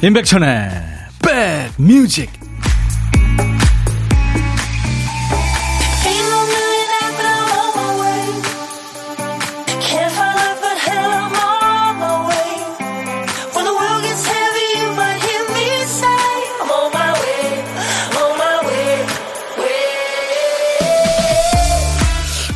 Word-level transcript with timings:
임백천의 0.00 0.70
백뮤직 1.76 2.30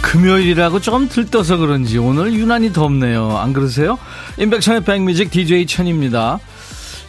금요일이라고 0.01 0.79
조금 0.79 1.09
들떠서 1.09 1.57
그런지 1.57 1.99
오늘 1.99 2.35
유난히 2.35 2.73
덥네요. 2.73 3.37
안 3.39 3.53
그러세요? 3.53 3.99
임백천의 4.39 4.85
백뮤직 4.85 5.33
DJ 5.33 5.67
천입니다. 5.67 6.39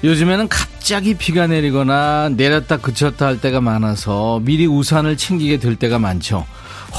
요즘에는 0.04 0.50
갑자기 0.50 1.14
비가 1.14 1.48
내리거나 1.48 2.30
내렸다 2.36 2.78
그쳤다 2.78 3.26
할 3.26 3.40
때가 3.40 3.62
많아서 3.62 4.42
미리 4.44 4.66
우산을 4.68 5.16
챙기게 5.16 5.58
될 5.58 5.78
때가 5.78 5.98
많죠. 5.98 6.46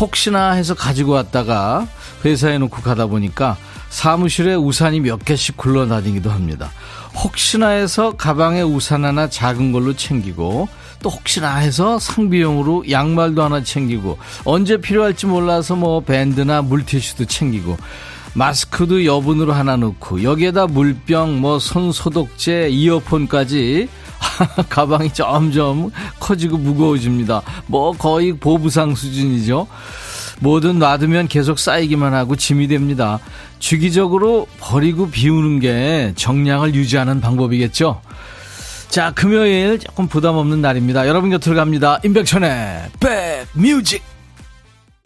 혹시나 0.00 0.52
해서 0.52 0.74
가지고 0.74 1.12
왔다가 1.12 1.86
회사에 2.24 2.56
놓고 2.56 2.80
가다 2.80 3.06
보니까 3.06 3.58
사무실에 3.90 4.54
우산이 4.54 5.00
몇 5.00 5.22
개씩 5.22 5.58
굴러다니기도 5.58 6.30
합니다. 6.30 6.72
혹시나 7.14 7.68
해서 7.68 8.12
가방에 8.16 8.62
우산 8.62 9.04
하나 9.04 9.28
작은 9.28 9.70
걸로 9.70 9.94
챙기고 9.94 10.68
또 11.02 11.10
혹시나 11.10 11.56
해서 11.56 11.98
상비용으로 11.98 12.90
양말도 12.90 13.42
하나 13.42 13.62
챙기고 13.62 14.18
언제 14.44 14.78
필요할지 14.78 15.26
몰라서 15.26 15.76
뭐 15.76 16.00
밴드나 16.00 16.62
물티슈도 16.62 17.26
챙기고 17.26 17.76
마스크도 18.34 19.04
여분으로 19.04 19.52
하나 19.52 19.76
넣고 19.76 20.22
여기에다 20.22 20.66
물병, 20.66 21.40
뭐 21.40 21.58
손소독제, 21.58 22.68
이어폰까지 22.70 23.88
가방이 24.68 25.12
점점 25.12 25.90
커지고 26.18 26.58
무거워집니다. 26.58 27.42
뭐 27.66 27.92
거의 27.92 28.32
보부상 28.32 28.94
수준이죠. 28.94 29.66
뭐든 30.40 30.78
놔두면 30.78 31.28
계속 31.28 31.58
쌓이기만 31.58 32.12
하고 32.12 32.34
짐이 32.36 32.68
됩니다. 32.68 33.20
주기적으로 33.60 34.46
버리고 34.58 35.08
비우는 35.08 35.60
게 35.60 36.12
정량을 36.16 36.74
유지하는 36.74 37.20
방법이겠죠. 37.20 38.00
자, 38.88 39.12
금요일 39.12 39.78
조금 39.78 40.08
부담 40.08 40.36
없는 40.36 40.60
날입니다. 40.60 41.08
여러분 41.08 41.30
곁으로 41.30 41.56
갑니다. 41.56 42.00
임백천의 42.04 42.90
백뮤직. 43.00 44.13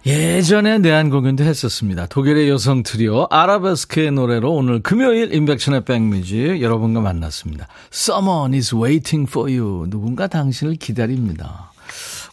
예전에 0.07 0.79
내한 0.79 1.11
공연도 1.11 1.43
했었습니다. 1.43 2.07
독일의 2.07 2.49
여성 2.49 2.85
트리오 2.85 3.27
아라베스크의 3.31 4.13
노래로 4.13 4.55
오늘 4.55 4.81
금요일 4.81 5.35
인백션의 5.35 5.85
백뮤직 5.85 6.63
여러분과 6.63 7.01
만났습니다. 7.01 7.67
Someone 7.93 8.57
is 8.57 8.75
waiting 8.77 9.29
for 9.29 9.51
you. 9.53 9.91
누군가 9.91 10.29
당신을 10.29 10.77
기다립니다. 10.77 11.73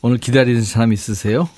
오늘 0.04 0.20
기다리는 0.20 0.62
사람 0.62 0.94
있으세요? 0.94 1.50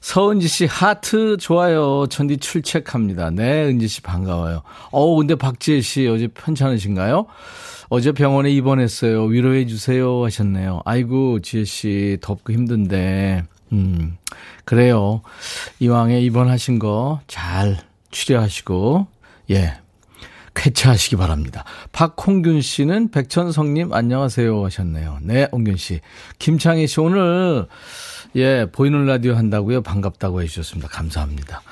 서은지 0.00 0.48
씨 0.48 0.66
하트 0.66 1.36
좋아요. 1.36 2.06
천디 2.08 2.38
출첵합니다. 2.38 3.30
네, 3.30 3.64
은지 3.66 3.86
씨 3.86 4.00
반가워요. 4.00 4.62
어 4.90 5.16
근데 5.16 5.36
박지혜 5.36 5.80
씨 5.82 6.08
어제 6.08 6.26
편찮으신가요? 6.26 7.26
어제 7.90 8.10
병원에 8.10 8.50
입원했어요. 8.50 9.24
위로해 9.24 9.66
주세요 9.66 10.24
하셨네요. 10.24 10.82
아이고 10.84 11.40
지혜 11.40 11.64
씨 11.64 12.18
덥고 12.20 12.52
힘든데 12.52 13.44
음, 13.72 14.16
그래요. 14.64 15.22
이왕에 15.80 16.20
입원하신 16.20 16.78
거 16.78 17.20
잘 17.26 17.78
치료하시고, 18.10 19.06
예, 19.50 19.78
쾌차하시기 20.54 21.16
바랍니다. 21.16 21.64
박홍균 21.92 22.60
씨는 22.62 23.10
백천성님 23.10 23.92
안녕하세요 23.92 24.64
하셨네요. 24.64 25.18
네, 25.22 25.48
홍균 25.52 25.76
씨. 25.76 26.00
김창희 26.38 26.86
씨 26.86 27.00
오늘, 27.00 27.66
예, 28.36 28.66
보이는 28.72 29.04
라디오 29.06 29.34
한다고요. 29.34 29.82
반갑다고 29.82 30.42
해주셨습니다. 30.42 30.88
감사합니다. 30.88 31.62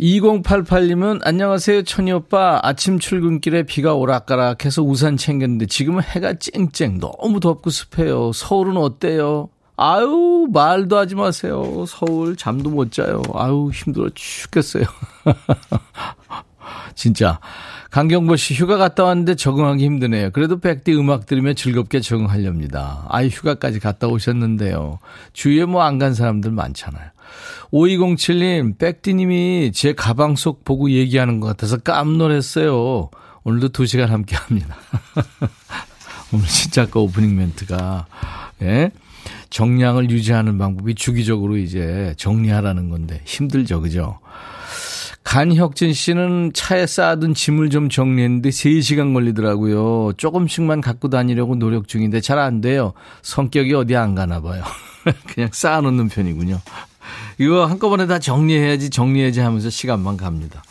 2088님은 0.00 1.20
안녕하세요 1.24 1.82
천희 1.82 2.12
오빠 2.12 2.60
아침 2.62 3.00
출근길에 3.00 3.64
비가 3.64 3.94
오락가락해서 3.94 4.82
우산 4.82 5.16
챙겼는데 5.16 5.66
지금은 5.66 6.04
해가 6.04 6.34
쨍쨍 6.34 7.00
너무 7.00 7.40
덥고 7.40 7.68
습해요 7.70 8.30
서울은 8.32 8.76
어때요 8.76 9.48
아유, 9.80 10.48
말도 10.52 10.96
하지 10.98 11.14
마세요. 11.14 11.84
서울 11.86 12.34
잠도 12.36 12.68
못 12.68 12.90
자요. 12.90 13.22
아유, 13.34 13.70
힘들어 13.72 14.10
죽겠어요. 14.12 14.82
진짜. 16.96 17.38
강경보 17.90 18.36
씨 18.36 18.54
휴가 18.54 18.76
갔다 18.76 19.04
왔는데 19.04 19.36
적응하기 19.36 19.82
힘드네요. 19.84 20.30
그래도 20.32 20.58
백디 20.60 20.94
음악 20.94 21.26
들으며 21.26 21.54
즐겁게 21.54 22.00
적응하렵니다. 22.00 23.06
아이 23.08 23.28
휴가까지 23.28 23.78
갔다 23.80 24.08
오셨는데요. 24.08 24.98
주위에 25.32 25.64
뭐 25.64 25.82
안 25.82 25.98
간 25.98 26.12
사람들 26.12 26.50
많잖아요. 26.50 27.10
5207님, 27.72 28.78
백디님이 28.78 29.70
제 29.72 29.94
가방 29.94 30.34
속 30.36 30.64
보고 30.64 30.90
얘기하는 30.90 31.40
것 31.40 31.46
같아서 31.46 31.76
깜놀했어요. 31.78 33.10
오늘도 33.44 33.68
2시간 33.68 34.08
함께 34.08 34.36
합니다. 34.36 34.76
오늘 36.34 36.46
진짜 36.46 36.82
아까 36.82 37.00
오프닝 37.00 37.34
멘트가, 37.36 38.06
예? 38.62 38.90
정량을 39.50 40.10
유지하는 40.10 40.58
방법이 40.58 40.94
주기적으로 40.94 41.56
이제 41.56 42.14
정리하라는 42.16 42.90
건데 42.90 43.20
힘들죠, 43.24 43.80
그죠? 43.80 44.18
간혁진 45.24 45.92
씨는 45.92 46.52
차에 46.54 46.86
쌓아둔 46.86 47.34
짐을 47.34 47.68
좀 47.70 47.90
정리했는데 47.90 48.48
3시간 48.48 49.12
걸리더라고요. 49.12 50.14
조금씩만 50.16 50.80
갖고 50.80 51.10
다니려고 51.10 51.54
노력 51.56 51.86
중인데 51.86 52.20
잘 52.22 52.38
안 52.38 52.60
돼요. 52.62 52.94
성격이 53.22 53.74
어디 53.74 53.94
안 53.96 54.14
가나 54.14 54.40
봐요. 54.40 54.62
그냥 55.34 55.50
쌓아놓는 55.52 56.08
편이군요. 56.08 56.60
이거 57.38 57.66
한꺼번에 57.66 58.06
다 58.06 58.18
정리해야지 58.18 58.90
정리해야지 58.90 59.40
하면서 59.40 59.68
시간만 59.70 60.16
갑니다. 60.16 60.62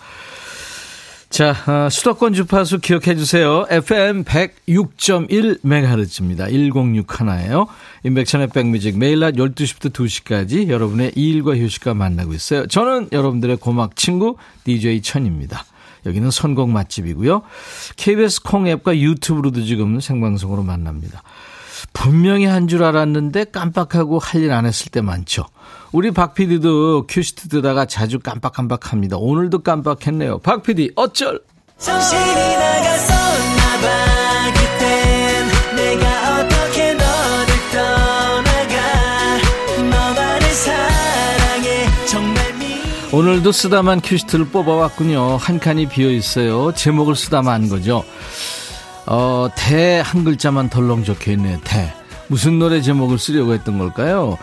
자, 1.37 1.53
어, 1.67 1.87
수도권 1.87 2.33
주파수 2.33 2.79
기억해 2.79 3.15
주세요. 3.15 3.67
FM 3.69 4.23
106.1MHz입니다. 4.23 6.49
106 6.49 7.19
하나예요. 7.19 7.67
인백천의 8.03 8.47
백뮤직 8.47 8.97
매일 8.97 9.19
낮 9.19 9.35
12시부터 9.35 9.93
2시까지 9.93 10.69
여러분의 10.69 11.11
일과 11.13 11.55
휴식과 11.55 11.93
만나고 11.93 12.33
있어요. 12.33 12.65
저는 12.65 13.09
여러분들의 13.11 13.57
고막 13.57 13.95
친구 13.95 14.37
DJ 14.63 15.03
천입니다. 15.03 15.63
여기는 16.07 16.31
선곡 16.31 16.71
맛집이고요. 16.71 17.43
KBS 17.97 18.41
콩 18.41 18.67
앱과 18.67 18.97
유튜브로도 18.97 19.63
지금 19.63 19.99
생방송으로 19.99 20.63
만납니다. 20.63 21.21
분명히 21.93 22.45
한 22.45 22.67
줄 22.67 22.83
알았는데 22.83 23.45
깜빡하고 23.45 24.19
할 24.19 24.41
일 24.43 24.51
안 24.51 24.65
했을 24.65 24.91
때 24.91 25.01
많죠. 25.01 25.45
우리 25.91 26.11
박 26.11 26.33
PD도 26.33 27.07
큐시트 27.07 27.47
뜨다가 27.49 27.85
자주 27.85 28.19
깜빡깜빡 28.19 28.91
합니다. 28.91 29.17
오늘도 29.17 29.59
깜빡했네요. 29.63 30.39
박 30.39 30.63
PD 30.63 30.91
어쩔? 30.95 31.41
오늘도 43.11 43.51
쓰다만 43.51 44.01
큐시트를 44.01 44.45
뽑아왔군요. 44.49 45.37
한 45.37 45.59
칸이 45.59 45.87
비어 45.87 46.09
있어요. 46.11 46.73
제목을 46.73 47.15
쓰다만 47.15 47.61
한 47.63 47.69
거죠. 47.69 48.03
어, 49.07 49.47
대 49.55 50.01
한 50.01 50.23
글자만 50.23 50.69
덜렁 50.69 51.03
적혀 51.03 51.31
있네요. 51.31 51.59
대. 51.63 51.93
무슨 52.29 52.59
노래 52.59 52.81
제목을 52.81 53.17
쓰려고 53.17 53.53
했던 53.53 53.77
걸까요? 53.77 54.37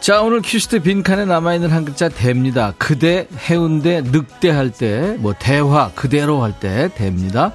자, 0.00 0.22
오늘 0.22 0.42
큐시트 0.42 0.80
빈칸에 0.82 1.24
남아있는 1.24 1.70
한 1.70 1.84
글자 1.84 2.08
대입니다. 2.08 2.74
그대, 2.78 3.28
해운대, 3.48 4.02
늑대 4.04 4.50
할 4.50 4.70
때, 4.72 5.14
뭐, 5.18 5.34
대화, 5.38 5.90
그대로 5.94 6.42
할 6.42 6.58
때, 6.58 6.88
대입니다. 6.96 7.52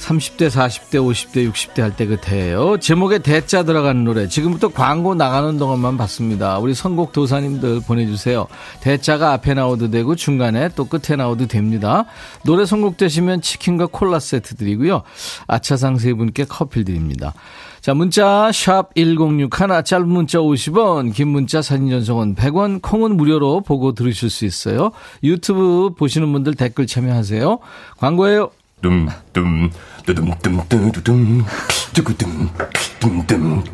30대, 0.00 0.48
40대, 0.48 0.94
50대, 0.94 1.50
60대 1.52 1.82
할 1.82 1.92
때 1.94 2.06
그 2.06 2.16
대예요. 2.16 2.78
제목에 2.78 3.18
대자 3.18 3.62
들어가는 3.64 4.02
노래. 4.02 4.26
지금부터 4.28 4.68
광고 4.68 5.14
나가는 5.14 5.58
동안만 5.58 5.96
받습니다. 5.98 6.58
우리 6.58 6.74
선곡 6.74 7.12
도사님들 7.12 7.80
보내주세요. 7.86 8.46
대자가 8.80 9.32
앞에 9.34 9.54
나오도 9.54 9.90
되고 9.90 10.16
중간에 10.16 10.70
또 10.74 10.86
끝에 10.86 11.16
나오도 11.16 11.46
됩니다. 11.46 12.06
노래 12.44 12.64
선곡되시면 12.64 13.42
치킨과 13.42 13.88
콜라 13.92 14.18
세트 14.18 14.56
드리고요. 14.56 15.02
아차상 15.46 15.98
세 15.98 16.14
분께 16.14 16.44
커피 16.44 16.82
드립니다. 16.84 17.34
자, 17.80 17.94
문자 17.94 18.50
샵 18.52 18.94
1061, 18.94 19.48
짧은 19.84 20.06
문자 20.08 20.38
50원, 20.38 21.14
긴 21.14 21.28
문자 21.28 21.62
사진 21.62 21.88
전송은 21.88 22.34
100원, 22.34 22.82
콩은 22.82 23.16
무료로 23.16 23.62
보고 23.62 23.92
들으실 23.94 24.28
수 24.28 24.44
있어요. 24.44 24.92
유튜브 25.22 25.94
보시는 25.96 26.30
분들 26.32 26.54
댓글 26.54 26.86
참여하세요. 26.86 27.58
광고예요. 27.98 28.50
둠둠 28.82 29.70
두둠둠두두둠 30.06 31.44
두구둠 31.92 32.50
둠둠 33.00 33.64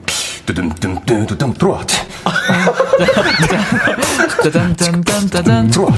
두둠둠두둠 0.46 1.54
들어와 1.54 1.84
짜잔짠짠짠짠 4.42 5.70
들어와 5.70 5.92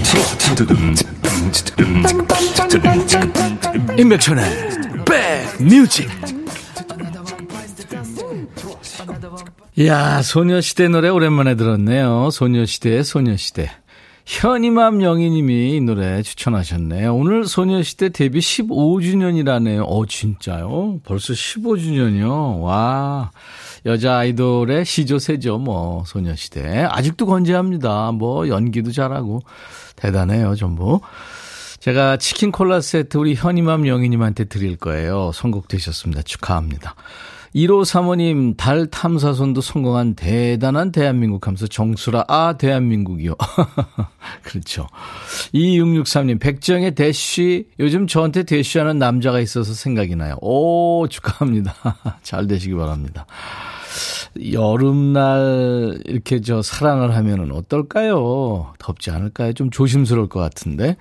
두둠 0.54 0.94
임백천의 3.98 4.44
백뮤직. 5.04 6.08
이야 9.76 10.22
소녀시대 10.22 10.88
노래 10.88 11.08
오랜만에 11.08 11.54
들었네요. 11.54 12.30
소녀시대의 12.30 13.04
소녀시대. 13.04 13.70
현이맘 14.28 15.02
영희님이 15.02 15.76
이 15.76 15.80
노래 15.80 16.22
추천하셨네요. 16.22 17.16
오늘 17.16 17.46
소녀시대 17.46 18.10
데뷔 18.10 18.40
15주년이라네요. 18.40 19.86
어, 19.88 20.04
진짜요? 20.04 21.00
벌써 21.02 21.32
15주년이요? 21.32 22.60
와. 22.60 23.30
여자 23.86 24.18
아이돌의 24.18 24.84
시조세죠, 24.84 25.56
뭐, 25.56 26.04
소녀시대. 26.06 26.86
아직도 26.90 27.24
건재합니다. 27.24 28.12
뭐, 28.12 28.48
연기도 28.48 28.92
잘하고. 28.92 29.40
대단해요, 29.96 30.54
전부. 30.56 31.00
제가 31.80 32.18
치킨 32.18 32.52
콜라 32.52 32.82
세트 32.82 33.16
우리 33.16 33.34
현이맘 33.34 33.86
영희님한테 33.86 34.44
드릴 34.44 34.76
거예요. 34.76 35.30
선곡되셨습니다. 35.32 36.20
축하합니다. 36.20 36.96
1호 37.58 37.84
사모님, 37.84 38.54
달 38.54 38.86
탐사선도 38.86 39.60
성공한 39.62 40.14
대단한 40.14 40.92
대한민국 40.92 41.44
하면서 41.44 41.66
정수라, 41.66 42.26
아, 42.28 42.56
대한민국이요. 42.56 43.34
그렇죠. 44.44 44.86
2663님, 45.52 46.38
백정의 46.38 46.94
대쉬, 46.94 47.66
요즘 47.80 48.06
저한테 48.06 48.44
대쉬하는 48.44 49.00
남자가 49.00 49.40
있어서 49.40 49.74
생각이 49.74 50.14
나요. 50.14 50.36
오, 50.40 51.08
축하합니다. 51.08 51.74
잘 52.22 52.46
되시기 52.46 52.74
바랍니다. 52.74 53.26
여름날 54.52 56.00
이렇게 56.04 56.40
저 56.40 56.62
사랑을 56.62 57.14
하면은 57.16 57.52
어떨까요? 57.52 58.72
덥지 58.78 59.10
않을까요? 59.10 59.52
좀 59.52 59.70
조심스러울 59.70 60.28
것 60.28 60.40
같은데. 60.40 60.96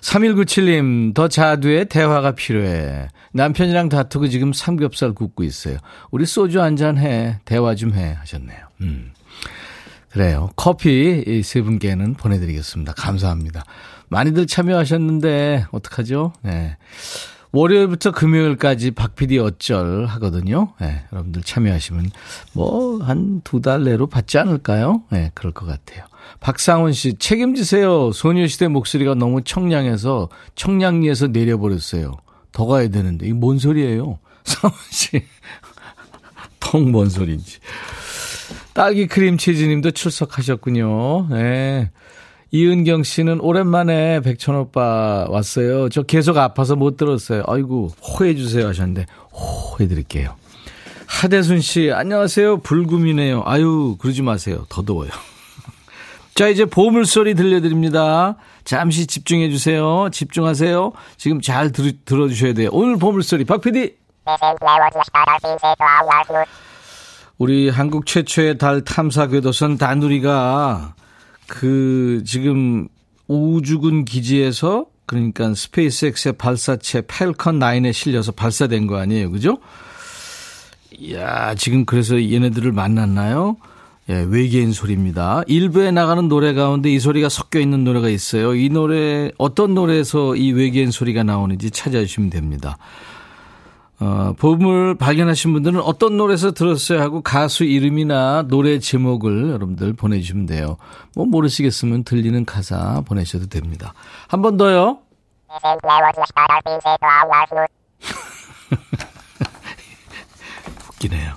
3197님, 0.00 1.14
더 1.14 1.28
자두의 1.28 1.86
대화가 1.86 2.32
필요해. 2.32 3.08
남편이랑 3.32 3.88
다투고 3.88 4.28
지금 4.28 4.52
삼겹살 4.52 5.12
굽고 5.12 5.42
있어요. 5.42 5.78
우리 6.10 6.24
소주 6.24 6.60
한잔 6.62 6.98
해. 6.98 7.38
대화 7.44 7.74
좀 7.74 7.94
해. 7.94 8.12
하셨네요. 8.20 8.58
음. 8.80 9.12
그래요. 10.10 10.50
커피 10.56 11.42
세 11.42 11.60
분께는 11.60 12.14
보내드리겠습니다. 12.14 12.94
감사합니다. 12.94 13.64
많이들 14.08 14.46
참여하셨는데, 14.46 15.66
어떡하죠? 15.70 16.32
네. 16.42 16.76
월요일부터 17.52 18.12
금요일까지 18.12 18.90
박PD 18.90 19.38
어쩔 19.38 20.06
하거든요. 20.06 20.74
네, 20.80 21.04
여러분들 21.12 21.42
참여하시면 21.42 22.10
뭐 22.52 22.98
한 23.02 23.40
두 23.44 23.60
달 23.62 23.84
내로 23.84 24.06
받지 24.06 24.38
않을까요? 24.38 25.02
네, 25.10 25.30
그럴 25.34 25.52
것 25.52 25.64
같아요. 25.66 26.04
박상훈 26.40 26.92
씨, 26.92 27.14
책임지세요. 27.14 28.12
소녀시대 28.12 28.68
목소리가 28.68 29.14
너무 29.14 29.42
청량해서 29.42 30.28
청량리에서 30.56 31.28
내려버렸어요. 31.28 32.12
더 32.52 32.66
가야 32.66 32.88
되는데. 32.88 33.26
이게 33.26 33.34
뭔 33.34 33.58
소리예요? 33.58 34.18
상훈 34.44 34.76
씨. 34.90 35.22
통 36.60 36.92
뭔 36.92 37.08
소리인지. 37.08 37.58
딸기 38.74 39.06
크림 39.06 39.38
치즈님도 39.38 39.92
출석하셨군요. 39.92 41.28
네. 41.30 41.90
이은경 42.50 43.02
씨는 43.02 43.40
오랜만에 43.40 44.20
백천 44.20 44.54
오빠 44.56 45.26
왔어요. 45.28 45.88
저 45.90 46.02
계속 46.02 46.38
아파서 46.38 46.76
못 46.76 46.96
들었어요. 46.96 47.42
아이고, 47.46 47.88
호해 48.02 48.34
주세요 48.34 48.68
하셨는데, 48.68 49.06
호해 49.32 49.86
드릴게요. 49.86 50.34
하대순 51.06 51.60
씨, 51.60 51.90
안녕하세요. 51.92 52.58
불금이네요. 52.58 53.42
아유, 53.44 53.96
그러지 53.98 54.22
마세요. 54.22 54.64
더 54.70 54.82
더워요. 54.82 55.10
자, 56.34 56.48
이제 56.48 56.64
보물소리 56.64 57.34
들려드립니다. 57.34 58.36
잠시 58.64 59.06
집중해 59.06 59.50
주세요. 59.50 60.08
집중하세요. 60.10 60.92
지금 61.18 61.40
잘 61.42 61.70
들, 61.70 61.92
들어주셔야 62.04 62.54
돼요. 62.54 62.70
오늘 62.72 62.96
보물소리, 62.96 63.44
박 63.44 63.60
PD. 63.60 63.96
우리 67.36 67.68
한국 67.68 68.06
최초의 68.06 68.58
달 68.58 68.82
탐사 68.82 69.26
궤도선 69.26 69.78
다누리가 69.78 70.94
그 71.48 72.22
지금 72.24 72.86
우주군 73.26 74.04
기지에서 74.04 74.86
그러니까 75.06 75.54
스페이스X의 75.54 76.34
발사체 76.34 77.02
펠컨 77.08 77.58
9에 77.58 77.92
실려서 77.92 78.30
발사된 78.32 78.86
거 78.86 78.98
아니에요. 78.98 79.30
그죠? 79.30 79.58
이야, 80.96 81.54
지금 81.54 81.86
그래서 81.86 82.22
얘네들을 82.22 82.70
만났나요? 82.72 83.56
예, 84.10 84.26
외계인 84.28 84.72
소리입니다. 84.72 85.42
일부에 85.46 85.90
나가는 85.90 86.28
노래 86.28 86.52
가운데 86.52 86.90
이 86.90 86.98
소리가 86.98 87.28
섞여 87.28 87.58
있는 87.58 87.84
노래가 87.84 88.08
있어요. 88.08 88.54
이 88.54 88.68
노래, 88.68 89.30
어떤 89.38 89.74
노래에서 89.74 90.36
이 90.36 90.52
외계인 90.52 90.90
소리가 90.90 91.22
나오는지 91.22 91.70
찾아주시면 91.70 92.30
됩니다. 92.30 92.78
어, 94.00 94.32
보물 94.38 94.94
발견하신 94.96 95.52
분들은 95.54 95.80
어떤 95.80 96.16
노래에서 96.16 96.52
들었어요 96.52 97.00
하고 97.00 97.20
가수 97.20 97.64
이름이나 97.64 98.44
노래 98.46 98.78
제목을 98.78 99.50
여러분들 99.50 99.94
보내주시면 99.94 100.46
돼요. 100.46 100.76
뭐 101.16 101.26
모르시겠으면 101.26 102.04
들리는 102.04 102.44
가사 102.44 103.00
보내셔도 103.00 103.48
됩니다. 103.48 103.94
한 104.28 104.40
번 104.42 104.56
더요. 104.56 104.98
웃기네요. 110.94 111.34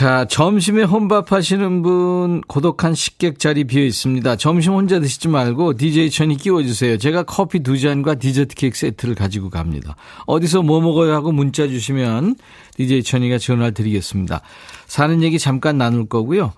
자, 0.00 0.24
점심에 0.24 0.82
혼밥 0.82 1.30
하시는 1.30 1.82
분 1.82 2.40
고독한 2.46 2.94
식객 2.94 3.38
자리 3.38 3.64
비어 3.64 3.84
있습니다. 3.84 4.36
점심 4.36 4.72
혼자 4.72 4.98
드시지 4.98 5.28
말고 5.28 5.76
DJ 5.76 6.08
천이 6.08 6.38
끼워주세요. 6.38 6.96
제가 6.96 7.24
커피 7.24 7.60
두 7.60 7.78
잔과 7.78 8.14
디저트 8.14 8.54
케이크 8.54 8.78
세트를 8.78 9.14
가지고 9.14 9.50
갑니다. 9.50 9.96
어디서 10.24 10.62
뭐 10.62 10.80
먹어요 10.80 11.12
하고 11.12 11.32
문자 11.32 11.68
주시면 11.68 12.36
DJ 12.78 13.02
천이가 13.02 13.36
전화를 13.36 13.74
드리겠습니다. 13.74 14.40
사는 14.86 15.22
얘기 15.22 15.38
잠깐 15.38 15.76
나눌 15.76 16.08
거고요. 16.08 16.54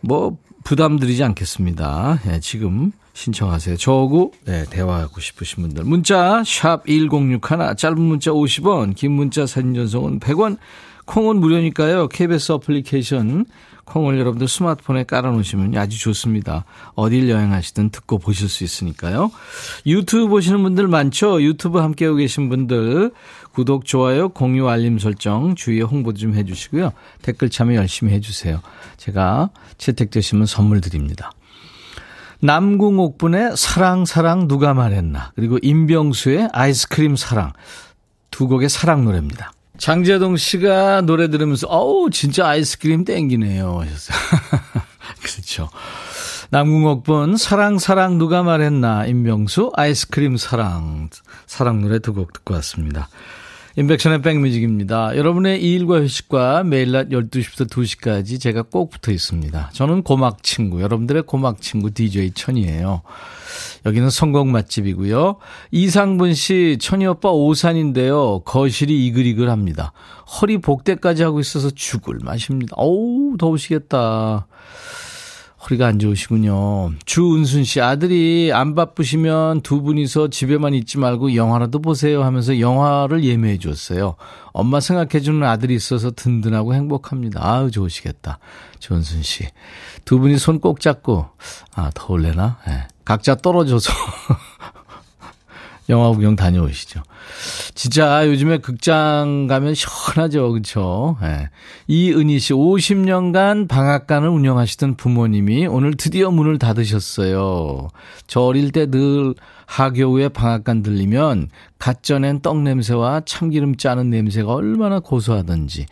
뭐 0.00 0.38
부담 0.64 0.98
드리지 0.98 1.22
않겠습니다. 1.22 2.20
네, 2.24 2.40
지금 2.40 2.92
신청하세요. 3.12 3.76
저하고 3.76 4.32
네, 4.46 4.64
대화하고 4.70 5.20
싶으신 5.20 5.64
분들 5.64 5.84
문자 5.84 6.42
샵 6.46 6.86
1061, 6.86 7.76
짧은 7.76 8.00
문자 8.00 8.30
50원, 8.30 8.96
긴 8.96 9.12
문자 9.12 9.44
사진 9.44 9.74
전송은 9.74 10.20
100원, 10.20 10.56
콩은 11.04 11.36
무료니까요. 11.36 12.08
KBS 12.08 12.52
어플리케이션 12.52 13.46
콩을 13.84 14.18
여러분들 14.18 14.48
스마트폰에 14.48 15.04
깔아놓으시면 15.04 15.76
아주 15.76 15.98
좋습니다. 16.00 16.64
어딜 16.94 17.28
여행하시든 17.28 17.90
듣고 17.90 18.18
보실 18.18 18.48
수 18.48 18.64
있으니까요. 18.64 19.30
유튜브 19.86 20.28
보시는 20.28 20.62
분들 20.62 20.88
많죠? 20.88 21.42
유튜브 21.42 21.78
함께하고 21.78 22.16
계신 22.16 22.48
분들 22.48 23.12
구독, 23.52 23.84
좋아요, 23.84 24.30
공유, 24.30 24.68
알림 24.68 24.98
설정 24.98 25.54
주위에 25.54 25.82
홍보 25.82 26.12
좀 26.14 26.34
해주시고요. 26.34 26.92
댓글 27.22 27.50
참여 27.50 27.74
열심히 27.74 28.12
해주세요. 28.14 28.60
제가 28.96 29.50
채택되시면 29.78 30.46
선물 30.46 30.80
드립니다. 30.80 31.30
남궁옥분의 32.40 33.56
사랑 33.56 34.04
사랑 34.04 34.48
누가 34.48 34.74
말했나 34.74 35.32
그리고 35.34 35.58
임병수의 35.62 36.50
아이스크림 36.52 37.16
사랑 37.16 37.52
두 38.30 38.48
곡의 38.48 38.68
사랑 38.68 39.04
노래입니다. 39.04 39.52
장재동 39.78 40.36
씨가 40.36 41.00
노래 41.02 41.28
들으면서 41.28 41.66
어우 41.68 42.10
진짜 42.10 42.46
아이스크림 42.48 43.04
땡기네요 43.04 43.80
하셨어요. 43.80 44.16
그렇죠. 45.22 45.68
남궁옥분 46.50 47.36
사랑 47.36 47.78
사랑 47.78 48.18
누가 48.18 48.42
말했나 48.42 49.06
임명수 49.06 49.72
아이스크림 49.74 50.36
사랑 50.36 51.08
사랑 51.46 51.80
노래 51.82 51.98
두 51.98 52.12
곡 52.14 52.32
듣고 52.32 52.54
왔습니다. 52.54 53.08
인백션의 53.76 54.22
백뮤직입니다. 54.22 55.16
여러분의 55.16 55.60
일과 55.60 56.00
휴식과 56.00 56.62
매일 56.62 56.92
낮 56.92 57.08
12시부터 57.08 57.68
2시까지 57.68 58.40
제가 58.40 58.62
꼭 58.62 58.88
붙어 58.88 59.10
있습니다. 59.10 59.70
저는 59.72 60.04
고막 60.04 60.44
친구, 60.44 60.80
여러분들의 60.80 61.24
고막 61.24 61.60
친구 61.60 61.90
DJ 61.90 62.34
천이에요. 62.34 63.02
여기는 63.84 64.10
성공 64.10 64.52
맛집이고요. 64.52 65.38
이상분 65.72 66.34
씨, 66.34 66.78
천이 66.80 67.04
오빠 67.06 67.30
오산인데요. 67.30 68.42
거실이 68.44 69.06
이글이글합니다. 69.06 69.92
허리 70.40 70.58
복대까지 70.58 71.24
하고 71.24 71.40
있어서 71.40 71.70
죽을 71.70 72.18
맛입니다. 72.22 72.74
어우, 72.76 73.36
더우시겠다. 73.38 74.46
허리가 75.64 75.86
안 75.86 75.98
좋으시군요. 75.98 76.92
주은순 77.06 77.64
씨 77.64 77.80
아들이 77.80 78.50
안 78.52 78.74
바쁘시면 78.74 79.62
두 79.62 79.80
분이서 79.80 80.28
집에만 80.28 80.74
있지 80.74 80.98
말고 80.98 81.34
영화라도 81.34 81.80
보세요 81.80 82.22
하면서 82.22 82.60
영화를 82.60 83.24
예매해 83.24 83.58
줬어요. 83.58 84.16
엄마 84.52 84.80
생각해 84.80 85.20
주는 85.22 85.42
아들이 85.46 85.74
있어서 85.74 86.10
든든하고 86.10 86.74
행복합니다. 86.74 87.40
아우 87.42 87.70
좋으시겠다. 87.70 88.38
주은순 88.78 89.22
씨. 89.22 89.46
두 90.04 90.18
분이 90.18 90.36
손 90.38 90.60
꼭 90.60 90.80
잡고 90.80 91.26
아 91.74 91.90
더울래나? 91.94 92.58
네. 92.66 92.86
각자 93.04 93.34
떨어져서 93.34 93.90
영화 95.88 96.10
구경 96.10 96.36
다녀오시죠. 96.36 97.02
진짜 97.74 98.26
요즘에 98.26 98.58
극장 98.58 99.46
가면 99.48 99.74
시원하죠. 99.74 100.52
그렇죠? 100.52 101.16
네. 101.20 101.48
이은희 101.88 102.38
씨 102.38 102.52
50년간 102.52 103.68
방앗간을 103.68 104.28
운영하시던 104.28 104.96
부모님이 104.96 105.66
오늘 105.66 105.94
드디어 105.94 106.30
문을 106.30 106.58
닫으셨어요. 106.58 107.88
저 108.26 108.40
어릴 108.40 108.70
때 108.72 108.86
늘 108.86 109.34
하교우에 109.66 110.28
방앗간 110.28 110.82
들리면 110.82 111.48
갓 111.84 112.02
쪄낸 112.02 112.40
떡 112.40 112.62
냄새와 112.62 113.20
참기름 113.26 113.76
짜는 113.76 114.08
냄새가 114.08 114.54
얼마나 114.54 115.00
고소하던지 115.00 115.84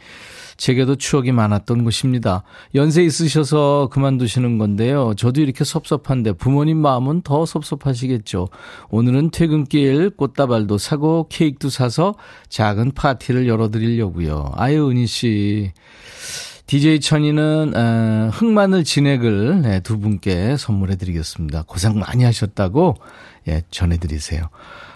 제게도 0.56 0.96
추억이 0.96 1.32
많았던 1.32 1.84
곳입니다. 1.84 2.44
연세 2.75 3.02
있으셔서 3.02 3.90
그만두시는 3.92 4.56
건데요. 4.56 5.12
저도 5.18 5.42
이렇게 5.42 5.64
섭섭한데 5.64 6.32
부모님 6.32 6.78
마음은 6.78 7.20
더 7.20 7.44
섭섭하시겠죠. 7.44 8.49
오늘은 8.88 9.32
퇴근길 9.32 10.11
꽃다발도 10.16 10.78
사고 10.78 11.26
케이크도 11.28 11.68
사서 11.68 12.14
작은 12.49 12.92
파티를 12.92 13.46
열어드리려고요. 13.46 14.52
아유, 14.54 14.88
은희 14.88 15.06
씨. 15.06 15.72
DJ 16.68 17.00
천이는 17.00 17.72
어, 17.76 18.30
흑마늘 18.32 18.84
진액을 18.84 19.61
네, 19.61 19.80
두 19.80 19.99
분께 19.99 20.56
선물해 20.56 20.96
드리겠습니다. 20.96 21.64
고생 21.66 21.99
많이 21.99 22.25
하셨다고 22.25 22.94
예, 23.49 23.62
전해 23.70 23.99
드리세요. 23.99 24.49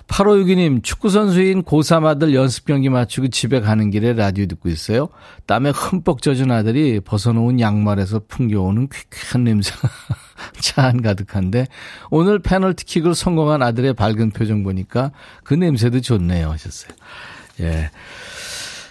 8562님, 0.08 0.82
축구선수인 0.82 1.62
고3 1.62 2.04
아들 2.06 2.34
연습 2.34 2.64
경기 2.64 2.88
마치고 2.88 3.28
집에 3.28 3.60
가는 3.60 3.90
길에 3.90 4.12
라디오 4.12 4.46
듣고 4.46 4.68
있어요. 4.68 5.08
땀에 5.46 5.70
흠뻑 5.70 6.22
젖은 6.22 6.50
아들이 6.50 7.00
벗어놓은 7.00 7.60
양말에서 7.60 8.22
풍겨오는 8.28 8.88
퀴퀴한 8.88 9.44
냄새가 9.44 9.88
차안 10.60 11.02
가득한데, 11.02 11.66
오늘 12.10 12.38
페널티킥을 12.38 13.14
성공한 13.14 13.62
아들의 13.62 13.94
밝은 13.94 14.30
표정 14.30 14.62
보니까 14.62 15.10
그 15.42 15.54
냄새도 15.54 16.00
좋네요. 16.00 16.50
하셨어요. 16.50 16.92
예. 17.60 17.90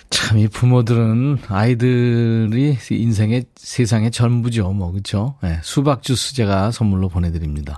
참, 0.10 0.38
이 0.38 0.48
부모들은 0.48 1.40
아이들이 1.48 2.78
인생의 2.90 3.46
세상의 3.56 4.12
전부죠. 4.12 4.72
뭐, 4.72 4.92
그쵸? 4.92 5.36
예. 5.44 5.60
수박 5.64 6.04
주스 6.04 6.36
제가 6.36 6.72
선물로 6.72 7.10
보내드립니다. 7.10 7.78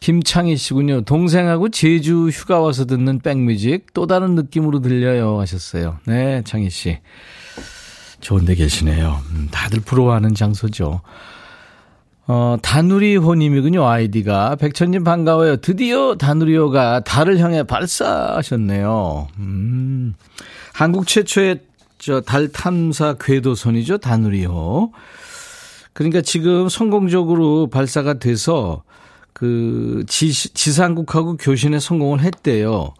김창희 0.00 0.56
씨군요. 0.56 1.00
동생하고 1.02 1.70
제주 1.70 2.28
휴가 2.28 2.60
와서 2.60 2.84
듣는 2.84 3.20
백뮤직 3.20 3.92
또 3.94 4.06
다른 4.06 4.34
느낌으로 4.34 4.80
들려요 4.80 5.40
하셨어요. 5.40 5.98
네, 6.06 6.42
창희 6.44 6.70
씨. 6.70 6.98
좋은 8.20 8.44
데 8.44 8.54
계시네요. 8.54 9.20
음, 9.32 9.48
다들 9.50 9.80
부러워하는 9.80 10.34
장소죠. 10.34 11.00
어, 12.28 12.56
다누리호님이군요, 12.62 13.86
아이디가. 13.86 14.56
백천님 14.56 15.04
반가워요. 15.04 15.56
드디어 15.58 16.16
다누리호가 16.16 17.00
달을 17.00 17.38
향해 17.38 17.62
발사하셨네요. 17.62 19.28
음, 19.38 20.14
한국 20.72 21.06
최초의 21.06 21.60
저 21.98 22.20
달 22.20 22.48
탐사 22.48 23.14
궤도선이죠, 23.18 23.98
다누리호. 23.98 24.92
그러니까 25.92 26.20
지금 26.20 26.68
성공적으로 26.68 27.68
발사가 27.68 28.14
돼서 28.14 28.82
그 29.38 30.02
지, 30.06 30.32
지상국하고 30.32 31.36
교신에 31.36 31.78
성공을 31.78 32.20
했대요. 32.22 32.94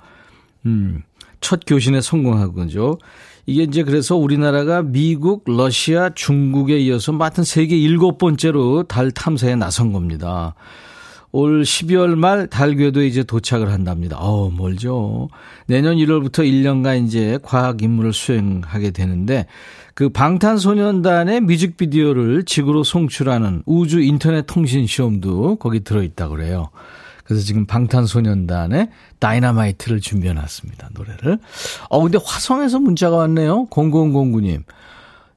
음, 0.67 1.03
첫 1.41 1.61
교신에 1.67 2.03
성공한 2.03 2.53
거죠. 2.53 2.99
이게 3.47 3.63
이제 3.63 3.83
그래서 3.85 4.17
우리나라가 4.17 4.83
미국, 4.83 5.45
러시아, 5.47 6.11
중국에 6.15 6.79
이어서 6.81 7.13
맡은 7.13 7.43
세계 7.43 7.79
일곱 7.79 8.19
번째로 8.19 8.83
달 8.83 9.11
탐사에 9.13 9.55
나선 9.55 9.95
겁니다. 9.95 10.55
올 11.37 11.65
12월 11.65 12.15
말 12.15 12.47
달궤도에 12.47 13.07
이제 13.07 13.23
도착을 13.23 13.71
한답니다. 13.71 14.17
어, 14.19 14.49
멀죠. 14.49 15.29
내년 15.67 15.97
1월부터 15.97 16.39
1년간 16.39 17.05
이제 17.05 17.39
과학 17.43 17.83
임무를 17.83 18.15
수행하게 18.15 18.91
되는데 18.93 19.45
그 19.93 20.09
방탄소년단의 20.09 21.43
뮤직비디오를 21.43 22.45
지구로 22.45 22.85
송출하는 22.85 23.65
우주 23.67 24.01
인터넷 24.01 24.47
통신 24.47 24.87
시험도 24.87 25.57
거기 25.57 25.81
들어있다고 25.81 26.37
그래요. 26.37 26.71
그래서 27.25 27.45
지금 27.45 27.67
방탄소년단의 27.67 28.89
다이너마이트를 29.19 30.01
준비해 30.01 30.33
놨습니다. 30.33 30.89
노래를. 30.95 31.39
어, 31.91 32.03
근데 32.03 32.19
화성에서 32.25 32.79
문자가 32.79 33.17
왔네요. 33.17 33.67
0009님. 33.67 34.63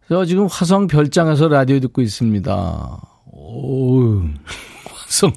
저 0.07 0.23
지금 0.23 0.47
화성 0.49 0.87
별장에서 0.87 1.49
라디오 1.49 1.81
듣고 1.81 2.01
있습니다. 2.01 3.01
오, 3.33 4.21
화성. 4.95 5.33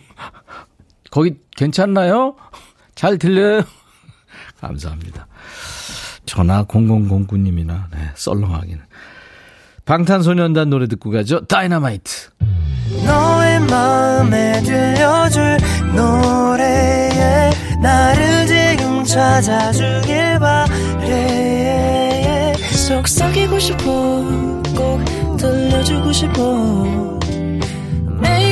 거기 1.12 1.36
괜찮나요? 1.56 2.34
잘 2.96 3.18
들려요? 3.18 3.62
감사합니다. 4.60 5.28
전화 6.26 6.64
0009님이나, 6.64 7.84
네, 7.92 8.10
썰렁하기는. 8.14 8.80
방탄소년단 9.84 10.70
노래 10.70 10.86
듣고 10.88 11.10
가죠. 11.10 11.44
다이너마이트. 11.46 12.30
너의 13.04 13.60
마음에 13.60 14.62
들려줄 14.62 15.58
노래에 15.94 17.50
나를 17.82 18.46
지금 18.46 19.04
찾아주길 19.04 20.38
바래 20.38 21.42
속삭이고 22.86 23.58
싶어 23.58 23.84
꼭 24.76 25.36
들려주고 25.36 26.12
싶어 26.12 27.18
매우 28.20 28.51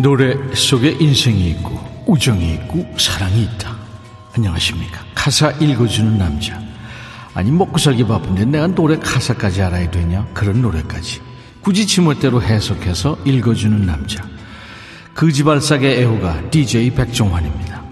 노래 0.00 0.36
속에 0.54 0.96
인생이 1.00 1.50
있고 1.50 1.76
우정이 2.06 2.54
있고 2.54 2.86
사랑이 2.96 3.42
있다. 3.42 3.76
안녕하십니까. 4.36 5.00
가사 5.12 5.50
읽어주는 5.50 6.16
남자. 6.16 6.60
아니 7.34 7.50
먹고 7.50 7.78
살기 7.78 8.06
바쁜데 8.06 8.44
내가 8.44 8.68
노래 8.68 8.96
가사까지 8.96 9.60
알아야 9.60 9.90
되냐? 9.90 10.24
그런 10.32 10.62
노래까지. 10.62 11.20
굳이 11.60 11.84
지멋대로 11.84 12.40
해석해서 12.40 13.18
읽어주는 13.24 13.84
남자. 13.84 14.24
그지발삭의 15.14 16.00
애호가 16.00 16.50
DJ 16.50 16.90
백종환입니다. 16.92 17.82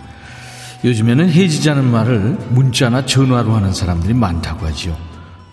요즘에는 0.84 1.28
해지자는 1.28 1.90
말을 1.90 2.38
문자나 2.50 3.04
전화로 3.04 3.52
하는 3.52 3.72
사람들이 3.72 4.14
많다고 4.14 4.64
하지요. 4.66 4.96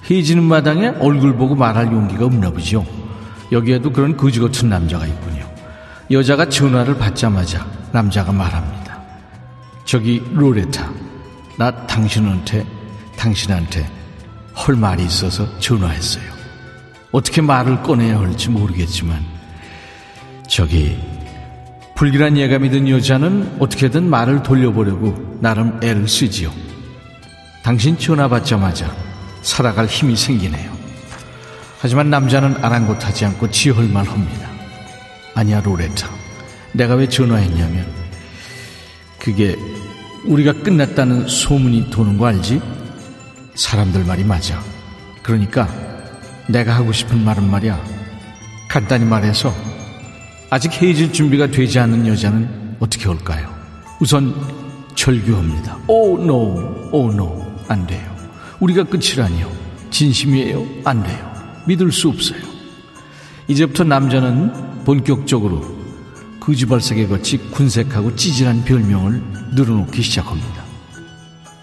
해지는 0.10 0.43
마당에 0.43 0.89
얼굴 1.00 1.36
보고 1.36 1.55
말할 1.55 1.88
용기가 1.88 2.25
없나 2.25 2.51
보죠. 2.51 2.86
여기에도 3.51 3.91
그런 3.91 4.15
거지 4.15 4.39
같은 4.39 4.69
남자가 4.69 5.07
있군요. 5.07 5.33
여자가 6.12 6.50
전화를 6.50 6.98
받자마자 6.98 7.65
남자가 7.91 8.31
말합니다. 8.31 9.01
저기 9.86 10.24
로레타, 10.33 10.91
나 11.57 11.72
당신한테, 11.86 12.65
당신한테 13.17 13.89
할 14.53 14.75
말이 14.75 15.05
있어서 15.05 15.48
전화했어요. 15.60 16.24
어떻게 17.12 17.41
말을 17.41 17.83
꺼내야 17.83 18.19
할지 18.19 18.50
모르겠지만, 18.50 19.24
저기, 20.48 20.98
불길한 21.95 22.38
예감이 22.38 22.69
든 22.69 22.89
여자는 22.89 23.57
어떻게든 23.60 24.10
말을 24.10 24.43
돌려보려고 24.43 25.38
나름 25.39 25.79
애를 25.83 26.07
쓰지요. 26.07 26.51
당신 27.63 27.98
전화 27.98 28.27
받자마자 28.27 28.93
살아갈 29.41 29.86
힘이 29.86 30.15
생기네요. 30.15 30.74
하지만 31.79 32.10
남자는 32.10 32.63
아랑곳하지 32.63 33.25
않고 33.25 33.51
지헐말 33.51 34.07
합니다. 34.07 34.52
아니야, 35.36 35.62
로레타. 35.62 36.10
내가 36.74 36.96
왜 36.96 37.08
전화했냐면, 37.08 37.86
그게 39.20 39.56
우리가 40.25 40.54
끝났다는 40.54 41.28
소문이 41.28 41.90
도는 41.90 42.18
거 42.18 42.28
알지? 42.28 42.62
사람들 43.56 44.04
말이 44.06 44.24
맞아. 44.24 44.62
그러니까 45.22 45.68
내가 46.48 46.75
하고 46.75 46.92
싶은 46.92 47.24
말은 47.24 47.50
말이야. 47.50 47.82
간단히 48.70 49.06
말해서 49.06 49.54
아직 50.50 50.72
헤어질 50.74 51.13
준비가 51.13 51.48
되지 51.48 51.80
않는 51.80 52.08
여자는 52.08 52.78
어떻게 52.80 53.06
할까요? 53.08 53.54
우선 54.00 54.34
절규합니다. 54.96 55.78
Oh, 55.88 56.18
no, 56.18 56.89
oh, 56.92 57.12
no. 57.12 57.44
안 57.68 57.88
돼요. 57.88 58.13
우리가 58.60 58.84
끝이라니요. 58.84 59.52
진심이에요. 59.90 60.66
안 60.84 61.02
돼요. 61.04 61.34
믿을 61.66 61.92
수 61.92 62.10
없어요. 62.10 62.52
이제부터 63.53 63.83
남자는 63.83 64.83
본격적으로 64.83 65.62
그지발색에 66.39 67.07
거치 67.07 67.38
군색하고 67.38 68.15
찌질한 68.15 68.65
변명을 68.65 69.22
늘어놓기 69.53 70.01
시작합니다. 70.01 70.63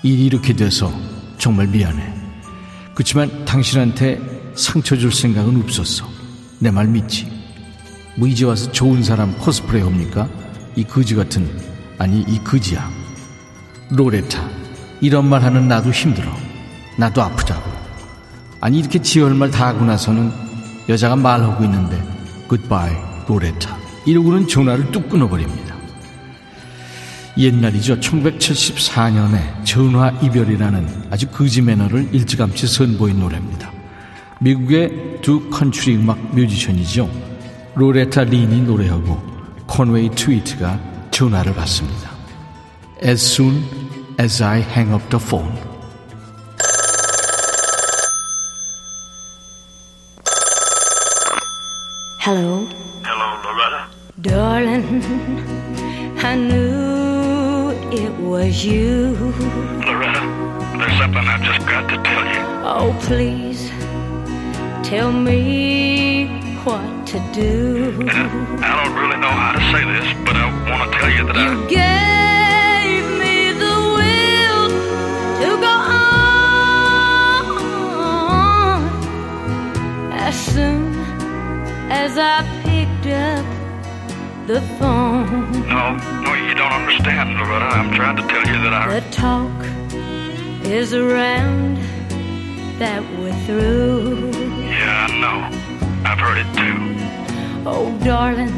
일이 0.02 0.26
이렇게 0.26 0.52
돼서 0.54 0.92
정말 1.36 1.66
미안해. 1.66 2.14
그렇지만 2.94 3.44
당신한테 3.44 4.20
상처 4.54 4.96
줄 4.96 5.12
생각은 5.12 5.60
없었어. 5.62 6.06
내 6.60 6.70
말 6.70 6.86
믿지? 6.86 7.28
뭐 8.16 8.28
이제 8.28 8.44
와서 8.44 8.70
좋은 8.70 9.02
사람 9.02 9.36
코스프레 9.38 9.82
합니까? 9.82 10.28
이 10.76 10.84
거지 10.84 11.14
같은 11.14 11.48
아니 11.98 12.20
이 12.20 12.38
거지야. 12.44 12.88
로레타 13.90 14.48
이런 15.00 15.28
말 15.28 15.42
하는 15.42 15.66
나도 15.66 15.90
힘들어. 15.90 16.30
나도 16.96 17.20
아프다고. 17.22 17.68
아니 18.60 18.78
이렇게 18.78 19.00
지 19.02 19.15
할 19.15 19.34
말 19.34 19.53
다 19.53 19.66
하고 19.68 19.84
나서는 19.84 20.49
여자가 20.88 21.16
말하고 21.16 21.64
있는데 21.64 22.02
굿바이 22.48 22.92
로레타 23.28 23.76
이러고는 24.06 24.48
전화를 24.48 24.90
뚝 24.90 25.08
끊어버립니다. 25.08 25.76
옛날이죠. 27.36 28.00
1974년에 28.00 29.64
전화 29.64 30.10
이별이라는 30.22 31.04
아주 31.10 31.28
거지 31.28 31.62
매너를 31.62 32.08
일찌감치 32.12 32.66
선보인 32.66 33.20
노래입니다. 33.20 33.72
미국의 34.40 35.20
두 35.22 35.48
컨트리 35.50 35.96
음악 35.96 36.34
뮤지션이죠. 36.34 37.08
로레타 37.74 38.24
린이 38.24 38.62
노래하고 38.62 39.22
컨웨이 39.66 40.10
트위트가 40.10 40.80
전화를 41.10 41.54
받습니다. 41.54 42.10
As 43.04 43.24
soon 43.24 43.62
as 44.20 44.42
I 44.42 44.60
hang 44.60 44.92
up 44.92 45.08
the 45.08 45.24
phone. 45.24 45.69
Hello. 52.22 52.66
Hello, 53.02 53.28
Loretta. 53.44 53.86
Darling, 54.20 54.84
I 56.22 56.36
knew 56.36 57.70
it 57.90 58.12
was 58.20 58.62
you. 58.62 59.14
Loretta, 59.86 60.20
there's 60.76 60.98
something 60.98 61.24
I've 61.24 61.40
just 61.40 61.66
got 61.66 61.88
to 61.88 61.96
tell 62.02 62.24
you. 62.34 62.42
Oh, 62.62 62.94
please 63.00 63.70
tell 64.86 65.10
me 65.10 66.26
what 66.62 67.06
to 67.06 67.18
do. 67.32 68.06
I 68.06 68.84
don't 68.84 68.94
really 69.00 69.16
know 69.16 69.30
how 69.30 69.52
to 69.52 69.60
say 69.72 69.82
this, 69.86 70.12
but 70.26 70.36
I 70.36 70.44
want 70.68 70.92
to 70.92 70.98
tell 70.98 71.08
you 71.08 71.24
that 71.24 71.36
You 71.36 71.68
I. 71.68 72.19
as 81.90 82.16
I 82.16 82.42
picked 82.62 83.06
up 83.12 83.44
the 84.46 84.60
phone. 84.78 85.52
No, 85.68 85.96
no, 86.22 86.34
you 86.34 86.54
don't 86.54 86.72
understand, 86.72 87.36
Loretta. 87.36 87.66
I'm 87.66 87.92
trying 87.94 88.16
to 88.16 88.22
tell 88.22 88.46
you 88.46 88.58
that 88.64 88.72
I. 88.72 89.00
The 89.00 89.10
talk 89.10 89.50
is 90.64 90.94
around 90.94 91.78
that 92.78 93.02
we're 93.18 93.34
through. 93.44 94.30
Yeah, 94.62 95.06
I 95.08 95.20
know. 95.20 95.38
I've 96.08 96.18
heard 96.18 96.38
it 96.38 96.50
too. 96.54 96.78
Oh, 97.68 97.96
darling, 98.04 98.54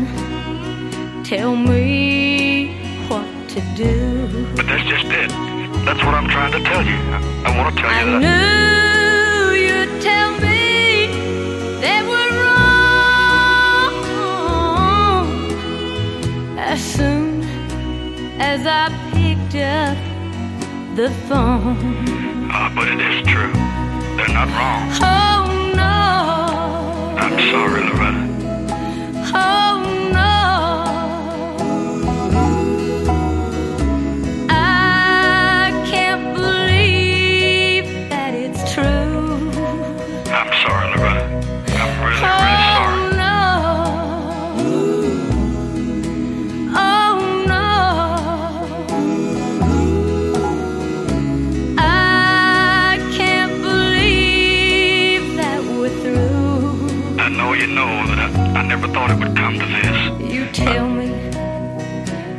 tell 1.24 1.56
me 1.56 2.76
what 3.08 3.26
to 3.50 3.60
do. 3.74 4.46
But 4.54 4.66
that's 4.66 4.84
just 4.84 5.06
it. 5.06 5.30
That's 5.84 6.02
what 6.04 6.14
I'm 6.14 6.28
trying 6.28 6.52
to 6.52 6.60
tell 6.62 6.84
you. 6.86 6.94
I, 6.94 7.18
I 7.46 7.58
want 7.58 7.74
to 7.74 7.80
tell 7.80 7.90
I 7.90 8.04
you 8.04 8.20
that. 8.20 8.22
I 8.22 9.50
knew 9.50 9.66
you'd 9.66 10.02
tell 10.02 10.30
me 10.38 10.51
the 21.02 21.10
phone. 21.26 22.49
Uh, 22.49 22.71
but 22.76 22.86
it 22.86 23.00
is 23.00 23.26
true. 23.26 23.52
They're 24.17 24.28
not 24.28 24.47
wrong. 24.56 24.82
Oh 25.02 25.43
no. 25.75 25.97
I'm 27.19 27.36
sorry, 27.50 27.82
Loretta. 27.88 28.23
Oh 29.34 29.61
thought 59.02 59.10
it 59.10 59.19
would 59.19 59.36
come 59.36 59.58
to 59.58 59.67
this. 59.67 60.32
You 60.32 60.47
tell 60.52 60.88
me 60.88 61.10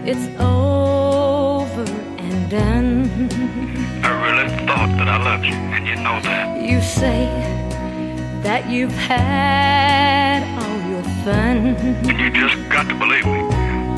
it's 0.09 0.27
over 0.39 1.83
and 2.17 2.49
done. 2.49 3.29
I 4.01 4.11
really 4.25 4.47
thought 4.65 4.91
that 4.97 5.09
I 5.09 5.17
loved 5.21 5.43
you, 5.43 5.53
and 5.75 5.85
you 5.85 5.95
know 5.95 6.21
that. 6.21 6.61
You 6.61 6.81
say 6.81 7.25
that 8.43 8.69
you've 8.69 8.93
had 8.93 10.43
all 10.61 10.79
your 10.89 11.03
fun, 11.25 11.75
And 12.07 12.17
you 12.17 12.29
just 12.31 12.55
got 12.69 12.87
to 12.87 12.95
believe 12.95 13.25
me. 13.25 13.41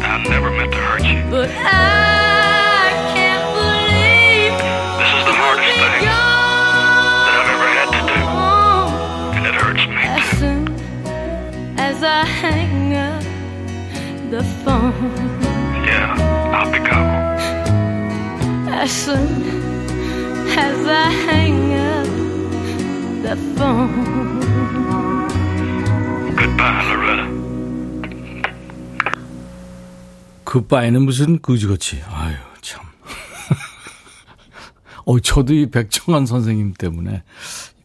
I 0.02 0.24
never 0.28 0.50
meant 0.50 0.72
to 0.72 0.80
hurt 0.80 1.04
you. 1.04 1.22
but 1.30 1.50
I 1.52 2.90
can't 3.14 3.48
believe 3.60 4.54
This 5.02 5.12
is 5.20 5.26
the 5.30 5.36
hardest 5.38 5.78
thing 5.78 6.35
as 11.96 12.04
I 12.04 12.26
hang 12.26 12.94
up 12.94 13.24
the 14.30 14.44
phone. 14.64 14.94
Yeah, 15.86 16.16
I'll 16.52 16.70
be 16.72 16.80
gone. 16.80 17.40
As 18.68 18.92
soon 18.92 19.44
as 20.58 20.88
I 20.88 21.10
hang 21.26 21.74
up 21.74 22.08
the 23.24 23.36
phone. 23.56 25.22
Goodbye, 26.36 26.84
Loretta. 26.90 27.26
굿바이는 30.44 31.02
무슨 31.02 31.40
그지같이. 31.40 32.02
아유, 32.12 32.36
참. 32.62 32.84
어, 35.06 35.20
저도 35.20 35.54
이 35.54 35.70
백종환 35.70 36.26
선생님 36.26 36.74
때문에 36.78 37.24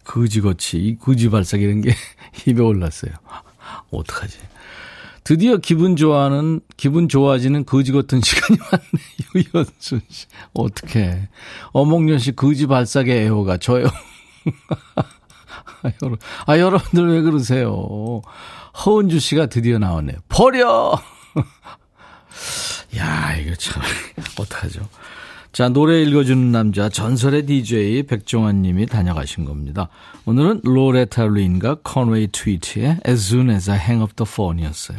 그지같이, 0.02 0.78
이 0.78 0.98
그지발삭 0.98 1.60
이런 1.60 1.80
게 1.80 1.94
입에 2.46 2.60
올랐어요. 2.60 3.12
어떡하지? 3.90 4.38
드디어 5.24 5.58
기분 5.58 5.96
좋아하는, 5.96 6.60
기분 6.76 7.08
좋아지는 7.08 7.64
거지 7.64 7.92
같은 7.92 8.20
시간이 8.24 8.58
왔네. 8.60 9.44
유연순 9.54 10.00
씨. 10.08 10.26
어떡해. 10.54 11.28
어몽련 11.72 12.18
씨 12.18 12.32
거지 12.32 12.66
발삭의 12.66 13.26
애호가 13.26 13.58
저요. 13.58 13.86
아, 14.96 15.90
여러분, 16.02 16.18
아, 16.46 16.58
여러분들 16.58 17.08
왜 17.08 17.20
그러세요? 17.22 18.22
허은주 18.84 19.20
씨가 19.20 19.46
드디어 19.46 19.78
나왔네요. 19.78 20.18
버려! 20.28 20.98
야, 22.96 23.36
이거 23.36 23.54
참, 23.56 23.82
어떡하죠? 24.38 24.88
자, 25.52 25.68
노래 25.68 26.00
읽어주는 26.02 26.52
남자, 26.52 26.88
전설의 26.88 27.44
DJ 27.44 28.04
백종환 28.04 28.62
님이 28.62 28.86
다녀가신 28.86 29.44
겁니다. 29.44 29.88
오늘은 30.24 30.60
로레타 30.62 31.26
린과 31.26 31.78
컨웨이 31.82 32.28
트위티의 32.28 32.98
As 33.06 33.34
Soon 33.34 33.50
As 33.50 33.68
I 33.68 33.76
Hang 33.76 34.02
Up 34.02 34.14
The 34.14 34.28
Phone이었어요. 34.30 34.98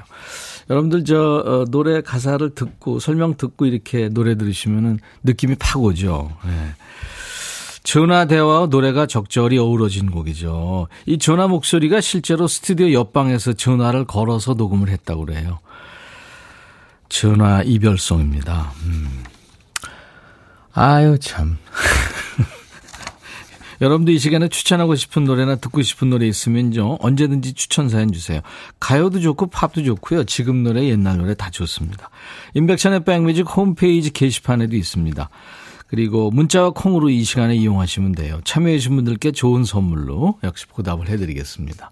여러분들 0.70 1.06
저, 1.06 1.18
어, 1.46 1.66
노래 1.70 2.02
가사를 2.02 2.54
듣고, 2.54 3.00
설명 3.00 3.38
듣고 3.38 3.66
이렇게 3.66 4.10
노래 4.10 4.36
들으시면은 4.36 5.00
느낌이 5.24 5.56
팍 5.56 5.82
오죠. 5.82 6.32
예. 6.46 6.76
전화 7.84 8.26
대화와 8.26 8.68
노래가 8.68 9.06
적절히 9.06 9.58
어우러진 9.58 10.12
곡이죠. 10.12 10.88
이 11.06 11.18
전화 11.18 11.48
목소리가 11.48 12.00
실제로 12.02 12.48
스튜디오 12.48 12.92
옆방에서 12.92 13.54
전화를 13.54 14.06
걸어서 14.06 14.54
녹음을 14.54 14.90
했다고 14.90 15.26
그래요. 15.26 15.60
전화 17.10 17.64
이별송입니다. 17.64 18.72
음. 18.86 19.24
아유, 20.74 21.18
참. 21.20 21.58
여러분도 23.82 24.12
이 24.12 24.20
시간에 24.20 24.48
추천하고 24.48 24.96
싶은 24.96 25.24
노래나 25.24 25.56
듣고 25.56 25.82
싶은 25.82 26.12
노래 26.12 26.28
있으면요. 26.28 26.98
언제든지 27.00 27.54
추천 27.54 27.90
사연 27.90 28.12
주세요. 28.12 28.42
가요도 28.80 29.20
좋고 29.20 29.48
팝도 29.48 29.84
좋고요. 29.84 30.26
지금 30.26 30.64
노래, 30.64 30.86
옛날 30.86 31.18
노래 31.18 31.34
다 31.34 31.50
좋습니다. 31.50 32.12
인백션의 32.54 33.04
백뮤직 33.04 33.48
홈페이지 33.58 34.12
게시판에도 34.12 34.76
있습니다. 34.76 35.30
그리고 35.92 36.32
문자와 36.32 36.70
콩으로 36.70 37.10
이 37.10 37.22
시간에 37.26 37.54
이용하시면 37.54 38.14
돼요. 38.14 38.40
참여해주신 38.46 38.96
분들께 38.96 39.34
좋은 39.34 39.66
선물로 39.66 40.40
역시 40.42 40.66
보답을 40.68 41.10
해드리겠습니다. 41.10 41.92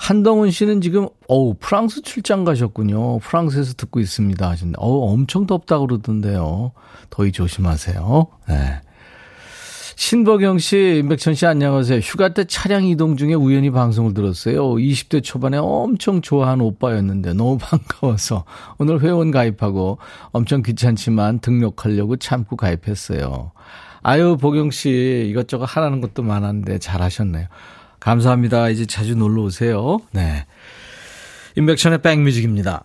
한동훈 0.00 0.50
씨는 0.50 0.80
지금 0.80 1.08
어우 1.28 1.54
프랑스 1.60 2.02
출장 2.02 2.42
가셨군요. 2.42 3.20
프랑스에서 3.20 3.74
듣고 3.74 4.00
있습니다 4.00 4.48
하신데 4.50 4.74
어우 4.78 5.12
엄청 5.12 5.46
덥다 5.46 5.78
그러던데요. 5.78 6.72
더위 7.10 7.30
조심하세요. 7.30 8.26
네. 8.48 8.80
신보경 10.00 10.58
씨, 10.58 10.96
임백천 11.02 11.34
씨 11.34 11.44
안녕하세요. 11.44 11.98
휴가 11.98 12.30
때 12.30 12.44
차량 12.44 12.86
이동 12.86 13.18
중에 13.18 13.34
우연히 13.34 13.70
방송을 13.70 14.14
들었어요. 14.14 14.76
20대 14.76 15.22
초반에 15.22 15.58
엄청 15.58 16.22
좋아하는 16.22 16.64
오빠였는데 16.64 17.34
너무 17.34 17.58
반가워서 17.60 18.46
오늘 18.78 19.02
회원 19.02 19.30
가입하고 19.30 19.98
엄청 20.32 20.62
귀찮지만 20.62 21.40
등록하려고 21.40 22.16
참고 22.16 22.56
가입했어요. 22.56 23.52
아유, 24.00 24.38
보경 24.40 24.70
씨 24.70 25.26
이것저것 25.28 25.66
하라는 25.66 26.00
것도 26.00 26.22
많았는데 26.22 26.78
잘하셨네요. 26.78 27.48
감사합니다. 28.00 28.70
이제 28.70 28.86
자주 28.86 29.14
놀러 29.14 29.42
오세요. 29.42 29.98
네. 30.12 30.46
임백천의 31.58 32.00
백뮤직입니다. 32.00 32.84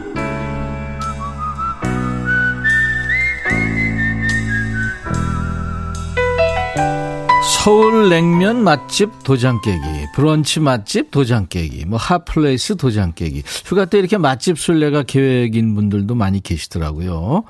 서울 7.63 8.09
냉면 8.09 8.63
맛집 8.63 9.23
도장 9.23 9.61
깨기, 9.61 9.81
브런치 10.15 10.59
맛집 10.61 11.11
도장 11.11 11.45
깨기, 11.45 11.85
뭐 11.85 11.99
hot 11.99 12.28
place 12.28 12.75
도장 12.75 13.13
깨기. 13.13 13.43
휴가 13.65 13.85
때 13.85 13.99
이렇게 13.99 14.17
맛집 14.17 14.57
순례가 14.57 15.03
계획인 15.03 15.75
분들도 15.75 16.15
많이 16.15 16.41
계시더라고요. 16.41 17.43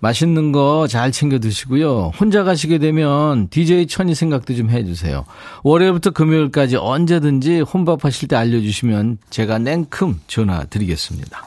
맛있는 0.00 0.52
거 0.52 0.86
잘 0.88 1.12
챙겨 1.12 1.38
드시고요. 1.38 2.12
혼자 2.18 2.44
가시게 2.44 2.78
되면 2.78 3.48
DJ 3.50 3.88
천이 3.88 4.14
생각도 4.14 4.54
좀 4.54 4.70
해주세요. 4.70 5.26
월요일부터 5.64 6.12
금요일까지 6.12 6.76
언제든지 6.76 7.60
혼밥 7.60 8.06
하실 8.06 8.28
때 8.28 8.36
알려주시면 8.36 9.18
제가 9.28 9.58
냉큼 9.58 10.20
전화 10.28 10.64
드리겠습니다. 10.64 11.44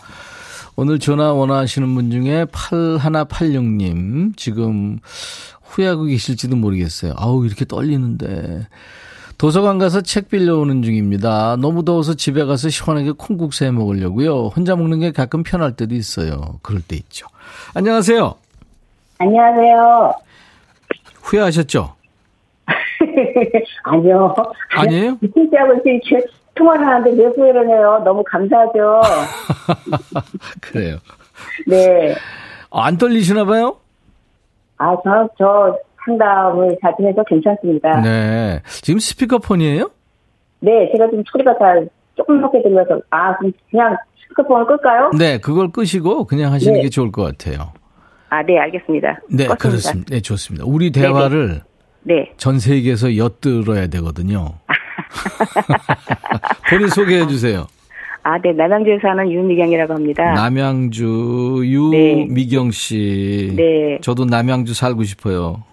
오늘 0.75 0.99
전화 0.99 1.33
원하시는 1.33 1.93
분 1.95 2.11
중에 2.11 2.45
8186님, 2.45 4.37
지금 4.37 4.99
후회하고 5.71 6.03
계실지도 6.03 6.55
모르겠어요. 6.55 7.13
아우, 7.17 7.45
이렇게 7.45 7.65
떨리는데. 7.65 8.67
도서관 9.37 9.79
가서 9.79 10.01
책 10.01 10.29
빌려오는 10.29 10.83
중입니다. 10.83 11.55
너무 11.55 11.83
더워서 11.83 12.13
집에 12.13 12.43
가서 12.45 12.69
시원하게 12.69 13.11
콩국수 13.17 13.65
해 13.65 13.71
먹으려고요. 13.71 14.47
혼자 14.55 14.75
먹는 14.75 14.99
게 14.99 15.11
가끔 15.11 15.41
편할 15.41 15.75
때도 15.75 15.95
있어요. 15.95 16.59
그럴 16.61 16.81
때 16.81 16.95
있죠. 16.97 17.25
안녕하세요. 17.73 18.35
안녕하세요. 19.17 20.13
후회하셨죠? 21.23 21.95
아니요. 23.83 24.35
아니에요? 24.75 25.17
진짜하고 25.33 25.73
이렇게 25.85 26.23
통화를 26.53 26.85
하는데 26.85 27.23
왜 27.23 27.29
후회를 27.29 27.67
해요? 27.67 28.01
너무 28.05 28.23
감사하죠. 28.23 29.01
그래요. 30.61 30.97
네. 31.65 32.13
안 32.69 32.97
떨리시나 32.97 33.45
봐요? 33.45 33.77
아, 34.81 34.97
저, 35.03 35.29
저 35.37 35.77
상담을 36.03 36.75
자주 36.81 37.05
해서 37.05 37.23
괜찮습니다. 37.27 38.01
네. 38.01 38.09
네. 38.09 38.61
지금 38.65 38.99
스피커폰이에요? 38.99 39.91
제가 40.63 41.09
좀 41.11 41.23
소리가 41.31 41.55
잘 41.59 41.87
조금밖에 42.15 42.63
들려서, 42.63 42.99
아, 43.11 43.37
그냥 43.69 43.95
스피커폰을 44.23 44.65
끌까요? 44.65 45.11
네, 45.17 45.37
그걸 45.37 45.71
끄시고 45.71 46.25
그냥 46.25 46.51
하시는 46.51 46.73
네. 46.73 46.81
게 46.81 46.89
좋을 46.89 47.11
것 47.11 47.23
같아요. 47.23 47.73
아, 48.29 48.41
네, 48.41 48.57
알겠습니다. 48.57 49.19
네, 49.29 49.45
껐습니다. 49.45 49.59
그렇습니다. 49.59 50.15
네, 50.15 50.21
좋습니다. 50.21 50.65
우리 50.65 50.91
대화를 50.91 51.61
네. 52.03 52.31
전 52.37 52.57
세계에서 52.57 53.17
엿들어야 53.17 53.87
되거든요. 53.87 54.53
본인 56.69 56.87
소개해 56.87 57.27
주세요. 57.27 57.67
아, 58.23 58.37
네, 58.39 58.53
남양주에 58.53 58.99
사는 59.01 59.31
윤미경이라고 59.31 59.93
합니다. 59.93 60.33
남양주 60.33 61.89
네. 61.91 62.27
유미경 62.27 62.71
씨. 62.71 63.53
네. 63.55 63.97
저도 64.01 64.25
남양주 64.25 64.73
살고 64.73 65.03
싶어요. 65.03 65.63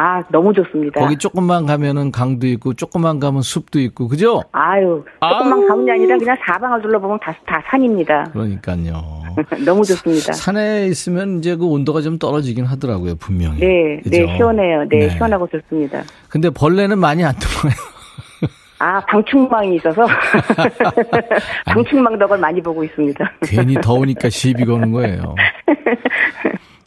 아, 0.00 0.22
너무 0.30 0.52
좋습니다. 0.52 1.00
거기 1.00 1.16
조금만 1.16 1.66
가면은 1.66 2.12
강도 2.12 2.46
있고 2.46 2.72
조금만 2.74 3.18
가면 3.18 3.42
숲도 3.42 3.80
있고 3.80 4.06
그죠? 4.06 4.44
아유, 4.52 5.02
조금만 5.20 5.52
아우. 5.60 5.66
가는 5.66 5.84
게 5.86 5.90
아니라 5.90 6.16
그냥 6.18 6.36
사방을 6.46 6.82
둘러보면 6.82 7.18
다, 7.18 7.34
다 7.44 7.60
산입니다. 7.68 8.30
그러니까요. 8.32 9.02
너무 9.66 9.82
좋습니다. 9.84 10.34
산에 10.34 10.86
있으면 10.86 11.38
이제 11.38 11.56
그 11.56 11.66
온도가 11.66 12.00
좀 12.02 12.16
떨어지긴 12.16 12.64
하더라고요, 12.66 13.16
분명히. 13.16 13.58
네, 13.58 14.00
그죠? 14.04 14.10
네, 14.24 14.36
시원해요. 14.36 14.84
네, 14.88 15.08
시원하고 15.10 15.48
좋습니다. 15.48 16.04
근데 16.28 16.48
벌레는 16.50 16.96
많이 17.00 17.24
안 17.24 17.34
들어와요. 17.40 17.97
아, 18.78 19.00
방충망이 19.06 19.76
있어서 19.76 20.06
방충망 21.66 22.18
덕을 22.18 22.38
많이 22.38 22.60
보고 22.62 22.84
있습니다. 22.84 23.32
괜히 23.42 23.74
더우니까 23.74 24.28
시비 24.28 24.64
거는 24.64 24.92
거예요. 24.92 25.34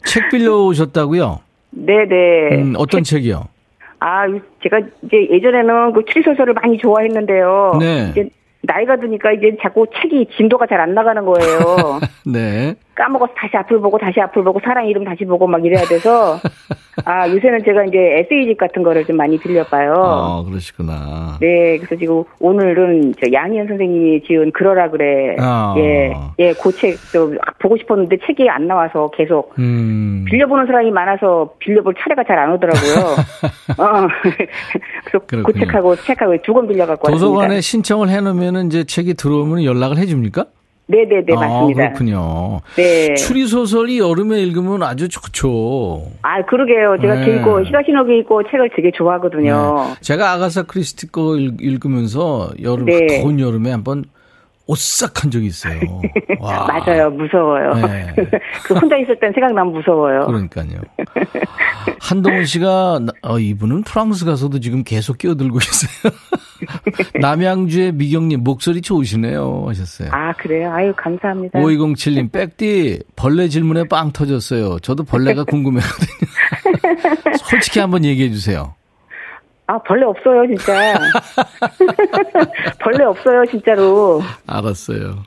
책 0.04 0.28
빌려 0.30 0.56
오셨다고요? 0.64 1.40
네 1.70 2.04
네. 2.08 2.56
음, 2.56 2.74
어떤 2.76 3.02
책 3.02 3.24
이요? 3.24 3.44
아, 4.00 4.26
제가 4.62 4.80
이제 5.02 5.28
예전에는 5.30 5.92
그 5.92 6.04
추리소설을 6.06 6.54
많이 6.54 6.76
좋아했는데요. 6.78 7.76
네. 7.80 8.08
이제 8.10 8.28
나이가 8.62 8.96
드니까 8.96 9.32
이제 9.32 9.56
자꾸 9.62 9.86
책이 10.00 10.28
진도가 10.36 10.66
잘 10.66 10.80
안 10.80 10.94
나가는 10.94 11.24
거예요. 11.24 12.00
네. 12.26 12.74
까먹어서 12.94 13.32
다시 13.36 13.56
앞을 13.56 13.80
보고 13.80 13.98
다시 13.98 14.20
앞을 14.20 14.44
보고 14.44 14.60
사랑 14.62 14.86
이름 14.86 15.04
다시 15.04 15.24
보고 15.24 15.46
막 15.46 15.64
이래야 15.64 15.84
돼서 15.86 16.38
아 17.06 17.26
요새는 17.28 17.64
제가 17.64 17.84
이제 17.86 17.98
에세이집 17.98 18.58
같은 18.58 18.82
거를 18.82 19.04
좀 19.06 19.16
많이 19.16 19.38
빌려봐요. 19.38 19.94
어, 19.94 20.44
그러시구나. 20.44 21.38
네, 21.40 21.78
그래서 21.78 21.96
지금 21.96 22.22
오늘은 22.38 23.14
저 23.20 23.32
양희연 23.32 23.66
선생님이 23.68 24.22
지은 24.24 24.52
그러라 24.52 24.90
그래. 24.90 25.36
아. 25.40 25.74
예, 25.78 26.12
예, 26.38 26.52
그 26.52 26.70
책도 26.72 27.34
보고 27.60 27.76
싶었는데 27.78 28.18
책이 28.26 28.48
안 28.50 28.66
나와서 28.66 29.10
계속 29.16 29.54
음. 29.58 30.24
빌려보는 30.28 30.66
사람이 30.66 30.90
많아서 30.90 31.54
빌려볼 31.60 31.94
차례가 31.98 32.22
잘 32.24 32.38
안 32.38 32.52
오더라고요. 32.52 33.16
어, 33.78 34.08
그래서 34.22 35.24
그 35.26 35.42
그렇군요. 35.42 35.58
책하고 35.64 35.96
책하고 35.96 36.36
두 36.42 36.52
권 36.52 36.66
빌려갖고 36.68 37.10
도서관에 37.10 37.54
왔습니다. 37.56 37.60
신청을 37.62 38.08
해놓으면 38.10 38.66
이제 38.66 38.84
책이 38.84 39.14
들어오면 39.14 39.64
연락을 39.64 39.96
해줍니까? 39.98 40.44
네네네, 40.92 41.34
맞습니다. 41.34 41.82
아, 41.84 41.86
그렇군요. 41.88 42.60
네. 42.76 43.14
추리소설이 43.14 43.98
여름에 43.98 44.40
읽으면 44.42 44.82
아주 44.82 45.08
좋죠. 45.08 46.02
아, 46.22 46.42
그러게요. 46.44 46.96
제가 47.00 47.14
네. 47.16 47.24
길 47.24 47.36
읽고, 47.36 47.62
히가시노기 47.64 48.18
읽고 48.18 48.42
책을 48.50 48.70
되게 48.76 48.90
좋아하거든요. 48.94 49.86
네. 49.88 49.94
제가 50.02 50.32
아가사 50.32 50.64
크리스티 50.64 51.10
거 51.10 51.36
읽- 51.36 51.60
읽으면서 51.62 52.50
여름, 52.62 52.84
네. 52.86 53.20
더운 53.22 53.40
여름에 53.40 53.70
한번 53.70 54.04
오싹한 54.66 55.30
적이 55.30 55.46
있어요. 55.46 55.80
와. 56.40 56.66
맞아요. 56.66 57.10
무서워요. 57.10 57.74
네. 57.86 58.14
그 58.64 58.74
혼자 58.74 58.96
있을 58.96 59.18
땐 59.18 59.32
생각나면 59.34 59.72
무서워요. 59.72 60.20
그러니까요. 60.26 60.80
한동훈 62.00 62.44
씨가 62.46 63.00
나- 63.00 63.12
어, 63.22 63.38
이분은 63.38 63.82
프랑스 63.82 64.24
가서도 64.24 64.60
지금 64.60 64.84
계속 64.84 65.18
끼어들고 65.18 65.58
계세요. 65.58 66.12
남양주의 67.20 67.92
미경님 67.92 68.42
목소리 68.44 68.80
좋으시네요 68.80 69.64
하셨어요. 69.66 70.08
아, 70.12 70.32
그래요? 70.34 70.72
아유, 70.72 70.92
감사합니다. 70.96 71.58
5207님 71.58 72.30
백디 72.32 73.02
벌레 73.16 73.48
질문에 73.48 73.84
빵 73.88 74.12
터졌어요. 74.12 74.78
저도 74.80 75.02
벌레가 75.04 75.44
궁금해거든요. 75.44 76.28
솔직히 77.44 77.80
한번 77.80 78.04
얘기해 78.04 78.30
주세요. 78.30 78.74
아, 79.66 79.78
벌레 79.78 80.04
없어요, 80.04 80.46
진짜. 80.48 80.98
벌레 82.80 83.04
없어요, 83.04 83.46
진짜로. 83.46 84.20
알았어요. 84.46 85.22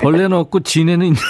벌레는 0.00 0.34
없고 0.34 0.60
지네는 0.60 1.06
있네요. 1.06 1.22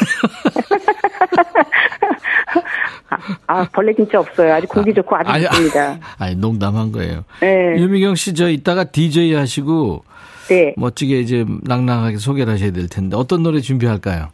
아, 3.46 3.66
벌레 3.72 3.94
진짜 3.94 4.18
없어요. 4.18 4.54
아주 4.54 4.66
공기 4.66 4.92
좋고 4.92 5.14
아주 5.16 5.30
아니, 5.30 5.44
좋습니다. 5.44 5.98
아니 6.18 6.34
농담한 6.36 6.92
거예요. 6.92 7.24
네. 7.40 7.76
유미경 7.78 8.14
씨 8.16 8.34
저 8.34 8.48
이따가 8.48 8.84
DJ 8.84 9.34
하시고 9.34 10.04
네. 10.48 10.74
멋지게 10.76 11.20
이제 11.20 11.44
낭낭하게 11.62 12.16
소개를 12.16 12.52
하셔야 12.54 12.70
될 12.72 12.88
텐데 12.88 13.16
어떤 13.16 13.42
노래 13.42 13.60
준비할까요? 13.60 14.28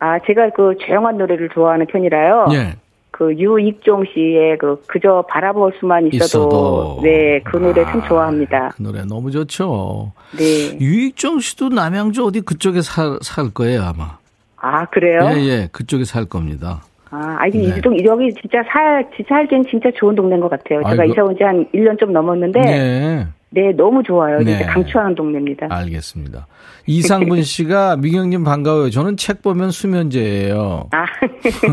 아, 0.00 0.18
제가 0.26 0.50
그 0.56 0.74
조용한 0.86 1.18
노래를 1.18 1.48
좋아하는 1.54 1.86
편이라요. 1.86 2.46
예. 2.52 2.76
그 3.16 3.32
유익종 3.36 4.04
씨의 4.12 4.58
그 4.58 4.82
그저 4.88 5.24
바라볼 5.28 5.72
수만 5.78 6.04
있어도, 6.08 6.24
있어도. 6.24 7.00
네, 7.04 7.38
그 7.44 7.58
노래 7.58 7.84
참 7.84 8.00
아, 8.00 8.08
좋아합니다. 8.08 8.70
그 8.76 8.82
노래 8.82 9.02
너무 9.04 9.30
좋죠. 9.30 10.10
네. 10.36 10.76
유익정 10.80 11.38
씨도 11.38 11.68
남양주 11.68 12.24
어디 12.24 12.40
그쪽에 12.40 12.80
살, 12.82 13.16
살 13.22 13.50
거예요, 13.54 13.82
아마. 13.82 14.18
아, 14.56 14.84
그래요? 14.86 15.20
예, 15.36 15.40
예. 15.46 15.68
그쪽에 15.70 16.02
살 16.04 16.24
겁니다. 16.24 16.82
아, 17.10 17.36
아니, 17.38 17.52
네. 17.68 17.76
이 17.78 17.80
동- 17.80 17.96
여기 18.04 18.32
진짜 18.34 18.58
살, 18.68 19.08
진짜 19.14 19.28
살기엔 19.36 19.62
진짜 19.70 19.88
좋은 19.94 20.16
동네인 20.16 20.40
것 20.40 20.48
같아요. 20.50 20.80
제가 20.88 21.02
아이고. 21.02 21.12
이사 21.12 21.22
온 21.22 21.36
지 21.36 21.44
한 21.44 21.64
1년 21.72 21.96
좀 22.00 22.12
넘었는데, 22.12 22.60
네. 22.60 22.72
예. 22.72 23.26
네, 23.50 23.70
너무 23.76 24.02
좋아요. 24.02 24.38
네. 24.40 24.56
진짜 24.58 24.72
강추하는 24.72 25.14
동네입니다. 25.14 25.68
알겠습니다. 25.70 26.48
이상분 26.86 27.42
씨가 27.42 27.96
미경님 27.96 28.44
반가워요. 28.44 28.90
저는 28.90 29.16
책 29.16 29.42
보면 29.42 29.70
수면제예요. 29.70 30.88
아, 30.92 31.04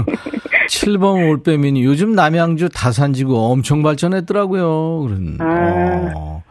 7번 0.70 1.30
올빼미니 1.30 1.84
요즘 1.84 2.14
남양주 2.14 2.70
다산지구 2.70 3.38
엄청 3.38 3.84
발전했더라고요. 3.84 5.02
그런. 5.02 5.38
아. 5.40 6.12
어. 6.16 6.44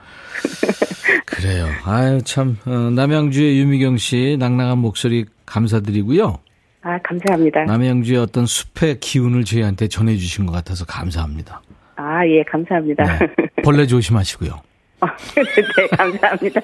그래요. 1.26 1.66
아유 1.84 2.20
참 2.22 2.58
어, 2.66 2.70
남양주의 2.70 3.58
유미경 3.60 3.96
씨 3.96 4.36
낭낭한 4.38 4.78
목소리 4.78 5.24
감사드리고요. 5.46 6.38
아, 6.82 6.98
감사합니다. 7.02 7.64
남양주의 7.64 8.18
어떤 8.18 8.46
숲의 8.46 9.00
기운을 9.00 9.44
저희한테 9.44 9.88
전해주신 9.88 10.46
것 10.46 10.52
같아서 10.52 10.84
감사합니다. 10.86 11.60
아, 11.96 12.26
예, 12.26 12.42
감사합니다. 12.50 13.04
네. 13.04 13.28
벌레 13.62 13.86
조심하시고요. 13.86 14.60
네, 15.34 15.86
감사합니다. 15.96 16.60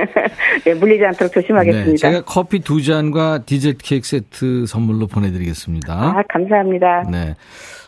네, 0.64 0.74
물리지 0.74 1.04
않도록 1.04 1.32
조심하겠습니다. 1.32 1.90
네, 1.90 1.96
제가 1.96 2.22
커피 2.22 2.60
두 2.60 2.82
잔과 2.82 3.44
디저트 3.44 3.78
케이크 3.82 4.06
세트 4.06 4.66
선물로 4.66 5.06
보내드리겠습니다. 5.06 5.92
아, 5.92 6.22
감사합니다. 6.28 7.04
네. 7.10 7.34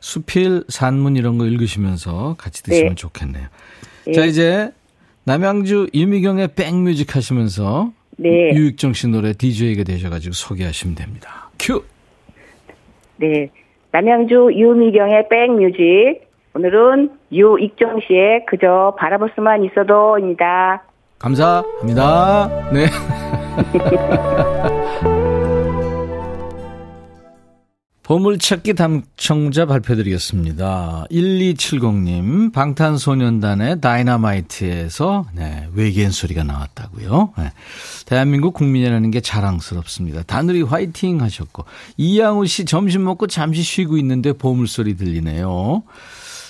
수필, 0.00 0.64
산문 0.68 1.16
이런 1.16 1.38
거 1.38 1.46
읽으시면서 1.46 2.36
같이 2.38 2.62
드시면 2.62 2.90
네. 2.90 2.94
좋겠네요. 2.94 3.46
예. 4.08 4.12
자, 4.12 4.24
이제 4.24 4.70
남양주 5.24 5.88
유미경의 5.94 6.48
백뮤직 6.54 7.16
하시면서 7.16 7.92
네. 8.16 8.52
유익정 8.54 8.92
씨 8.92 9.08
노래 9.08 9.32
DJ가 9.32 9.84
되셔가지고 9.84 10.32
소개하시면 10.32 10.96
됩니다. 10.96 11.50
큐! 11.58 11.82
네. 13.16 13.50
남양주 13.92 14.50
유미경의 14.54 15.28
백뮤직. 15.28 16.27
오늘은 16.54 17.10
유익정 17.32 18.00
씨의 18.06 18.46
그저 18.46 18.94
바라볼 18.98 19.32
수만 19.34 19.64
있어도입니다. 19.64 20.82
감사합니다. 21.18 22.70
네. 22.72 22.86
보물찾기 28.08 28.72
당첨자 28.72 29.66
발표드리겠습니다. 29.66 31.04
1270님, 31.10 32.54
방탄소년단의 32.54 33.82
다이너마이트에서, 33.82 35.26
네, 35.34 35.68
외계인 35.74 36.10
소리가 36.10 36.42
나왔다고요. 36.42 37.34
네. 37.36 37.52
대한민국 38.06 38.54
국민이라는 38.54 39.10
게 39.10 39.20
자랑스럽습니다. 39.20 40.22
다누리 40.22 40.62
화이팅 40.62 41.20
하셨고, 41.20 41.66
이양우 41.98 42.46
씨 42.46 42.64
점심 42.64 43.04
먹고 43.04 43.26
잠시 43.26 43.60
쉬고 43.60 43.98
있는데 43.98 44.32
보물소리 44.32 44.96
들리네요. 44.96 45.82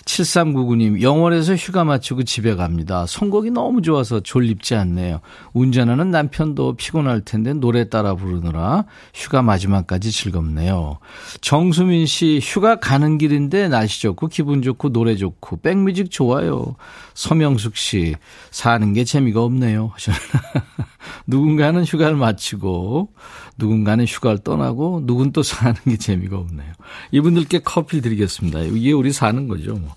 7399님, 0.08 1.02
영월에서 1.02 1.54
휴가 1.54 1.84
마치고 1.84 2.24
집에 2.24 2.54
갑니다. 2.54 3.04
선곡이 3.06 3.50
너무 3.50 3.82
좋아서 3.82 4.20
졸립지 4.20 4.74
않네요. 4.74 5.20
운전하는 5.52 6.10
남편도 6.10 6.76
피곤할 6.76 7.20
텐데 7.20 7.52
노래 7.52 7.88
따라 7.88 8.14
부르느라 8.14 8.84
휴가 9.12 9.42
마지막까지 9.42 10.10
즐겁네요. 10.10 10.98
정수민 11.42 12.06
씨, 12.06 12.40
휴가 12.42 12.76
가는 12.76 13.18
길인데 13.18 13.68
날씨 13.68 14.00
좋고 14.02 14.28
기분 14.28 14.62
좋고 14.62 14.90
노래 14.92 15.14
좋고 15.14 15.58
백뮤직 15.58 16.10
좋아요. 16.10 16.74
서명숙 17.12 17.76
씨, 17.76 18.14
사는 18.50 18.92
게 18.94 19.04
재미가 19.04 19.42
없네요. 19.42 19.92
누군가는 21.26 21.84
휴가를 21.84 22.16
마치고 22.16 23.10
누군가는 23.58 24.04
휴가를 24.04 24.38
떠나고 24.38 25.02
누군 25.04 25.32
또 25.32 25.42
사는 25.42 25.74
게 25.84 25.96
재미가 25.96 26.36
없네요. 26.38 26.72
이분들께 27.10 27.60
커피 27.64 28.00
드리겠습니다. 28.00 28.60
이게 28.60 28.92
우리 28.92 29.12
사는 29.12 29.48
거죠. 29.48 29.74
뭐. 29.74 29.94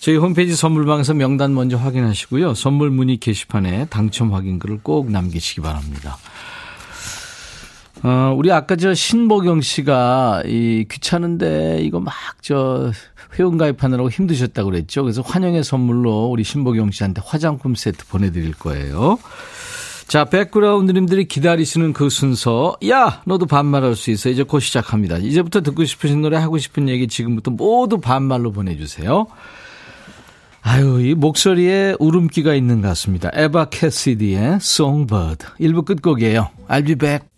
저희 0.00 0.16
홈페이지 0.16 0.56
선물방에서 0.56 1.14
명단 1.14 1.54
먼저 1.54 1.76
확인하시고요. 1.76 2.54
선물 2.54 2.90
문의 2.90 3.18
게시판에 3.18 3.86
당첨 3.90 4.32
확인글을 4.32 4.80
꼭 4.82 5.10
남기시기 5.10 5.60
바랍니다. 5.60 6.16
어, 8.02 8.34
우리 8.34 8.50
아까 8.50 8.76
저 8.76 8.94
신보경 8.94 9.60
씨가 9.60 10.44
이 10.46 10.86
귀찮은데 10.90 11.80
이거 11.82 12.00
막 12.00 12.14
저 12.42 12.90
회원 13.38 13.58
가입하느라고 13.58 14.10
힘드셨다고 14.10 14.70
그랬죠. 14.70 15.02
그래서 15.02 15.22
환영의 15.22 15.62
선물로 15.62 16.26
우리 16.26 16.42
신보경 16.42 16.90
씨한테 16.90 17.22
화장품 17.24 17.74
세트 17.74 18.06
보내드릴 18.06 18.54
거예요. 18.54 19.18
자, 20.10 20.24
백그라운드님들이 20.24 21.26
기다리시는 21.26 21.92
그 21.92 22.10
순서. 22.10 22.76
야, 22.88 23.22
너도 23.26 23.46
반말할 23.46 23.94
수 23.94 24.10
있어. 24.10 24.28
이제 24.28 24.42
곧 24.42 24.58
시작합니다. 24.58 25.18
이제부터 25.18 25.60
듣고 25.60 25.84
싶으신 25.84 26.20
노래, 26.20 26.36
하고 26.36 26.58
싶은 26.58 26.88
얘기 26.88 27.06
지금부터 27.06 27.52
모두 27.52 27.98
반말로 27.98 28.50
보내주세요. 28.50 29.28
아유, 30.62 31.00
이 31.00 31.14
목소리에 31.14 31.94
울음기가 32.00 32.56
있는 32.56 32.80
것 32.80 32.88
같습니다. 32.88 33.30
에바 33.34 33.66
캐시디의 33.66 34.56
Songbird. 34.56 35.46
1부 35.60 35.84
끝곡이에요. 35.84 36.50
I'll 36.68 36.84
be 36.84 36.96
back. 36.96 37.28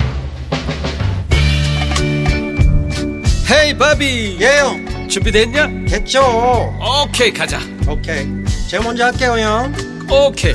헤이, 3.50 3.76
바비. 3.76 4.38
예영 4.40 5.08
준비됐냐? 5.08 5.84
됐죠 5.88 6.22
오케이, 7.04 7.30
가자. 7.34 7.58
오케이 7.86 8.26
제가 8.70 8.82
먼저 8.82 9.04
할게요 9.04 9.32
형 9.38 9.74
오케이. 10.10 10.54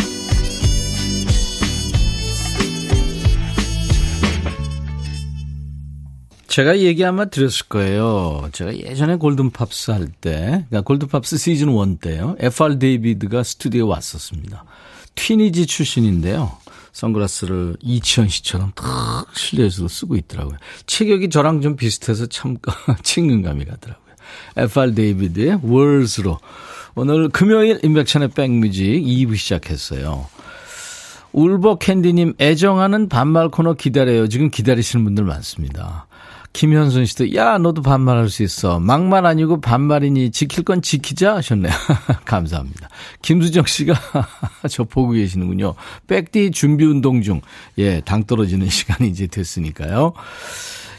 제가 6.51 6.79
얘기 6.79 7.05
아마 7.05 7.25
드렸을 7.25 7.67
거예요. 7.69 8.49
제가 8.51 8.75
예전에 8.75 9.15
골든팝스 9.15 9.91
할 9.91 10.07
때, 10.07 10.65
그러니까 10.67 10.81
골든팝스 10.81 11.37
시즌 11.37 11.69
1 11.69 11.99
때요. 11.99 12.35
FR 12.39 12.77
데이비드가 12.77 13.41
스튜디오에 13.41 13.87
왔었습니다. 13.87 14.65
튀니지 15.15 15.65
출신인데요. 15.65 16.51
선글라스를 16.91 17.77
이치현 17.79 18.27
씨처럼 18.27 18.73
탁 18.75 19.27
실내에서 19.33 19.87
쓰고 19.87 20.17
있더라고요. 20.17 20.57
체격이 20.87 21.29
저랑 21.29 21.61
좀 21.61 21.77
비슷해서 21.77 22.25
참 22.25 22.57
친근감이 23.01 23.63
가더라고요. 23.63 24.13
FR 24.57 24.93
데이비드의 24.93 25.59
Words로 25.63 26.37
오늘 26.95 27.29
금요일 27.29 27.79
임백천의 27.81 28.31
백뮤직 28.31 29.01
2부 29.01 29.37
시작했어요. 29.37 30.27
울버 31.33 31.75
캔디님 31.75 32.33
애정하는 32.39 33.09
반말 33.09 33.49
코너 33.49 33.73
기다려요. 33.73 34.27
지금 34.27 34.49
기다리시는 34.49 35.03
분들 35.05 35.23
많습니다. 35.23 36.07
김현순 36.53 37.05
씨도 37.05 37.33
야 37.35 37.57
너도 37.57 37.81
반말할 37.81 38.29
수 38.29 38.43
있어. 38.43 38.79
막말 38.79 39.25
아니고 39.25 39.61
반말이니 39.61 40.31
지킬 40.31 40.63
건 40.63 40.81
지키자 40.81 41.35
하셨네요. 41.35 41.71
감사합니다. 42.25 42.89
김수정 43.21 43.65
씨가 43.65 43.93
저 44.69 44.83
보고 44.83 45.11
계시는군요. 45.11 45.75
백디 46.07 46.51
준비 46.51 46.83
운동 46.85 47.21
중. 47.21 47.41
예, 47.77 48.01
당 48.01 48.25
떨어지는 48.25 48.67
시간이 48.69 49.09
이제 49.09 49.27
됐으니까요. 49.27 50.13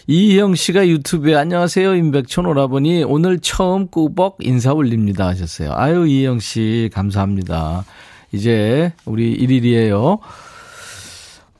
이희영 0.08 0.56
씨가 0.56 0.88
유튜브에 0.88 1.36
안녕하세요 1.36 1.94
임백천 1.94 2.44
오라버니 2.46 3.04
오늘 3.04 3.38
처음 3.38 3.86
꾸벅 3.86 4.38
인사 4.40 4.72
올립니다 4.72 5.26
하셨어요. 5.28 5.74
아유 5.74 6.06
이희영 6.06 6.40
씨 6.40 6.90
감사합니다. 6.92 7.84
이제 8.32 8.92
우리 9.04 9.36
1일이에요. 9.36 10.18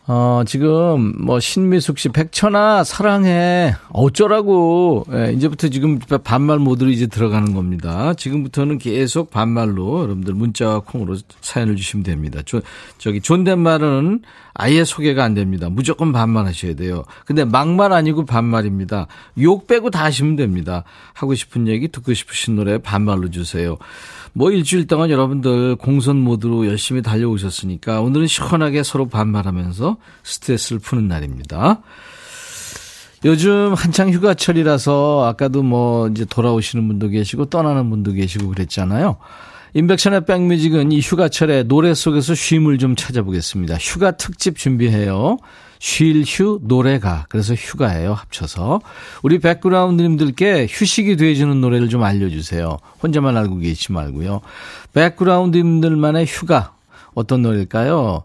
어, 0.08 0.42
지금, 0.44 1.14
뭐, 1.24 1.38
신미숙 1.38 1.96
씨, 1.96 2.08
백천아, 2.08 2.82
사랑해. 2.82 3.76
어쩌라고. 3.90 5.06
예, 5.12 5.32
이제부터 5.32 5.68
지금 5.68 6.00
반말 6.24 6.58
모드로 6.58 6.90
이제 6.90 7.06
들어가는 7.06 7.54
겁니다. 7.54 8.12
지금부터는 8.14 8.78
계속 8.78 9.30
반말로 9.30 10.02
여러분들 10.02 10.34
문자와 10.34 10.80
콩으로 10.80 11.18
사연을 11.40 11.76
주시면 11.76 12.02
됩니다. 12.02 12.40
저, 12.44 12.60
저기, 12.98 13.20
존댓말은 13.20 14.22
아예 14.54 14.84
소개가 14.84 15.22
안 15.22 15.34
됩니다. 15.34 15.68
무조건 15.70 16.12
반말 16.12 16.46
하셔야 16.46 16.74
돼요. 16.74 17.04
근데 17.24 17.44
막말 17.44 17.92
아니고 17.92 18.26
반말입니다. 18.26 19.06
욕 19.38 19.68
빼고 19.68 19.90
다 19.90 20.02
하시면 20.02 20.34
됩니다. 20.34 20.82
하고 21.14 21.36
싶은 21.36 21.68
얘기, 21.68 21.86
듣고 21.86 22.12
싶으신 22.12 22.56
노래 22.56 22.78
반말로 22.78 23.30
주세요. 23.30 23.78
뭐 24.34 24.50
일주일 24.50 24.86
동안 24.86 25.10
여러분들 25.10 25.76
공선 25.76 26.16
모드로 26.16 26.66
열심히 26.66 27.02
달려오셨으니까 27.02 28.00
오늘은 28.00 28.26
시원하게 28.26 28.82
서로 28.82 29.08
반말하면서 29.08 29.96
스트레스를 30.22 30.78
푸는 30.78 31.08
날입니다. 31.08 31.82
요즘 33.24 33.74
한창 33.74 34.10
휴가철이라서 34.10 35.26
아까도 35.26 35.62
뭐 35.62 36.08
이제 36.08 36.24
돌아오시는 36.24 36.88
분도 36.88 37.08
계시고 37.08 37.46
떠나는 37.46 37.88
분도 37.88 38.12
계시고 38.12 38.48
그랬잖아요. 38.48 39.16
인백션의 39.74 40.26
백뮤직은 40.26 40.92
이 40.92 41.00
휴가철에 41.00 41.62
노래 41.64 41.94
속에서 41.94 42.34
쉼을 42.34 42.78
좀 42.78 42.96
찾아보겠습니다. 42.96 43.76
휴가 43.76 44.10
특집 44.12 44.58
준비해요. 44.58 45.38
쉴 45.82 46.22
휴 46.24 46.60
노래가. 46.62 47.26
그래서 47.28 47.54
휴가예요 47.54 48.14
합쳐서. 48.14 48.80
우리 49.24 49.40
백그라운드님들께 49.40 50.68
휴식이 50.70 51.16
돼주는 51.16 51.60
노래를 51.60 51.88
좀 51.88 52.04
알려주세요. 52.04 52.78
혼자만 53.02 53.36
알고 53.36 53.56
계시지 53.56 53.90
말고요. 53.90 54.42
백그라운드님들만의 54.94 56.24
휴가 56.26 56.74
어떤 57.14 57.42
노래일까요? 57.42 58.22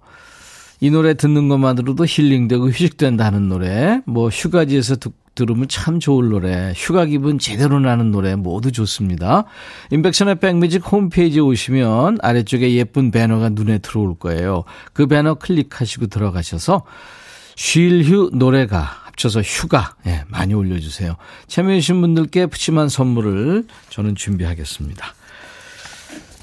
이 0.81 0.91
노래 0.91 1.15
듣는 1.15 1.49
것만으로도 1.49 2.05
힐링되고 2.07 2.69
휴식된다는 2.69 3.49
노래 3.49 4.01
뭐 4.05 4.29
휴가지에서 4.29 4.97
듣, 4.97 5.13
들으면 5.33 5.67
참 5.67 5.99
좋을 5.99 6.29
노래 6.29 6.73
휴가 6.75 7.05
기분 7.05 7.39
제대로 7.39 7.79
나는 7.79 8.11
노래 8.11 8.35
모두 8.35 8.71
좋습니다. 8.71 9.45
임백천의 9.89 10.35
백뮤직 10.35 10.91
홈페이지에 10.91 11.41
오시면 11.41 12.19
아래쪽에 12.21 12.75
예쁜 12.75 13.09
배너가 13.09 13.49
눈에 13.49 13.79
들어올 13.79 14.13
거예요. 14.13 14.63
그 14.93 15.07
배너 15.07 15.33
클릭하시고 15.35 16.05
들어가셔서 16.05 16.83
쉴휴 17.57 18.29
노래가 18.33 19.01
합쳐서 19.05 19.41
휴가 19.41 19.95
예, 20.05 20.23
많이 20.27 20.53
올려주세요. 20.53 21.17
참여해주신 21.47 21.99
분들께 22.01 22.45
푸짐한 22.45 22.87
선물을 22.87 23.65
저는 23.89 24.15
준비하겠습니다. 24.15 25.13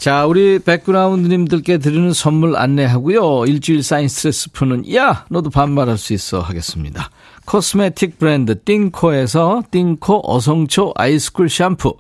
자, 0.05 0.27
우리 0.27 0.59
백그라운드님들께 0.59 1.79
드리는 1.79 2.13
선물 2.13 2.57
안내하고요. 2.59 3.47
일주일 3.47 3.83
쌓인 3.83 4.07
스트레스 4.07 4.51
푸는 4.51 4.95
야 4.95 5.25
너도 5.31 5.49
반말할 5.49 5.97
수 5.97 6.13
있어 6.13 6.41
하겠습니다. 6.41 7.09
코스메틱 7.47 8.19
브랜드 8.19 8.63
띵코에서 8.65 9.63
띵코 9.71 10.31
어성초 10.31 10.93
아이스쿨 10.95 11.49
샴푸, 11.49 11.97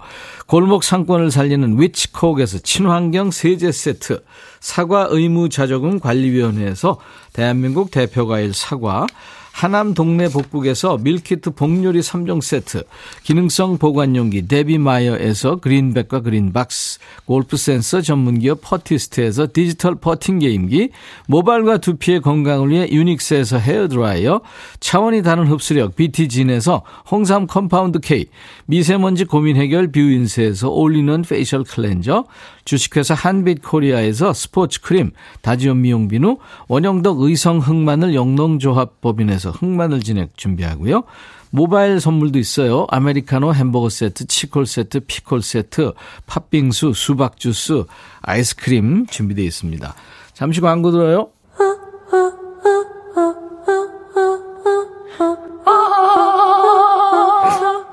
골목 0.46 0.84
상권을 0.84 1.30
살리는 1.30 1.80
위치콕에서 1.80 2.58
친환경 2.58 3.30
세제 3.30 3.72
세트, 3.72 4.22
사과 4.60 5.06
의무 5.08 5.48
자조금 5.48 5.98
관리위원회에서 5.98 6.98
대한민국 7.32 7.90
대표 7.90 8.26
과일 8.26 8.52
사과, 8.52 9.06
하남 9.54 9.94
동네 9.94 10.28
복국에서 10.28 10.98
밀키트 10.98 11.52
복요리 11.52 12.00
3종 12.00 12.42
세트, 12.42 12.82
기능성 13.22 13.78
보관용기 13.78 14.48
데비마이어에서 14.48 15.56
그린백과 15.60 16.22
그린박스, 16.22 16.98
골프 17.24 17.56
센서 17.56 18.00
전문기업 18.00 18.58
퍼티스트에서 18.62 19.46
디지털 19.52 19.94
퍼팅 19.94 20.40
게임기, 20.40 20.90
모발과 21.28 21.78
두피의 21.78 22.20
건강을 22.20 22.70
위해 22.70 22.88
유닉스에서 22.90 23.58
헤어드라이어, 23.58 24.40
차원이 24.80 25.22
다른 25.22 25.46
흡수력 25.46 25.94
BT진에서 25.94 26.82
홍삼 27.08 27.46
compound 27.46 28.00
K, 28.00 28.26
미세먼지 28.66 29.24
고민 29.24 29.56
해결 29.56 29.92
뷰인스에서 29.92 30.68
올리는 30.68 31.22
facial 31.22 31.62
cleanser, 31.62 32.24
주식회사 32.64 33.14
한빛코리아에서 33.14 34.32
스포츠 34.32 34.80
크림, 34.80 35.12
다지온 35.42 35.80
미용 35.80 36.08
비누, 36.08 36.38
원형덕 36.66 37.20
의성 37.20 37.58
흑마늘 37.58 38.14
영농조합법인에서 38.14 39.43
흑마늘 39.50 40.00
진액 40.00 40.36
준비하고요. 40.36 41.04
모바일 41.50 42.00
선물도 42.00 42.38
있어요. 42.38 42.86
아메리카노 42.90 43.54
햄버거 43.54 43.88
세트, 43.88 44.26
치콜 44.26 44.66
세트, 44.66 45.00
피콜 45.06 45.40
세트, 45.40 45.92
팥빙수, 46.26 46.92
수박 46.94 47.38
주스, 47.38 47.84
아이스크림 48.22 49.06
준비되어 49.06 49.44
있습니다. 49.44 49.94
잠시 50.32 50.60
광고 50.60 50.90
들어요. 50.90 51.28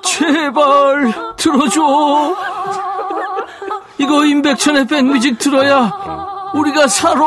제발 0.03 1.13
들어줘. 1.37 2.35
이거 3.99 4.25
임백천의 4.25 4.87
백뮤직 4.87 5.37
들어야 5.37 6.51
우리가 6.55 6.87
살아. 6.87 7.21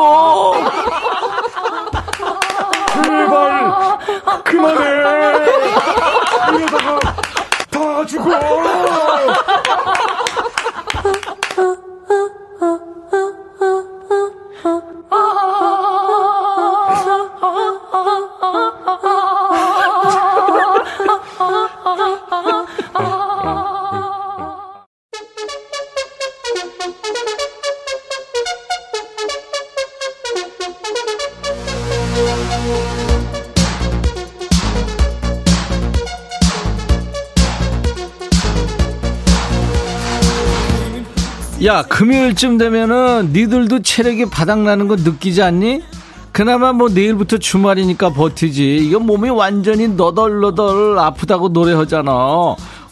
제발 3.03 4.43
그만해. 4.43 4.85
이러다가 6.53 6.99
다 7.71 8.05
죽어. 8.05 8.29
야 41.65 41.81
금요일쯤 41.81 42.59
되면은 42.59 43.31
니들도 43.33 43.81
체력이 43.81 44.25
바닥나는 44.25 44.87
거 44.87 44.97
느끼지 44.97 45.41
않니? 45.41 45.81
그나마 46.31 46.73
뭐 46.73 46.89
내일부터 46.89 47.39
주말이니까 47.39 48.09
버티지 48.09 48.75
이거 48.75 48.99
몸이 48.99 49.29
완전히 49.29 49.87
너덜너덜 49.87 50.99
아프다고 50.99 51.49
노래하잖아 51.49 52.11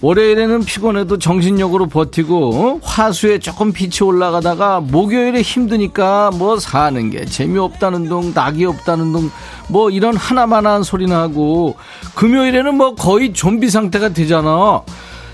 월요일에는 0.01 0.63
피곤해도 0.63 1.19
정신력으로 1.19 1.87
버티고 1.87 2.55
어? 2.55 2.79
화수에 2.81 3.39
조금 3.39 3.73
빛이 3.73 4.07
올라가다가 4.07 4.79
목요일에 4.79 5.41
힘드니까 5.41 6.31
뭐 6.33 6.57
사는 6.57 7.09
게 7.09 7.25
재미없다는 7.25 8.07
둥 8.07 8.31
낙이 8.33 8.65
없다는 8.65 9.11
둥 9.11 9.29
뭐 9.67 9.89
이런 9.89 10.15
하나만한 10.15 10.83
소리나 10.83 11.21
하고 11.21 11.75
금요일에는 12.15 12.75
뭐 12.75 12.95
거의 12.95 13.33
좀비 13.33 13.69
상태가 13.69 14.09
되잖아 14.09 14.81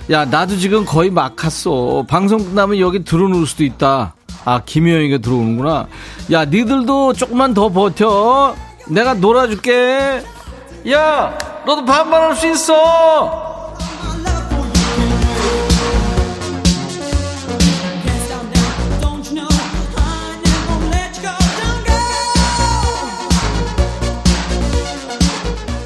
야 0.09 0.25
나도 0.25 0.57
지금 0.57 0.85
거의 0.85 1.11
막 1.11 1.35
갔어. 1.35 2.03
방송 2.07 2.39
끝나면 2.43 2.79
여기 2.79 3.03
들어놓을 3.03 3.45
수도 3.45 3.63
있다. 3.63 4.15
아 4.43 4.61
김효영이가 4.65 5.19
들어오는구나. 5.19 5.87
야 6.31 6.45
니들도 6.45 7.13
조금만 7.13 7.53
더 7.53 7.69
버텨. 7.69 8.55
내가 8.87 9.13
놀아줄게. 9.13 10.23
야 10.89 11.37
너도 11.63 11.85
반말할 11.85 12.35
수 12.35 12.47
있어. 12.47 13.49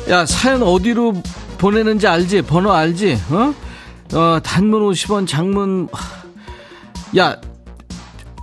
야 0.09 0.25
사연 0.25 0.63
어디로 0.63 1.13
보내는지 1.57 2.07
알지? 2.07 2.43
번호 2.43 2.71
알지? 2.71 3.19
어? 3.31 3.53
어 4.13 4.39
단문 4.43 4.81
50원 4.91 5.27
장문 5.27 5.87
야 7.17 7.37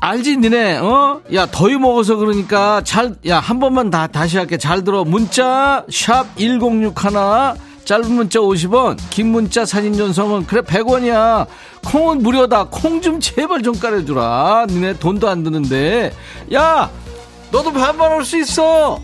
알지 0.01 0.39
니네? 0.39 0.79
어 0.79 1.21
야 1.33 1.47
더위 1.47 1.77
먹어서 1.77 2.17
그러니까 2.17 2.81
잘 2.85 3.15
야 3.27 3.39
한 3.41 3.61
번만 3.61 3.91
다 3.91 4.07
다시 4.07 4.37
할게. 4.39 4.57
잘 4.57 4.83
들어. 4.85 5.05
문자 5.05 5.85
샵1061 5.89 7.57
짧은 7.85 8.13
문자 8.13 8.39
50원 8.39 8.97
긴 9.11 9.33
문자 9.33 9.65
사진 9.67 9.93
전송은 9.95 10.47
그래 10.47 10.63
100원이야. 10.63 11.47
콩은 11.87 12.23
무료다. 12.23 12.65
콩 12.71 13.01
좀 13.03 13.21
제발 13.21 13.63
좀 13.63 13.79
깔아주라. 13.79 14.67
니네 14.71 14.95
돈도 14.99 15.29
안 15.29 15.43
드는데. 15.45 16.13
야 16.55 16.91
너도 17.53 17.73
반말할 17.73 18.25
수 18.25 18.39
있어 18.39 19.01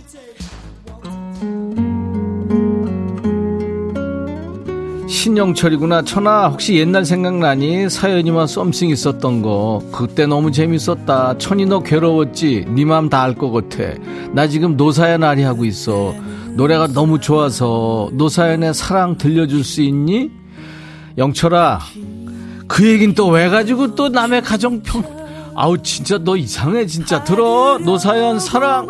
신영철이구나. 5.31 6.03
천아 6.03 6.47
혹시 6.51 6.77
옛날 6.77 7.05
생각나니? 7.05 7.91
사연이와 7.91 8.47
썸씽 8.47 8.91
있었던 8.93 9.43
거. 9.43 9.83
그때 9.91 10.25
너무 10.25 10.53
재밌었다. 10.53 11.37
천이 11.39 11.67
너 11.67 11.81
괴로웠지. 11.83 12.65
네 12.69 12.85
맘 12.85 13.11
다 13.11 13.23
알 13.25 13.35
것 13.35 13.51
같아. 13.51 13.93
나 14.33 14.47
지금 14.47 14.77
노사연 14.77 15.25
아리 15.25 15.43
하고 15.43 15.65
있어. 15.65 16.15
노래가 16.55 16.87
너무 16.87 17.19
좋아서 17.19 18.09
노사연의 18.13 18.73
사랑 18.73 19.19
들려줄 19.19 19.65
수 19.65 19.83
있니? 19.83 20.31
영철아 21.19 21.81
그 22.69 22.87
얘긴 22.87 23.13
또 23.15 23.27
왜 23.31 23.49
가지고 23.49 23.97
또 23.97 24.09
남의 24.09 24.43
가정 24.43 24.81
평 24.83 25.03
아우 25.57 25.77
진짜 25.83 26.19
너 26.19 26.37
이상해 26.37 26.87
진짜. 26.87 27.25
들어. 27.25 27.79
노사연 27.79 28.39
사랑 28.39 28.87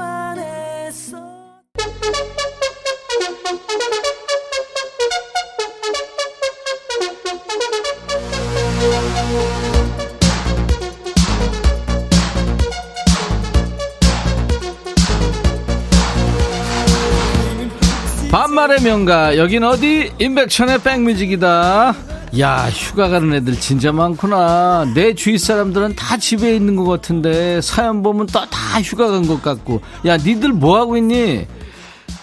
반말의 18.66 18.82
명가 18.82 19.36
여긴 19.36 19.62
어디 19.64 20.10
임백천의 20.18 20.78
백뮤직이다 20.82 21.94
야, 22.40 22.68
휴가 22.70 23.08
가는 23.08 23.32
애들 23.32 23.58
진짜 23.60 23.92
많구나. 23.92 24.86
내 24.94 25.14
주위 25.14 25.38
사람들은 25.38 25.94
다 25.94 26.16
집에 26.16 26.54
있는 26.54 26.74
것 26.76 26.84
같은데, 26.84 27.60
사연 27.62 28.02
보면 28.02 28.26
또 28.26 28.40
다 28.46 28.80
휴가 28.82 29.06
간 29.08 29.26
것 29.26 29.40
같고. 29.42 29.80
야, 30.04 30.16
니들 30.16 30.52
뭐 30.52 30.78
하고 30.78 30.96
있니? 30.96 31.46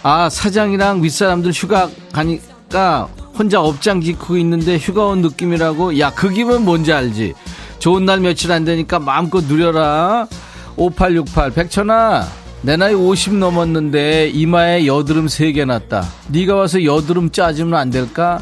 아, 0.04 0.30
사장이랑 0.30 1.02
윗사람들 1.02 1.52
휴가 1.54 1.89
가니까 2.12 3.08
혼자 3.38 3.62
업장 3.62 4.02
지키고 4.02 4.38
있는데 4.38 4.78
휴가 4.78 5.06
온 5.06 5.22
느낌이라고? 5.22 5.98
야, 6.00 6.12
그 6.14 6.30
기분 6.30 6.66
뭔지 6.66 6.91
알지? 6.91 7.34
좋은 7.80 8.06
날 8.06 8.20
며칠 8.20 8.52
안 8.52 8.66
되니까 8.66 9.00
마음껏 9.00 9.44
누려라. 9.46 10.28
5868, 10.76 11.52
백천아. 11.52 12.43
내 12.64 12.78
나이 12.78 12.93
50 12.93 13.36
넘었는데 13.36 14.30
이마에 14.30 14.86
여드름 14.86 15.26
3개 15.26 15.66
났다. 15.66 16.07
네가 16.30 16.55
와서 16.55 16.84
여드름 16.84 17.30
짜주면 17.32 17.78
안 17.78 17.89
될까? 17.89 18.41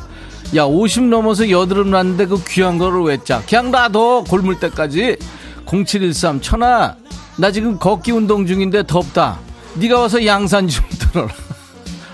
야, 0.55 0.63
50 0.65 1.05
넘어서 1.05 1.49
여드름 1.49 1.89
났는데 1.89 2.27
그 2.27 2.43
귀한 2.47 2.77
거를 2.77 3.01
왜 3.01 3.17
짜? 3.23 3.41
그냥 3.49 3.71
놔둬. 3.71 4.25
골물 4.29 4.59
때까지. 4.59 5.17
0713, 5.65 6.39
천아. 6.41 6.95
나 7.37 7.51
지금 7.51 7.79
걷기 7.79 8.11
운동 8.11 8.45
중인데 8.45 8.83
덥다. 8.85 9.39
네가 9.75 10.01
와서 10.01 10.23
양산 10.23 10.67
좀 10.67 10.85
들어라. 10.99 11.33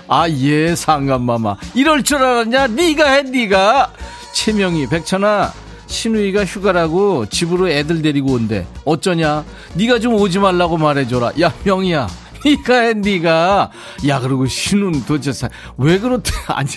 아, 0.07 0.29
예, 0.29 0.75
상감마마. 0.75 1.57
이럴 1.75 2.03
줄 2.03 2.23
알았냐? 2.23 2.67
네가 2.67 3.05
해, 3.11 3.23
네가. 3.23 3.91
최명희, 4.31 4.87
백천아. 4.87 5.51
신우이가 5.88 6.45
휴가라고 6.45 7.25
집으로 7.27 7.69
애들 7.69 8.01
데리고 8.01 8.33
온대. 8.33 8.67
어쩌냐? 8.85 9.43
네가 9.73 9.99
좀 9.99 10.13
오지 10.15 10.39
말라고 10.39 10.77
말해줘라. 10.77 11.31
야, 11.41 11.53
명희야. 11.63 12.07
네가 12.45 12.79
해, 12.79 12.93
네가. 12.93 13.71
야, 14.07 14.19
그리고 14.19 14.45
신우는 14.45 15.05
도대체 15.05 15.31
사- 15.33 15.49
왜 15.77 15.97
그렇대? 15.99 16.31
아니, 16.47 16.69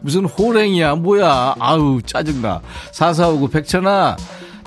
무슨 0.00 0.24
호랭이야, 0.24 0.94
뭐야. 0.96 1.56
아우, 1.58 2.00
짜증나. 2.02 2.60
사사오구, 2.92 3.48
백천아. 3.50 4.16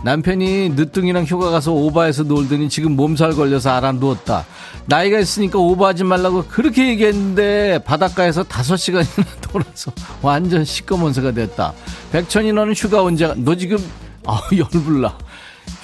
남편이 0.04 0.70
늦둥이랑 0.70 1.26
휴가 1.26 1.50
가서 1.50 1.72
오바해서 1.74 2.24
놀더니 2.24 2.70
지금 2.70 2.96
몸살 2.96 3.34
걸려서 3.34 3.72
알아 3.72 3.92
누웠다. 3.94 4.46
나이가 4.86 5.20
있으니까 5.20 5.60
오바하지 5.60 6.06
말라고 6.06 6.46
그렇게 6.48 6.88
얘기했는데 6.90 7.80
바닷가에서 7.86 8.44
다섯 8.44 8.78
시간이나 8.78 9.12
돌아서 9.42 9.92
완전 10.22 10.64
시꺼먼새가 10.64 11.32
됐다. 11.32 11.74
백천이 12.12 12.54
너는 12.54 12.74
휴가 12.74 13.04
언제 13.04 13.28
가? 13.28 13.34
너 13.38 13.56
지금 13.56 13.78
아 14.26 14.40
열불나. 14.56 15.18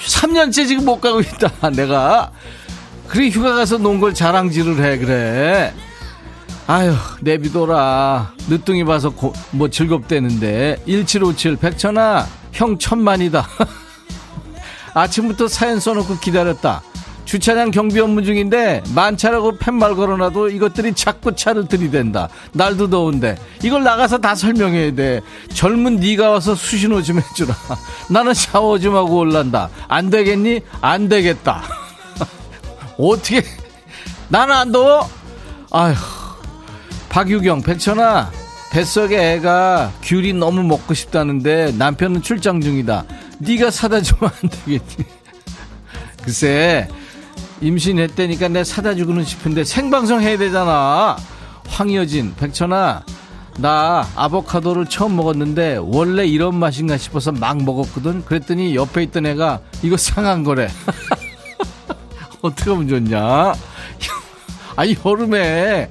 3년째 0.07 0.67
지금 0.67 0.85
못 0.85 0.99
가고 1.01 1.19
있다. 1.19 1.69
내가 1.71 2.31
그래 3.07 3.27
휴가 3.29 3.53
가서 3.53 3.77
논 3.77 3.99
걸 3.99 4.13
자랑질을 4.13 4.83
해 4.83 4.97
그래. 4.97 5.73
아휴 6.67 6.95
내비둬라 7.21 8.31
늦둥이 8.49 8.85
봐서 8.85 9.11
고- 9.11 9.33
뭐 9.51 9.69
즐겁대는데 9.69 10.81
1757 10.87 11.57
백천아 11.57 12.25
형 12.53 12.79
천만이다 12.79 13.45
아침부터 14.95 15.47
사연 15.47 15.79
써놓고 15.79 16.17
기다렸다. 16.19 16.81
주차장 17.25 17.71
경비 17.71 17.99
업무 17.99 18.23
중인데 18.23 18.83
만차라고 18.93 19.57
팻말 19.57 19.95
걸어놔도 19.95 20.49
이것들이 20.49 20.93
자꾸 20.93 21.35
차를 21.35 21.67
들이댄다. 21.67 22.29
날도 22.53 22.89
더운데. 22.89 23.35
이걸 23.63 23.83
나가서 23.83 24.19
다 24.19 24.35
설명해야 24.35 24.93
돼. 24.93 25.21
젊은 25.53 25.97
네가 25.97 26.29
와서 26.29 26.55
수신호 26.55 27.01
좀 27.01 27.19
해주라. 27.19 27.55
나는 28.09 28.33
샤워 28.33 28.79
좀 28.79 28.95
하고 28.95 29.17
올란다. 29.17 29.69
안 29.87 30.09
되겠니? 30.09 30.61
안 30.81 31.09
되겠다. 31.09 31.63
어떻게? 32.97 33.43
나는 34.29 34.55
안 34.55 34.71
더워? 34.71 35.09
아휴. 35.71 35.95
박유경, 37.09 37.61
백천아, 37.61 38.29
뱃속에 38.71 39.35
애가 39.35 39.93
귤이 40.03 40.33
너무 40.33 40.63
먹고 40.63 40.93
싶다는데 40.93 41.71
남편은 41.77 42.21
출장 42.21 42.59
중이다. 42.59 43.05
네가 43.39 43.71
사다 43.71 44.01
주면 44.01 44.31
안 44.41 44.49
되겠니? 44.49 45.05
글쎄, 46.23 46.87
임신했다니까 47.61 48.47
내가 48.49 48.63
사다 48.63 48.95
주고는 48.95 49.23
싶은데 49.23 49.63
생방송 49.63 50.21
해야 50.21 50.37
되잖아. 50.37 51.17
황여진, 51.67 52.35
백천아, 52.35 53.03
나 53.57 54.07
아보카도를 54.15 54.87
처음 54.87 55.15
먹었는데 55.15 55.77
원래 55.81 56.25
이런 56.25 56.55
맛인가 56.55 56.97
싶어서 56.97 57.31
막 57.31 57.63
먹었거든. 57.63 58.25
그랬더니 58.25 58.75
옆에 58.75 59.03
있던 59.03 59.25
애가 59.25 59.61
이거 59.81 59.97
상한 59.97 60.43
거래. 60.43 60.67
어떻게 62.41 62.69
하면 62.69 62.87
좋냐? 62.87 63.53
아니 64.75 64.95
여름에 65.05 65.89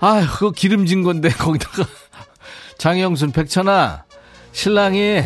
아, 0.00 0.26
그거 0.26 0.50
기름진 0.50 1.02
건데 1.02 1.30
거기다가 1.30 1.88
장영순 2.76 3.32
백천아 3.32 4.04
신랑이 4.52 5.22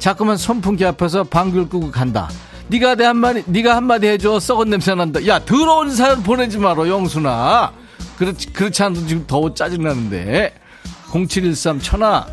자꾸만 0.00 0.36
선풍기 0.36 0.84
앞에서 0.84 1.24
방귀를 1.24 1.68
끄고 1.68 1.90
간다. 1.90 2.28
네가 2.68 2.94
내 2.96 3.04
한마디 3.04 3.44
네가 3.46 3.76
한마디 3.76 4.08
해줘 4.08 4.40
썩은 4.40 4.70
냄새 4.70 4.94
난다. 4.94 5.24
야 5.26 5.38
더러운 5.44 5.90
사연 5.90 6.22
보내지 6.22 6.58
마라 6.58 6.88
영순아. 6.88 7.72
그렇지 8.16 8.52
그렇지 8.52 8.82
않아도 8.82 9.06
지금 9.06 9.24
더워 9.26 9.54
짜증 9.54 9.82
나는데 9.82 10.54
0713 11.12 11.80
천아 11.80 12.26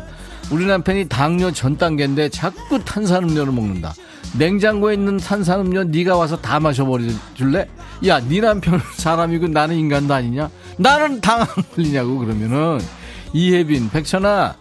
우리 0.50 0.64
남편이 0.66 1.08
당뇨 1.08 1.52
전 1.52 1.76
단계인데 1.76 2.30
자꾸 2.30 2.82
탄산음료를 2.84 3.52
먹는다. 3.52 3.94
냉장고에 4.38 4.94
있는 4.94 5.18
탄산음료 5.18 5.84
네가 5.84 6.16
와서 6.16 6.36
다 6.36 6.60
마셔버릴래? 6.60 7.68
야, 8.06 8.20
네 8.20 8.40
남편은 8.40 8.80
사람이고 8.96 9.48
나는 9.48 9.76
인간도 9.76 10.14
아니냐? 10.14 10.50
나는 10.78 11.20
당안 11.20 11.46
걸리냐고 11.74 12.18
그러면은 12.18 12.80
이혜빈, 13.32 13.90
백천아 13.90 14.56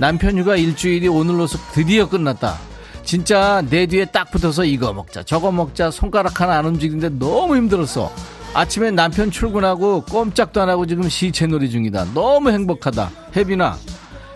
남편 0.00 0.38
휴가 0.38 0.56
일주일이 0.56 1.08
오늘로서 1.08 1.58
드디어 1.72 2.08
끝났다. 2.08 2.58
진짜 3.04 3.62
내 3.68 3.84
뒤에 3.86 4.06
딱 4.06 4.30
붙어서 4.30 4.64
이거 4.64 4.92
먹자 4.94 5.22
저거 5.24 5.52
먹자 5.52 5.90
손가락 5.90 6.40
하나 6.40 6.58
안 6.58 6.64
움직이는데 6.64 7.18
너무 7.18 7.54
힘들었어. 7.56 8.10
아침에 8.54 8.90
남편 8.90 9.30
출근하고 9.30 10.02
꼼짝도 10.02 10.62
안 10.62 10.70
하고 10.70 10.86
지금 10.86 11.06
시체놀이 11.08 11.70
중이다. 11.70 12.06
너무 12.14 12.50
행복하다. 12.50 13.10
혜빈아 13.36 13.76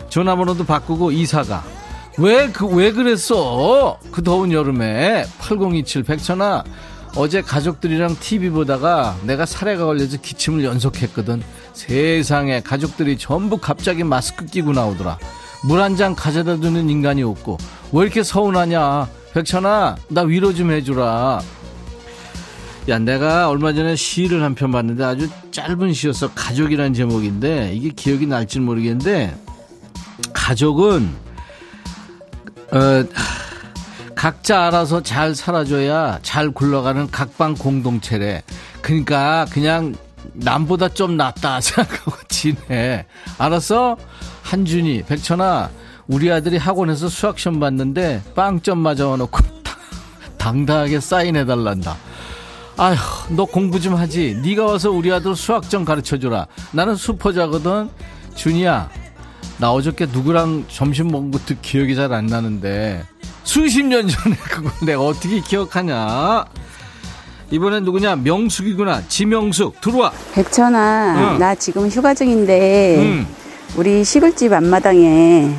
전화번호도 0.09 0.65
바꾸고 0.65 1.11
이사가 1.11 1.63
왜 2.19 2.47
그 2.51 2.67
왜 2.67 2.91
그랬어 2.91 3.97
그 4.11 4.23
더운 4.23 4.51
여름에 4.51 5.25
8027 5.39 6.03
백천아 6.03 6.63
어제 7.17 7.41
가족들이랑 7.41 8.17
TV 8.19 8.51
보다가 8.51 9.17
내가 9.23 9.45
사례가 9.47 9.85
걸려서 9.85 10.17
기침을 10.21 10.63
연속했거든 10.63 11.41
세상에 11.73 12.61
가족들이 12.61 13.17
전부 13.17 13.57
갑자기 13.57 14.03
마스크 14.03 14.45
끼고 14.45 14.71
나오더라 14.73 15.17
물 15.67 15.79
한 15.81 15.95
잔 15.95 16.15
가져다 16.15 16.57
두는 16.57 16.89
인간이 16.89 17.23
없고 17.23 17.57
왜 17.91 18.03
이렇게 18.03 18.23
서운하냐 18.23 19.07
백천아 19.33 19.95
나 20.09 20.21
위로 20.21 20.53
좀 20.53 20.71
해주라 20.71 21.41
야, 22.87 22.99
내가 22.99 23.49
얼마 23.49 23.73
전에 23.73 23.95
시를 23.95 24.43
한 24.43 24.53
편 24.53 24.71
봤는데 24.71 25.03
아주 25.03 25.27
짧은 25.49 25.91
시였어. 25.93 26.29
가족이라는 26.35 26.93
제목인데 26.93 27.73
이게 27.73 27.89
기억이 27.89 28.27
날지 28.27 28.59
모르겠는데 28.59 29.35
가족은 30.33 31.09
어, 32.71 33.03
각자 34.15 34.67
알아서 34.67 35.01
잘 35.01 35.33
살아줘야 35.33 36.19
잘 36.21 36.51
굴러가는 36.51 37.09
각방 37.09 37.55
공동체래. 37.55 38.43
그러니까 38.81 39.47
그냥 39.49 39.95
남보다 40.33 40.89
좀 40.89 41.17
낫다 41.17 41.61
생각하고 41.61 42.11
지내. 42.27 43.05
알았어? 43.39 43.97
한준이, 44.59 45.03
백천아, 45.03 45.69
우리 46.07 46.31
아들이 46.31 46.55
학원에서 46.55 47.09
수학 47.09 47.37
시험 47.37 47.59
봤는데 47.59 48.21
빵점 48.35 48.77
맞아놓고 48.77 49.37
당당하게 50.39 51.01
사인해달란다. 51.01 51.97
아휴, 52.77 52.95
너 53.35 53.43
공부 53.43 53.81
좀 53.81 53.95
하지. 53.95 54.39
네가 54.41 54.63
와서 54.63 54.91
우리 54.91 55.11
아들 55.11 55.35
수학 55.35 55.69
좀 55.69 55.83
가르쳐줘라. 55.83 56.47
나는 56.71 56.95
수포자거든. 56.95 57.89
준이야, 58.35 58.89
나 59.57 59.71
어저께 59.73 60.05
누구랑 60.05 60.65
점심 60.69 61.09
먹은 61.09 61.31
것도 61.31 61.55
기억이 61.61 61.93
잘 61.93 62.13
안 62.13 62.27
나는데 62.27 63.03
수십 63.43 63.83
년 63.83 64.07
전에 64.07 64.35
그걸 64.49 64.71
내가 64.85 65.01
어떻게 65.01 65.41
기억하냐? 65.41 66.45
이번엔 67.51 67.83
누구냐? 67.83 68.15
명숙이구나. 68.17 69.03
지명숙 69.09 69.81
들어와. 69.81 70.13
백천아, 70.33 71.33
응. 71.33 71.39
나 71.39 71.53
지금 71.55 71.89
휴가 71.89 72.13
중인데 72.13 72.95
응. 72.99 73.27
우리 73.75 74.03
시골집 74.03 74.53
앞마당에 74.53 75.49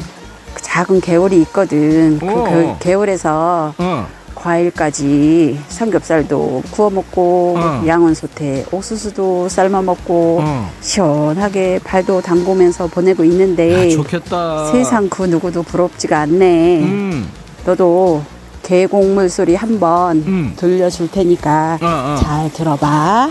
그 0.54 0.62
작은 0.62 1.00
개울이 1.00 1.40
있거든. 1.42 2.18
그 2.18 2.26
어. 2.26 2.76
개- 2.80 2.88
개울에서 2.90 3.74
어. 3.76 4.06
과일까지 4.34 5.58
삼겹살도 5.68 6.62
구워 6.70 6.90
먹고 6.90 7.56
어. 7.58 7.82
양원소태 7.86 8.66
옥수수도 8.70 9.48
삶아 9.48 9.82
먹고 9.82 10.40
어. 10.42 10.70
시원하게 10.80 11.80
발도 11.84 12.20
담그면서 12.22 12.86
보내고 12.86 13.24
있는데 13.24 13.86
아, 13.86 13.90
좋겠다. 13.90 14.70
세상 14.72 15.08
그 15.08 15.24
누구도 15.24 15.62
부럽지가 15.62 16.20
않네. 16.20 16.78
음. 16.82 17.28
너도 17.64 18.22
계곡물 18.62 19.28
소리 19.28 19.54
한번 19.54 20.18
음. 20.26 20.52
들려줄 20.56 21.10
테니까 21.10 21.78
어, 21.82 21.86
어. 21.86 22.16
잘 22.22 22.52
들어봐. 22.52 23.28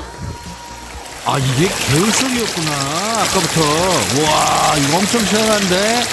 아 1.25 1.39
이게 1.39 1.67
개울소리였구나. 1.67 2.71
아까부터. 3.21 3.61
와 4.23 4.77
이거 4.77 4.97
엄청 4.97 5.21
시원한데. 5.25 6.03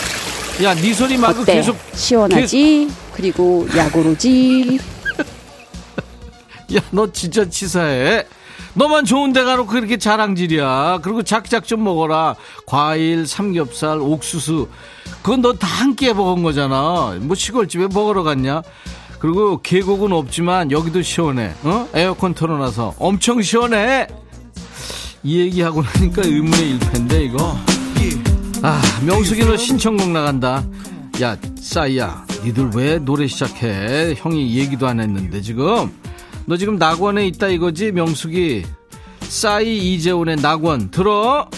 야, 0.65 0.75
네 0.75 0.95
소리 0.95 1.17
말고 1.17 1.43
어때? 1.43 1.55
계속 1.55 1.77
시원하지? 1.95 2.89
그리고 3.15 3.67
야구로지? 3.77 4.79
야, 6.77 6.81
너 6.91 7.11
진짜 7.13 7.49
치사해. 7.49 8.25
너만 8.75 9.05
좋은 9.05 9.35
데 9.35 9.43
가놓고 9.45 9.69
그렇게 9.71 9.99
자랑질이야. 9.99 11.01
그리고 11.03 11.23
작작 11.23 11.67
좀 11.67 11.85
먹어라. 11.85 12.37
과일, 12.67 13.27
삼겹살, 13.27 13.99
옥수수. 14.01 14.69
그건 15.23 15.43
너 15.43 15.53
다 15.53 15.67
한 15.67 15.95
끼에 15.95 16.15
먹은 16.15 16.43
거잖아. 16.43 17.17
뭐 17.21 17.35
시골집에 17.37 17.89
먹으러 17.93 18.23
갔냐? 18.23 18.63
그리고 19.19 19.61
계곡은 19.63 20.13
없지만 20.13 20.71
여기도 20.71 21.03
시원해. 21.03 21.53
어? 21.65 21.87
에어컨 21.95 22.33
틀어놔서 22.35 22.95
엄청 22.99 23.43
시원해. 23.43 24.07
이 25.25 25.39
얘기하고 25.41 25.83
나니까 25.83 26.23
의문의 26.25 26.71
일패인데 26.71 27.25
이거. 27.25 27.57
아, 28.63 28.81
명숙이 29.05 29.45
너 29.45 29.57
신청곡 29.57 30.11
나간다. 30.11 30.65
야, 31.21 31.37
싸이야. 31.61 32.27
니들 32.45 32.71
왜 32.75 32.99
노래 32.99 33.27
시작해? 33.27 34.15
형이 34.17 34.57
얘기도 34.59 34.87
안 34.87 35.01
했는데 35.01 35.41
지금. 35.41 35.93
너 36.47 36.57
지금 36.57 36.77
낙원에 36.77 37.27
있다 37.29 37.49
이거지 37.49 37.93
명숙이 37.93 38.65
싸이 39.21 39.95
이재훈의 39.95 40.37
낙원 40.37 40.91
들어 40.91 41.49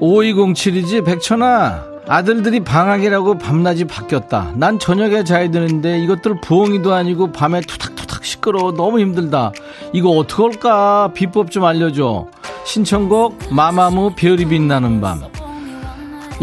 5207이지 0.00 1.04
백천아 1.04 1.84
아들들이 2.06 2.60
방학이라고 2.60 3.38
밤낮이 3.38 3.86
바뀌었다 3.86 4.52
난 4.56 4.78
저녁에 4.78 5.24
자야 5.24 5.50
되는데 5.50 5.98
이것들 6.04 6.40
부엉이도 6.42 6.92
아니고 6.92 7.32
밤에 7.32 7.60
투닥투닥 7.62 7.97
시끄러워 8.28 8.72
너무 8.72 9.00
힘들다 9.00 9.52
이거 9.92 10.10
어떡할까 10.10 11.12
비법 11.14 11.50
좀 11.50 11.64
알려줘 11.64 12.26
신청곡 12.64 13.38
마마무 13.50 14.12
별이 14.14 14.44
빛나는 14.44 15.00
밤 15.00 15.22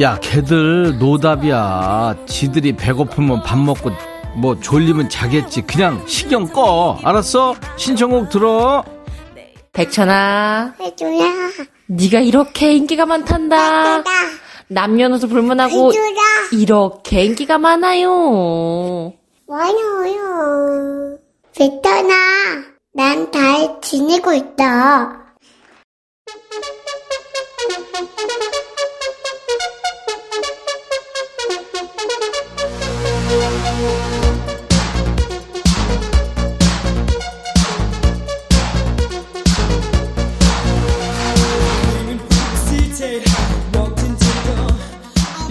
야, 0.01 0.19
걔들 0.19 0.99
노답이야. 0.99 2.17
지들이 2.25 2.75
배고프면 2.75 3.43
밥 3.43 3.57
먹고 3.57 3.91
뭐 4.35 4.59
졸리면 4.59 5.07
자겠지. 5.07 5.61
그냥 5.61 6.03
신경 6.05 6.45
꺼. 6.47 6.99
알았어? 7.01 7.55
신청곡 7.77 8.29
들어. 8.29 8.83
백천아, 9.71 10.73
해줘라. 10.81 11.25
네가 11.87 12.19
이렇게 12.19 12.73
인기가 12.73 13.05
많단다. 13.05 14.03
남녀노소 14.67 15.29
불문하고 15.29 15.93
해줘라. 15.93 16.21
이렇게 16.51 17.23
인기가 17.23 17.57
많아요. 17.57 19.13
많아요. 19.47 21.17
베터나, 21.57 22.13
난 22.93 23.31
잘 23.31 23.79
지내고 23.81 24.33
있다. 24.33 25.35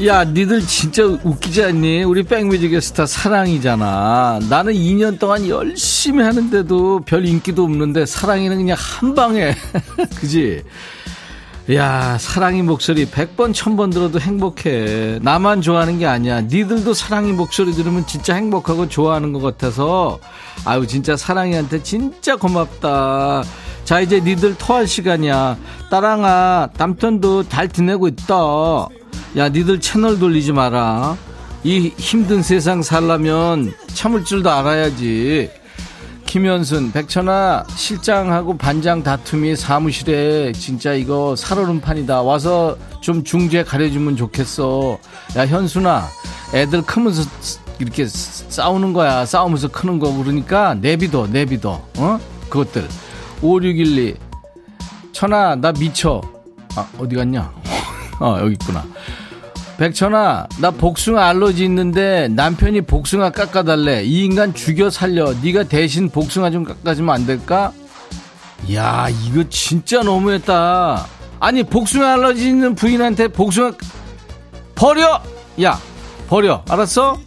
야, 0.07 0.22
니들 0.22 0.61
진짜 0.61 1.05
웃기지 1.05 1.64
않니? 1.64 2.02
우리 2.05 2.24
백뮤직의 2.24 2.82
스타 2.82 3.07
사랑이잖아. 3.07 4.40
나는 4.50 4.74
2년 4.74 5.18
동안 5.18 5.48
열심히 5.48 6.22
하는데도 6.22 7.00
별 7.07 7.24
인기도 7.24 7.64
없는데 7.64 8.05
사랑이는 8.05 8.55
그냥 8.59 8.76
한 8.78 9.14
방에. 9.14 9.55
그지? 10.20 10.62
야, 11.72 12.18
사랑이 12.18 12.61
목소리 12.61 13.07
100번, 13.07 13.55
1000번 13.55 13.94
들어도 13.94 14.20
행복해. 14.20 15.20
나만 15.22 15.62
좋아하는 15.62 15.98
게 15.98 16.05
아니야. 16.05 16.42
니들도 16.42 16.92
사랑이 16.92 17.32
목소리 17.32 17.72
들으면 17.72 18.07
진짜 18.07 18.34
행복하고 18.34 18.90
좋아하는 18.90 19.32
것 19.32 19.40
같아서. 19.40 20.18
아유, 20.66 20.86
진짜 20.86 21.16
사랑이한테 21.16 21.82
진짜 21.82 22.36
고맙다. 22.36 23.44
자, 23.84 24.00
이제 24.00 24.20
니들 24.20 24.59
토할 24.59 24.86
시간이야. 24.86 25.57
따랑아, 25.88 26.68
남편도 26.76 27.48
잘 27.48 27.70
지내고 27.70 28.09
있다. 28.09 28.88
야, 29.37 29.49
니들 29.49 29.80
채널 29.80 30.18
돌리지 30.18 30.53
마라. 30.53 31.16
이 31.64 31.93
힘든 31.97 32.43
세상 32.43 32.82
살려면 32.82 33.72
참을 33.89 34.24
줄도 34.24 34.51
알아야지. 34.51 35.51
김현순, 36.26 36.93
백천아, 36.93 37.64
실장하고 37.74 38.57
반장 38.57 39.03
다툼이 39.03 39.57
사무실에 39.57 40.53
진짜 40.53 40.93
이거 40.93 41.35
살얼음 41.37 41.80
판이다. 41.80 42.22
와서 42.22 42.76
좀 43.01 43.24
중재 43.24 43.62
가려주면 43.64 44.16
좋겠어. 44.16 44.99
야, 45.37 45.47
현순아, 45.47 46.07
애들 46.55 46.82
크면서 46.82 47.28
이렇게 47.78 48.07
싸우는 48.07 48.93
거야. 48.93 49.26
싸우면서 49.26 49.68
크는 49.68 49.99
거. 49.99 50.12
그러니까 50.12 50.74
내비둬, 50.74 51.28
내비둬. 51.28 51.82
어? 51.99 52.20
그것들. 52.49 52.89
5612. 53.43 54.14
천아, 55.12 55.57
나 55.57 55.72
미쳐. 55.72 56.20
아, 56.76 56.89
어디 56.99 57.16
갔냐? 57.16 57.53
어, 58.20 58.39
여기 58.41 58.53
있구나. 58.53 58.85
백천아, 59.79 60.47
나 60.61 60.70
복숭아 60.70 61.29
알러지 61.31 61.64
있는데 61.64 62.29
남편이 62.29 62.83
복숭아 62.83 63.31
깎아달래. 63.31 64.05
이 64.05 64.25
인간 64.25 64.55
죽여 64.55 64.89
살려. 64.89 65.35
네가 65.43 65.64
대신 65.64 66.09
복숭아 66.09 66.51
좀 66.51 66.64
깎아주면 66.64 67.14
안 67.14 67.27
될까? 67.27 67.72
야, 68.72 69.09
이거 69.25 69.43
진짜 69.51 70.03
너무했다. 70.03 71.07
아니, 71.41 71.62
복숭아 71.64 72.14
알러지 72.14 72.49
있는 72.49 72.75
부인한테 72.77 73.29
복숭아 73.29 73.72
버려. 74.77 75.20
야, 75.62 75.79
버려. 76.29 76.62
알았어? 76.68 77.18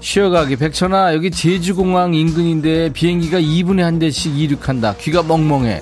쉬어가기 0.00 0.56
백천아 0.56 1.14
여기 1.14 1.30
제주공항 1.30 2.12
인근인데 2.12 2.90
비행기가 2.92 3.40
2분에 3.40 3.80
한 3.80 3.98
대씩 3.98 4.38
이륙한다 4.38 4.96
귀가 4.98 5.22
멍멍해 5.22 5.80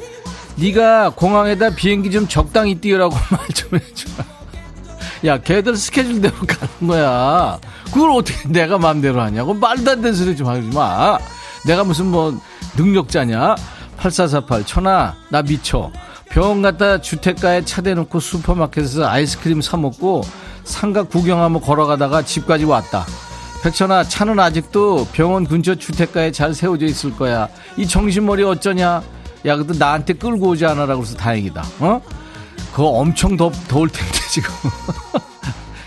네가 0.55 1.11
공항에다 1.17 1.71
비행기 1.75 2.13
좀 2.13 2.29
적당히 2.29 2.77
띄우라고 2.77 3.17
말 3.33 3.41
좀 3.53 3.81
해줘 3.81 4.09
야, 5.25 5.39
걔들 5.39 5.77
스케줄대로 5.77 6.35
가는 6.47 6.89
거야. 6.89 7.59
그걸 7.93 8.11
어떻게 8.11 8.49
내가 8.49 8.79
마음대로 8.79 9.21
하냐고 9.21 9.55
말도 9.55 9.91
안 9.91 10.03
되는 10.03 10.15
소리 10.15 10.37
좀 10.37 10.49
하지 10.49 10.63
마. 10.75 11.19
내가 11.67 11.85
무슨 11.85 12.07
뭐 12.07 12.37
능력자냐? 12.77 13.55
8448 13.99 14.65
천아 14.67 15.15
나 15.31 15.43
미쳐. 15.43 15.91
병원 16.29 16.63
갔다 16.63 17.01
주택가에 17.01 17.65
차 17.65 17.83
대놓고 17.83 18.19
슈퍼마켓에서 18.19 19.07
아이스크림 19.07 19.61
사 19.61 19.77
먹고 19.77 20.23
상가 20.65 21.03
구경하며 21.03 21.61
걸어가다가 21.61 22.23
집까지 22.23 22.65
왔다. 22.65 23.07
백천아 23.63 24.05
차는 24.05 24.41
아직도 24.41 25.07
병원 25.13 25.47
근처 25.47 25.77
주택가에 25.77 26.33
잘 26.33 26.53
세워져 26.55 26.87
있을 26.87 27.15
거야. 27.17 27.49
이 27.77 27.87
정신머리 27.87 28.43
어쩌냐? 28.43 29.03
야, 29.45 29.57
그래도 29.57 29.75
나한테 29.75 30.15
끌고 30.15 30.49
오지 30.49 30.67
않아라고 30.67 31.03
해서 31.03 31.17
다행이다. 31.17 31.63
어? 31.81 32.01
그거 32.73 32.89
엄청 32.89 33.37
더, 33.37 33.51
더울 33.69 33.89
텐데, 33.89 34.13
지금. 34.31 34.51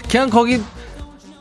그냥 0.09 0.29
거기 0.29 0.61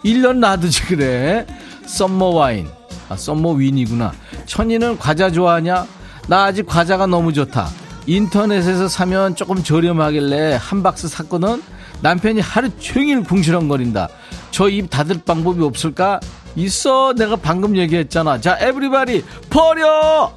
1년 0.04 0.38
놔두지, 0.38 0.82
그래. 0.86 1.46
Summer 1.86 2.26
Wine. 2.26 2.68
아, 3.08 3.16
Summer 3.16 3.50
Wine이구나. 3.52 4.12
천이는 4.46 4.98
과자 4.98 5.30
좋아하냐? 5.30 5.86
나 6.28 6.44
아직 6.44 6.64
과자가 6.66 7.06
너무 7.06 7.32
좋다. 7.32 7.68
인터넷에서 8.06 8.88
사면 8.88 9.34
조금 9.36 9.62
저렴하길래 9.62 10.58
한 10.60 10.82
박스 10.82 11.08
샀거든? 11.08 11.62
남편이 12.00 12.40
하루 12.40 12.70
종일 12.78 13.22
궁시렁거린다. 13.22 14.08
저 14.50 14.68
입 14.68 14.88
닫을 14.90 15.20
방법이 15.24 15.62
없을까? 15.62 16.20
있어. 16.56 17.12
내가 17.14 17.36
방금 17.36 17.76
얘기했잖아. 17.76 18.40
자, 18.40 18.56
에브리바디, 18.60 19.24
버려! 19.50 20.32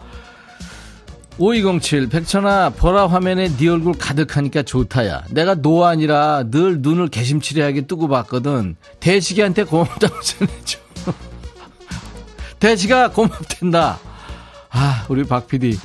5207 1.39 2.09
백천아 2.09 2.71
보라 2.71 3.07
화면에 3.07 3.47
네 3.55 3.67
얼굴 3.69 3.93
가득하니까 3.93 4.63
좋다야. 4.63 5.23
내가 5.29 5.53
노안이라 5.55 6.45
늘 6.49 6.81
눈을 6.81 7.09
개심치레하게 7.09 7.81
뜨고 7.81 8.07
봤거든. 8.07 8.75
대식이한테 8.99 9.63
고맙다고 9.63 10.19
전해줘. 10.21 10.79
대식아 12.59 13.11
고맙댄다. 13.11 13.99
아 14.71 15.05
우리 15.09 15.23
박PD. 15.23 15.77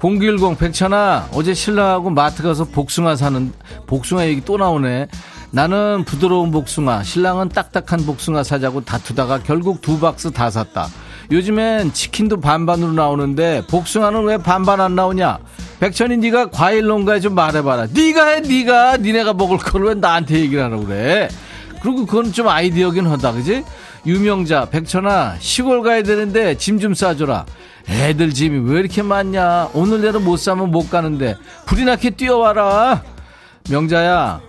0910 0.00 0.58
백천아 0.58 1.28
어제 1.32 1.54
신랑하고 1.54 2.10
마트 2.10 2.42
가서 2.42 2.64
복숭아 2.64 3.16
사는 3.16 3.52
복숭아 3.86 4.26
얘기 4.26 4.44
또 4.44 4.58
나오네. 4.58 5.08
나는 5.50 6.04
부드러운 6.04 6.50
복숭아 6.50 7.02
신랑은 7.02 7.48
딱딱한 7.48 8.04
복숭아 8.04 8.42
사자고 8.42 8.84
다투다가 8.84 9.38
결국 9.42 9.80
두 9.80 9.98
박스 9.98 10.30
다 10.30 10.50
샀다 10.50 10.88
요즘엔 11.30 11.92
치킨도 11.92 12.40
반반으로 12.40 12.92
나오는데 12.92 13.62
복숭아는 13.68 14.24
왜 14.24 14.38
반반 14.38 14.80
안 14.80 14.94
나오냐? 14.94 15.38
백천이 15.78 16.16
네가 16.16 16.50
과일 16.50 16.86
농가에 16.86 17.20
좀 17.20 17.34
말해봐라. 17.34 17.88
네가 17.92 18.26
해, 18.28 18.40
네가 18.40 18.96
니네가 18.98 19.34
먹을 19.34 19.58
걸 19.58 19.82
왜 19.82 19.94
나한테 19.94 20.40
얘기를 20.40 20.64
하라고 20.64 20.86
그래? 20.86 21.28
그리고 21.82 22.06
그건 22.06 22.32
좀 22.32 22.48
아이디어긴 22.48 23.06
하다, 23.06 23.32
그지? 23.32 23.62
유명자 24.06 24.66
백천아 24.70 25.36
시골 25.38 25.82
가야 25.82 26.02
되는데 26.02 26.56
짐 26.56 26.78
좀 26.80 26.94
싸줘라. 26.94 27.44
애들 27.88 28.32
짐이 28.32 28.70
왜 28.70 28.80
이렇게 28.80 29.02
많냐? 29.02 29.68
오늘 29.74 30.00
내로 30.00 30.20
못 30.20 30.38
사면 30.38 30.70
못 30.70 30.90
가는데 30.90 31.36
불이 31.66 31.84
나게 31.84 32.10
뛰어와라. 32.10 33.02
명자야 33.70 34.40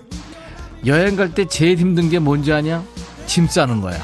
여행 0.85 1.15
갈 1.17 1.33
때 1.33 1.45
제일 1.45 1.77
힘든 1.77 2.09
게 2.09 2.19
뭔지 2.19 2.53
아냐? 2.53 2.83
짐 3.25 3.47
싸는 3.47 3.81
거야. 3.81 3.97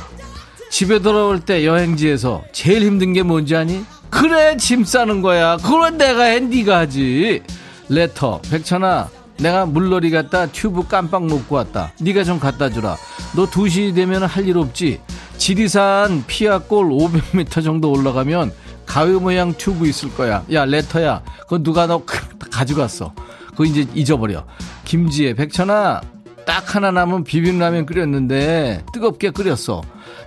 집에 0.69 0.99
돌아올 0.99 1.39
때 1.39 1.65
여행지에서 1.65 2.43
제일 2.51 2.83
힘든 2.83 3.13
게 3.13 3.23
뭔지 3.23 3.55
아니? 3.55 3.83
그래 4.09 4.57
짐 4.57 4.83
싸는 4.83 5.21
거야. 5.21 5.57
그건 5.57 5.97
내가 5.97 6.23
해 6.23 6.39
네가 6.39 6.79
하지. 6.79 7.41
레터 7.89 8.41
백천아 8.49 9.09
내가 9.37 9.65
물놀이 9.65 10.09
갔다 10.11 10.47
튜브 10.47 10.87
깜빡 10.87 11.25
놓고 11.27 11.55
왔다. 11.55 11.91
네가 12.01 12.23
좀 12.23 12.39
갖다 12.39 12.69
주라. 12.69 12.97
너 13.35 13.45
2시 13.45 13.95
되면 13.95 14.23
할 14.23 14.45
일 14.47 14.57
없지? 14.57 14.99
지리산 15.37 16.23
피아골 16.27 16.87
500m 16.89 17.63
정도 17.63 17.91
올라가면 17.91 18.51
가위 18.85 19.11
모양 19.13 19.53
튜브 19.53 19.87
있을 19.87 20.13
거야. 20.15 20.43
야 20.53 20.65
레터야 20.65 21.21
그거 21.41 21.57
누가 21.59 21.87
너 21.87 22.03
가져갔어. 22.51 23.13
그거 23.51 23.65
이제 23.65 23.85
잊어버려. 23.93 24.45
김지혜 24.85 25.33
백천아 25.35 26.01
딱 26.45 26.75
하나 26.75 26.91
남은 26.91 27.23
비빔라면 27.23 27.85
끓였는데 27.85 28.83
뜨겁게 28.93 29.31
끓였어. 29.31 29.81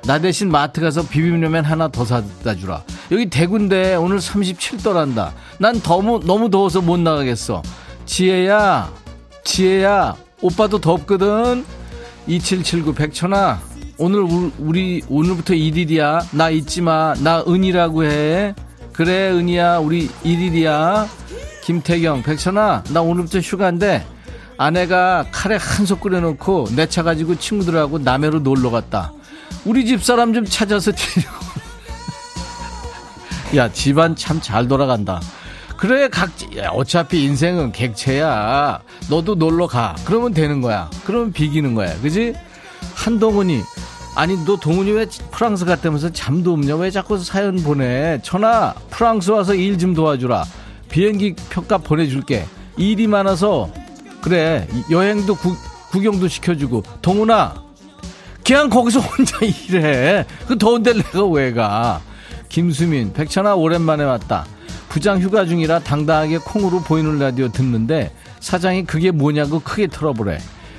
나 0.06 0.18
대신 0.18 0.50
마트 0.50 0.80
가서 0.80 1.02
비빔라면 1.06 1.64
하나 1.64 1.88
더 1.88 2.04
사다 2.04 2.54
주라. 2.54 2.82
여기 3.10 3.28
대구인데 3.28 3.94
오늘 3.96 4.18
37도란다. 4.18 5.32
난 5.58 5.80
너무 5.82 6.20
너무 6.24 6.50
더워서 6.50 6.80
못 6.80 6.98
나가겠어. 6.98 7.62
지혜야, 8.06 8.90
지혜야, 9.44 10.16
오빠도 10.40 10.78
덥거든. 10.80 11.64
2779 12.26 12.94
백천아, 12.94 13.60
오늘 13.98 14.20
우- 14.20 14.50
우리 14.58 15.02
오늘부터 15.08 15.54
1일이야. 15.54 16.26
나 16.32 16.50
잊지 16.50 16.82
마. 16.82 17.14
나 17.22 17.42
은이라고 17.46 18.04
해. 18.04 18.54
그래 18.92 19.30
은이야, 19.30 19.78
우리 19.78 20.08
1일이야. 20.24 21.06
김태경 21.64 22.22
백천아, 22.22 22.84
나 22.92 23.00
오늘부터 23.02 23.40
휴가인데 23.40 24.06
아내가 24.56 25.26
카레 25.30 25.56
한 25.56 25.84
솥 25.86 26.00
끓여놓고 26.00 26.68
내 26.74 26.86
차 26.86 27.02
가지고 27.02 27.36
친구들하고 27.38 27.98
남해로 27.98 28.40
놀러 28.40 28.70
갔다. 28.70 29.12
우리 29.64 29.84
집 29.86 30.02
사람 30.02 30.32
좀 30.32 30.44
찾아서 30.44 30.92
데리고. 30.92 31.30
야, 33.56 33.70
집안 33.72 34.14
참 34.14 34.40
잘 34.40 34.68
돌아간다. 34.68 35.20
그래, 35.76 36.08
각, 36.08 36.30
야, 36.56 36.70
어차피 36.70 37.24
인생은 37.24 37.72
객체야. 37.72 38.80
너도 39.08 39.36
놀러 39.36 39.66
가. 39.66 39.94
그러면 40.04 40.34
되는 40.34 40.60
거야. 40.60 40.90
그러면 41.04 41.32
비기는 41.32 41.74
거야. 41.74 41.98
그지? 42.00 42.34
한동훈이, 42.94 43.62
아니, 44.16 44.36
너 44.44 44.56
동훈이 44.56 44.90
왜 44.90 45.06
프랑스 45.30 45.64
갔다면서 45.64 46.10
잠도 46.12 46.52
없냐? 46.54 46.74
왜 46.76 46.90
자꾸 46.90 47.18
사연 47.18 47.62
보내? 47.62 48.18
천아, 48.22 48.74
프랑스 48.90 49.30
와서 49.30 49.54
일 49.54 49.78
좀 49.78 49.94
도와주라. 49.94 50.44
비행기 50.88 51.34
표값 51.50 51.84
보내줄게. 51.84 52.44
일이 52.76 53.06
많아서, 53.06 53.70
그래, 54.20 54.66
여행도 54.90 55.36
구, 55.36 55.56
구경도 55.90 56.26
시켜주고. 56.28 56.82
동훈아, 57.02 57.54
그냥 58.48 58.70
거기서 58.70 59.00
혼자 59.00 59.38
일해. 59.44 60.24
그 60.46 60.56
더운데 60.56 60.94
내가 60.94 61.26
왜 61.26 61.52
가? 61.52 62.00
김수민, 62.48 63.12
백천아 63.12 63.54
오랜만에 63.54 64.04
왔다. 64.04 64.46
부장 64.88 65.20
휴가 65.20 65.44
중이라 65.44 65.80
당당하게 65.80 66.38
콩으로 66.38 66.80
보이는 66.80 67.18
라디오 67.18 67.48
듣는데 67.48 68.10
사장이 68.40 68.86
그게 68.86 69.10
뭐냐고 69.10 69.60
크게 69.60 69.88
틀어보래. 69.88 70.38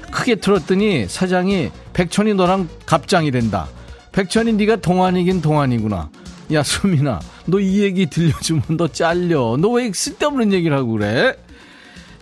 크게 0.09 0.37
틀었더니 0.37 1.05
사장이 1.07 1.69
백천이 1.93 2.33
너랑 2.33 2.67
갑장이 2.87 3.29
된다. 3.29 3.67
백천이 4.13 4.53
네가 4.53 4.77
동안이긴 4.77 5.43
동안이구나. 5.43 6.09
야 6.51 6.63
수민아, 6.63 7.19
너 7.45 7.59
이 7.59 7.81
얘기 7.83 8.07
들려주면 8.07 8.63
너 8.77 8.87
잘려. 8.87 9.57
너 9.59 9.69
왜 9.69 9.91
쓸데없는 9.93 10.53
얘기를 10.53 10.75
하고 10.75 10.93
그래? 10.93 11.35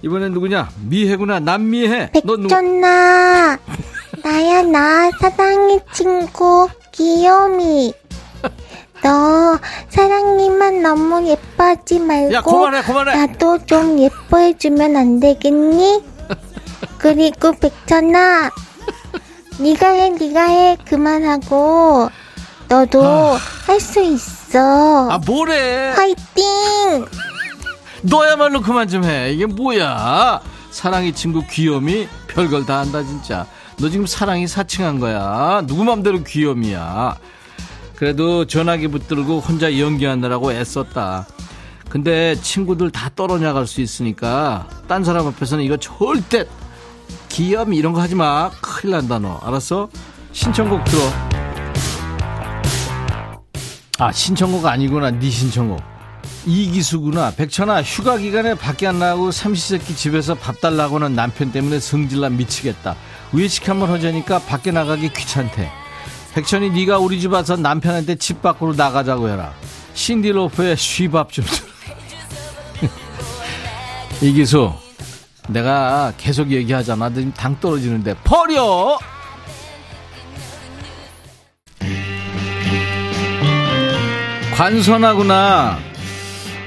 이번엔 0.04 0.34
누구냐? 0.34 0.70
너 2.26 2.36
누구? 2.36 2.50
백전나 2.50 3.58
나야 4.24 4.64
나 4.64 5.12
사랑의 5.20 5.80
친구 5.94 6.68
귀요미 6.92 7.94
너 9.04 9.60
사랑니만 9.90 10.82
너무 10.82 11.28
예뻐하지 11.28 12.00
말고 12.00 12.34
야, 12.34 12.42
그만해, 12.42 12.82
그만해. 12.82 13.16
나도 13.28 13.66
좀 13.66 14.00
예뻐해주면 14.00 14.96
안 14.96 15.20
되겠니? 15.20 16.04
그리고 16.98 17.52
백천아 17.54 18.50
네가 19.60 19.88
해 19.88 20.10
네가 20.10 20.42
해 20.46 20.78
그만하고 20.86 22.10
너도 22.68 23.04
할수 23.66 24.02
있어 24.02 25.10
아 25.12 25.20
뭐래? 25.26 25.92
화이팅 25.96 27.06
너야말로 28.02 28.62
그만 28.62 28.88
좀 28.88 29.04
해. 29.04 29.32
이게 29.32 29.46
뭐야? 29.46 30.40
사랑의 30.72 31.14
친구 31.14 31.44
귀염이 31.50 32.08
별걸 32.28 32.66
다 32.66 32.80
한다 32.80 33.04
진짜. 33.04 33.46
너 33.80 33.90
지금 33.90 34.08
사랑이 34.08 34.48
사칭한 34.48 35.00
거야. 35.00 35.62
누구 35.68 35.84
맘대로 35.84 36.24
귀염이야. 36.24 37.16
그래도 37.96 38.46
전화기 38.46 38.88
붙들고 38.88 39.40
혼자 39.40 39.78
연기하느라고 39.78 40.52
애썼다. 40.52 41.28
근데 41.90 42.36
친구들 42.42 42.92
다 42.92 43.10
떨어나갈 43.16 43.66
수 43.68 43.82
있으니까 43.82 44.68
딴 44.88 45.04
사람 45.04 45.28
앞에서는 45.28 45.64
이거 45.64 45.78
절대 45.78 46.46
귀염 47.30 47.74
이런 47.74 47.94
거 47.94 48.02
하지 48.02 48.16
마. 48.16 48.50
큰일 48.62 48.94
난다 48.96 49.20
너. 49.20 49.40
알았어? 49.44 49.90
신청곡 50.32 50.84
들어. 50.86 51.02
아 54.00 54.12
신청곡 54.12 54.66
아니구나. 54.66 55.12
네 55.12 55.30
신청곡. 55.30 55.82
이기수구나. 56.46 57.32
백천아, 57.32 57.84
휴가 57.84 58.18
기간에 58.18 58.54
밖에 58.56 58.88
안 58.88 59.00
나가고 59.00 59.32
삼시세끼 59.32 59.96
집에서 59.96 60.34
밥 60.34 60.62
달라고는 60.62 61.14
남편 61.14 61.52
때문에 61.52 61.80
성질나 61.80 62.30
미치겠다. 62.30 62.96
외식 63.34 63.68
한번 63.68 63.90
하자니까 63.90 64.40
밖에 64.40 64.72
나가기 64.72 65.12
귀찮대. 65.14 65.70
백천이 66.34 66.70
네가 66.72 67.00
우리 67.00 67.20
집 67.20 67.34
와서 67.34 67.56
남편한테 67.56 68.16
집 68.16 68.42
밖으로 68.42 68.74
나가자고 68.74 69.30
해라. 69.30 69.54
신디 69.94 70.29
로퍼의 70.29 70.78
She 70.78 71.05
Bop 71.05 71.32
좀 71.32 71.46
줘. 71.46 71.66
이기수, 74.22 74.72
내가 75.50 76.14
계속 76.18 76.52
얘기하잖아. 76.52 77.12
당 77.36 77.60
떨어지는데 77.60 78.16
버려! 78.24 78.98
관선하구나. 84.56 85.80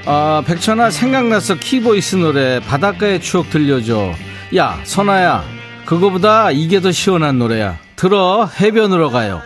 아, 0.06 0.42
백천아 0.46 0.90
생각났어 0.90 1.56
키보이스 1.56 2.16
노래 2.16 2.61
바닷가의 2.61 3.20
추억 3.20 3.50
들려줘 3.50 4.12
야 4.56 4.80
선아야 4.84 5.44
그거보다 5.91 6.53
이게 6.53 6.80
더 6.80 6.93
시원한 6.93 7.41
노래야. 7.41 7.76
들어 7.97 8.47
해변으로 8.47 9.11
가요 9.11 9.43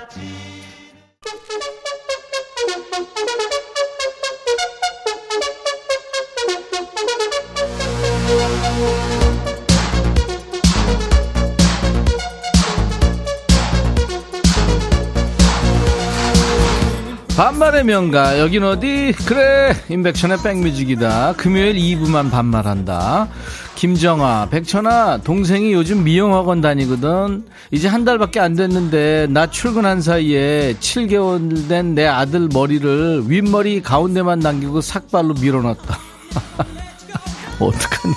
반말의 17.36 17.82
명가 17.84 18.38
여긴 18.38 18.62
어디? 18.62 19.12
그래 19.26 19.74
임백천의 19.88 20.38
백뮤직이다. 20.44 21.32
금요일 21.36 21.74
2부만 21.74 22.30
반말한다. 22.30 23.28
김정아 23.74 24.48
백천아 24.50 25.18
동생이 25.18 25.72
요즘 25.72 26.04
미용학원 26.04 26.60
다니거든. 26.60 27.44
이제 27.72 27.88
한 27.88 28.04
달밖에 28.04 28.38
안 28.38 28.54
됐는데 28.54 29.26
나 29.30 29.48
출근한 29.50 30.00
사이에 30.00 30.76
7개월 30.78 31.68
된 31.68 31.94
내 31.94 32.06
아들 32.06 32.48
머리를 32.52 33.24
윗머리 33.26 33.82
가운데만 33.82 34.38
남기고 34.38 34.80
삭발로 34.80 35.34
밀어놨다. 35.34 35.98
어떡하니? 37.58 38.14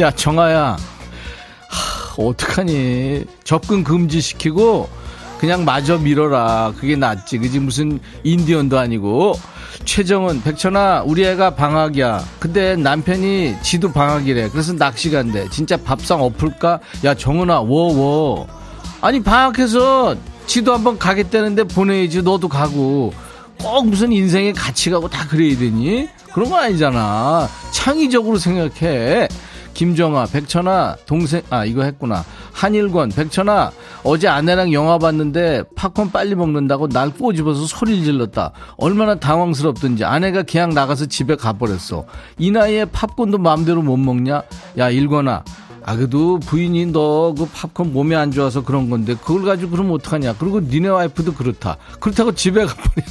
야 0.00 0.10
정아야. 0.10 0.76
하, 1.68 2.14
어떡하니? 2.22 3.24
접근 3.44 3.84
금지시키고 3.84 4.88
그냥 5.40 5.64
마저 5.64 5.96
밀어라. 5.96 6.74
그게 6.78 6.96
낫지. 6.96 7.38
그지 7.38 7.60
무슨 7.60 7.98
인디언도 8.24 8.78
아니고. 8.78 9.36
최정은 9.86 10.42
백천아 10.42 11.04
우리 11.06 11.24
애가 11.24 11.54
방학이야. 11.54 12.22
근데 12.38 12.76
남편이 12.76 13.56
지도 13.62 13.90
방학이래. 13.90 14.50
그래서 14.50 14.74
낚시 14.74 15.10
간대. 15.10 15.48
진짜 15.48 15.78
밥상 15.78 16.22
엎을까? 16.22 16.80
야 17.04 17.14
정은아 17.14 17.60
워워. 17.60 18.48
아니 19.00 19.22
방학해서 19.22 20.14
지도 20.44 20.74
한번 20.74 20.98
가겠다는데 20.98 21.64
보내야지. 21.64 22.20
너도 22.20 22.46
가고. 22.46 23.14
꼭 23.58 23.88
무슨 23.88 24.12
인생에 24.12 24.52
같이 24.52 24.90
가고 24.90 25.08
다 25.08 25.26
그래야 25.26 25.56
되니? 25.56 26.06
그런 26.34 26.50
거 26.50 26.58
아니잖아. 26.58 27.48
창의적으로 27.72 28.36
생각해. 28.36 29.26
김정아, 29.74 30.26
백천아, 30.26 30.96
동생, 31.06 31.42
아, 31.50 31.64
이거 31.64 31.82
했구나. 31.82 32.24
한일권, 32.52 33.10
백천아, 33.10 33.70
어제 34.04 34.28
아내랑 34.28 34.72
영화 34.72 34.98
봤는데 34.98 35.64
팝콘 35.76 36.10
빨리 36.10 36.34
먹는다고 36.34 36.88
날 36.88 37.10
꼬집어서 37.10 37.66
소리를 37.66 38.04
질렀다. 38.04 38.52
얼마나 38.76 39.14
당황스럽던지 39.14 40.04
아내가 40.04 40.42
그냥 40.42 40.70
나가서 40.70 41.06
집에 41.06 41.36
가버렸어. 41.36 42.04
이 42.38 42.50
나이에 42.50 42.84
팝콘도 42.86 43.38
마음대로 43.38 43.82
못 43.82 43.96
먹냐? 43.96 44.42
야, 44.78 44.90
일권아, 44.90 45.44
아, 45.82 45.96
그래도 45.96 46.38
부인이 46.40 46.86
너 46.86 47.34
그 47.36 47.46
팝콘 47.52 47.92
몸에 47.92 48.14
안 48.16 48.30
좋아서 48.30 48.62
그런 48.62 48.90
건데 48.90 49.14
그걸 49.14 49.44
가지고 49.44 49.72
그러면 49.72 49.92
어떡하냐. 49.94 50.34
그리고 50.38 50.60
니네 50.60 50.88
와이프도 50.88 51.34
그렇다. 51.34 51.76
그렇다고 52.00 52.32
집에 52.32 52.66
가버려. 52.66 53.06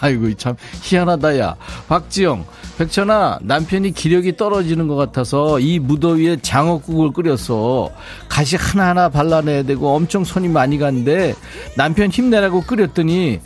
아이고, 0.00 0.34
참 0.34 0.56
희한하다, 0.82 1.38
야. 1.38 1.56
박지영, 1.88 2.44
백천아, 2.78 3.38
남편이 3.42 3.92
기력이 3.92 4.36
떨어지는 4.36 4.88
것 4.88 4.96
같아서 4.96 5.58
이 5.60 5.78
무더위에 5.78 6.38
장어국을 6.42 7.12
끓였어. 7.12 7.90
가시 8.28 8.56
하나하나 8.56 9.08
발라내야 9.08 9.62
되고 9.62 9.94
엄청 9.94 10.24
손이 10.24 10.48
많이 10.48 10.78
간데 10.78 11.34
남편 11.76 12.10
힘내라고 12.10 12.62
끓였더니, 12.62 13.40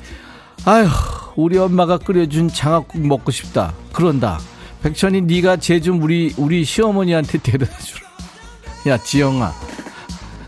아휴, 0.64 0.88
우리 1.36 1.56
엄마가 1.58 1.98
끓여준 1.98 2.48
장어국 2.48 3.06
먹고 3.06 3.30
싶다. 3.30 3.72
그런다. 3.92 4.40
백천이 4.82 5.22
네가 5.22 5.58
제 5.58 5.80
좀 5.80 6.02
우리 6.02 6.34
우리 6.36 6.64
시어머니한테 6.64 7.38
데려다 7.38 7.76
주라. 7.78 8.00
야 8.88 8.98
지영아 8.98 9.52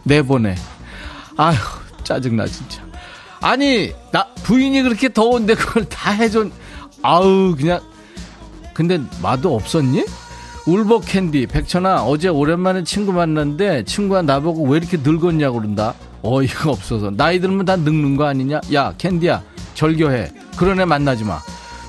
내보내. 0.05 0.55
아휴 1.37 1.57
짜증나 2.03 2.47
진짜. 2.47 2.83
아니 3.43 3.93
나 4.13 4.27
부인이 4.45 4.83
그렇게 4.83 5.13
더운데 5.13 5.55
그걸 5.55 5.85
다 5.89 6.13
해줘. 6.13 6.47
아우 7.03 7.55
그냥 7.57 7.81
근데 8.73 9.01
마도 9.21 9.55
없었니? 9.55 10.05
울보 10.65 11.01
캔디 11.01 11.49
백천아 11.49 12.05
어제 12.05 12.29
오랜만에 12.29 12.85
친구 12.85 13.13
만났는데 13.13 13.85
친구가 13.85 14.23
나보고 14.23 14.69
왜 14.69 14.79
이렇게 14.79 14.97
늙었냐고 15.03 15.59
그런다. 15.59 15.95
어이가 16.23 16.71
없어서 16.71 17.11
나이 17.11 17.41
들면 17.41 17.65
다 17.67 17.75
늙는 17.75 18.17
거 18.17 18.25
아니냐? 18.27 18.61
야 18.73 18.95
캔디야 18.97 19.43
절교해. 19.75 20.33
그런 20.57 20.81
애 20.81 20.85
만나지 20.85 21.25
마. 21.25 21.41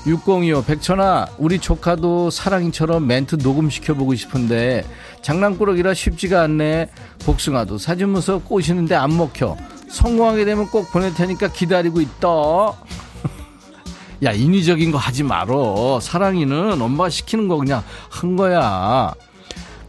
6025 0.06 0.64
백천아 0.64 1.28
우리 1.38 1.58
조카도 1.58 2.30
사랑이처럼 2.30 3.06
멘트 3.06 3.36
녹음시켜보고 3.36 4.14
싶은데 4.16 4.84
장난꾸러기라 5.22 5.94
쉽지가 5.94 6.42
않네 6.42 6.90
복숭아도 7.24 7.78
사진 7.78 8.10
문서 8.10 8.38
꼬시는데 8.38 8.96
안 8.96 9.16
먹혀 9.16 9.56
성공하게 9.98 10.44
되면 10.44 10.68
꼭 10.68 10.90
보낼 10.90 11.14
테니까 11.14 11.48
기다리고 11.48 12.00
있다. 12.00 12.28
야 14.24 14.32
인위적인 14.32 14.90
거 14.90 14.98
하지 14.98 15.22
말어. 15.22 16.00
사랑이는 16.00 16.80
엄마가 16.80 17.10
시키는 17.10 17.48
거 17.48 17.56
그냥 17.56 17.82
한 18.10 18.36
거야. 18.36 19.14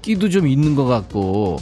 끼도 0.02 0.30
좀 0.30 0.48
있는 0.48 0.76
것 0.76 0.86
같고. 0.86 1.58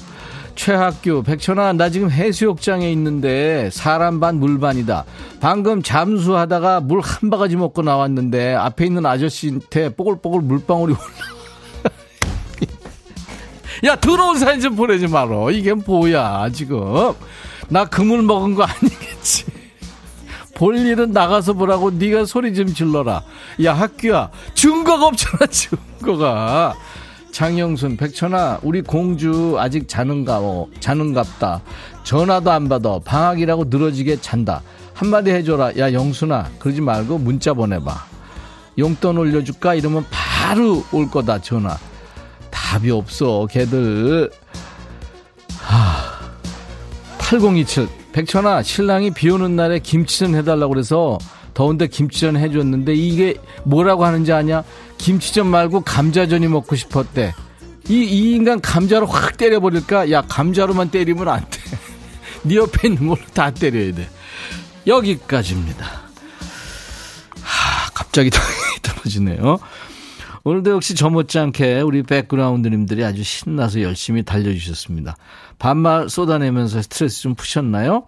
최학규 0.56 1.24
백천아 1.24 1.74
나 1.74 1.90
지금 1.90 2.12
해수욕장에 2.12 2.92
있는데 2.92 3.70
사람 3.72 4.20
반 4.20 4.36
물 4.40 4.60
반이다. 4.60 5.06
방금 5.40 5.82
잠수하다가 5.82 6.82
물 6.82 7.00
한 7.02 7.30
바가지 7.30 7.56
먹고 7.56 7.82
나왔는데 7.82 8.54
앞에 8.56 8.86
있는 8.86 9.06
아저씨한테 9.06 9.96
뽀글뽀글 9.96 10.42
물방울이 10.42 10.94
올라. 10.94 11.02
야 13.86 13.96
들어온 13.96 14.38
사진 14.38 14.62
좀 14.62 14.76
보내지 14.76 15.08
말어. 15.08 15.50
이게 15.52 15.74
뭐야 15.74 16.50
지금 16.54 17.14
나 17.70 17.86
그물 17.86 18.22
먹은 18.22 18.56
거 18.56 18.64
아니겠지 18.64 19.46
볼 20.56 20.78
일은 20.78 21.12
나가서 21.12 21.54
보라고 21.54 21.92
네가 21.92 22.26
소리 22.26 22.54
좀 22.54 22.68
질러라 22.74 23.24
야 23.64 23.74
학규야 23.74 24.30
증거가 24.54 25.08
없잖아 25.08 25.48
증거가 25.48 26.76
장영순, 27.34 27.98
백천아, 27.98 28.60
우리 28.62 28.84
공주 28.84 29.56
아직 29.58 29.88
자는가, 29.88 30.38
어, 30.40 30.68
자는갑다. 30.80 31.64
전화도 32.04 32.52
안 32.52 32.70
받아. 32.70 33.00
방학이라고 33.04 33.66
늘어지게 33.66 34.22
잔다. 34.22 34.62
한마디 34.94 35.32
해줘라. 35.32 35.76
야, 35.80 35.92
영순아, 35.92 36.52
그러지 36.60 36.82
말고 36.82 37.18
문자 37.18 37.56
보내봐. 37.56 38.06
용돈 38.78 39.18
올려줄까? 39.18 39.74
이러면 39.74 40.06
바로 40.12 40.86
올 40.92 41.10
거다, 41.10 41.42
전화. 41.42 41.76
답이 42.52 42.92
없어, 42.92 43.48
걔들. 43.50 44.30
하, 45.58 46.13
8027. 47.24 47.88
백천아, 48.12 48.62
신랑이 48.64 49.12
비 49.12 49.30
오는 49.30 49.56
날에 49.56 49.80
김치전 49.80 50.36
해달라고 50.36 50.74
그래서 50.74 51.18
더운데 51.54 51.88
김치전 51.88 52.38
해줬는데 52.38 52.94
이게 52.94 53.36
뭐라고 53.64 54.06
하는지 54.06 54.32
아냐? 54.34 54.64
김치전 54.98 55.48
말고 55.48 55.82
감자전이 55.82 56.48
먹고 56.48 56.76
싶었대. 56.76 57.34
이, 57.90 57.94
이 57.96 58.34
인간 58.36 58.62
감자로 58.62 59.06
확 59.08 59.38
때려버릴까? 59.38 60.12
야, 60.12 60.22
감자로만 60.22 60.92
때리면 60.92 61.28
안 61.28 61.46
돼. 61.50 61.60
네 62.44 62.56
옆에 62.56 62.90
있는 62.90 63.08
걸로 63.08 63.22
다 63.34 63.52
때려야 63.52 63.94
돼. 63.94 64.10
여기까지입니다. 64.86 65.86
하, 67.42 67.90
갑자기 67.94 68.30
떨어지네요. 68.84 69.60
오늘도 70.46 70.72
역시 70.72 70.94
저 70.94 71.10
못지않게 71.10 71.82
우리 71.82 72.04
백그라운드님들이 72.04 73.06
아주 73.06 73.24
신나서 73.24 73.82
열심히 73.82 74.24
달려주셨습니다. 74.24 75.16
반말 75.58 76.10
쏟아내면서 76.10 76.82
스트레스 76.82 77.22
좀 77.22 77.34
푸셨나요? 77.34 78.04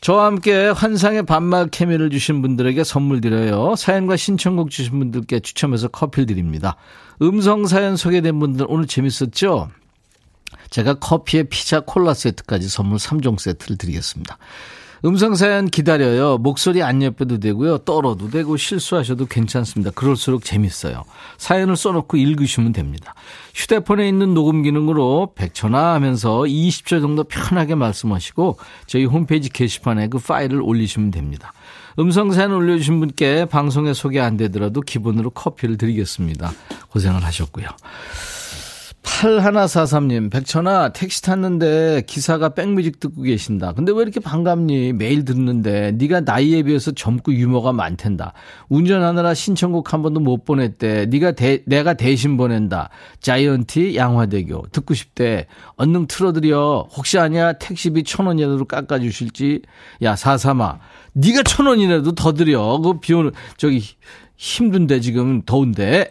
저와 0.00 0.26
함께 0.26 0.68
환상의 0.68 1.26
반말 1.26 1.68
케미를 1.68 2.10
주신 2.10 2.42
분들에게 2.42 2.82
선물 2.82 3.20
드려요. 3.20 3.76
사연과 3.76 4.16
신청곡 4.16 4.70
주신 4.70 4.98
분들께 4.98 5.40
추첨해서 5.40 5.86
커피를 5.86 6.26
드립니다. 6.26 6.76
음성 7.22 7.66
사연 7.66 7.96
소개된 7.96 8.40
분들 8.40 8.66
오늘 8.68 8.86
재밌었죠? 8.86 9.70
제가 10.70 10.94
커피에 10.94 11.44
피자 11.44 11.80
콜라 11.80 12.14
세트까지 12.14 12.68
선물 12.68 12.98
3종 12.98 13.38
세트를 13.38 13.76
드리겠습니다. 13.76 14.38
음성사연 15.04 15.68
기다려요. 15.70 16.38
목소리 16.38 16.82
안 16.82 17.02
예뻐도 17.02 17.38
되고요. 17.38 17.78
떨어도 17.78 18.28
되고 18.28 18.56
실수하셔도 18.56 19.26
괜찮습니다. 19.26 19.90
그럴수록 19.92 20.44
재밌어요. 20.44 21.04
사연을 21.38 21.76
써놓고 21.76 22.16
읽으시면 22.16 22.72
됩니다. 22.72 23.14
휴대폰에 23.54 24.06
있는 24.06 24.34
녹음 24.34 24.62
기능으로 24.62 25.32
100초나 25.36 25.92
하면서 25.94 26.40
20초 26.40 27.00
정도 27.00 27.24
편하게 27.24 27.74
말씀하시고 27.74 28.58
저희 28.86 29.04
홈페이지 29.04 29.48
게시판에 29.48 30.08
그 30.08 30.18
파일을 30.18 30.60
올리시면 30.60 31.10
됩니다. 31.10 31.52
음성사연 31.98 32.52
올려주신 32.52 33.00
분께 33.00 33.46
방송에 33.46 33.94
소개 33.94 34.20
안 34.20 34.36
되더라도 34.36 34.80
기본으로 34.80 35.30
커피를 35.30 35.76
드리겠습니다. 35.76 36.52
고생을 36.90 37.24
하셨고요. 37.24 37.66
8143님, 39.02 40.30
백천아, 40.30 40.90
택시 40.90 41.22
탔는데 41.22 42.02
기사가 42.06 42.50
백뮤직 42.50 43.00
듣고 43.00 43.22
계신다. 43.22 43.72
근데 43.72 43.92
왜 43.92 44.02
이렇게 44.02 44.20
반갑니? 44.20 44.92
매일 44.92 45.24
듣는데. 45.24 45.92
네가 45.92 46.20
나이에 46.20 46.62
비해서 46.62 46.92
젊고 46.92 47.32
유머가 47.34 47.72
많텐다. 47.72 48.34
운전하느라 48.68 49.32
신청곡 49.34 49.92
한 49.92 50.02
번도 50.02 50.20
못 50.20 50.44
보냈대. 50.44 51.06
네가 51.06 51.32
대, 51.32 51.62
내가 51.66 51.94
대신 51.94 52.36
보낸다. 52.36 52.90
자이언티 53.20 53.96
양화대교. 53.96 54.66
듣고 54.72 54.94
싶대. 54.94 55.46
얼른 55.76 56.06
틀어드려. 56.06 56.88
혹시 56.94 57.18
아냐? 57.18 57.54
택시비 57.54 58.04
천 58.04 58.26
원이라도 58.26 58.66
깎아주실지. 58.66 59.62
야, 60.02 60.14
사삼아. 60.14 60.78
네가 61.14 61.42
천 61.44 61.66
원이라도 61.66 62.12
더 62.12 62.34
드려. 62.34 62.78
그 62.78 63.00
비오는, 63.00 63.32
저기, 63.56 63.82
힘든데 64.36 65.00
지금 65.00 65.42
더운데. 65.44 66.10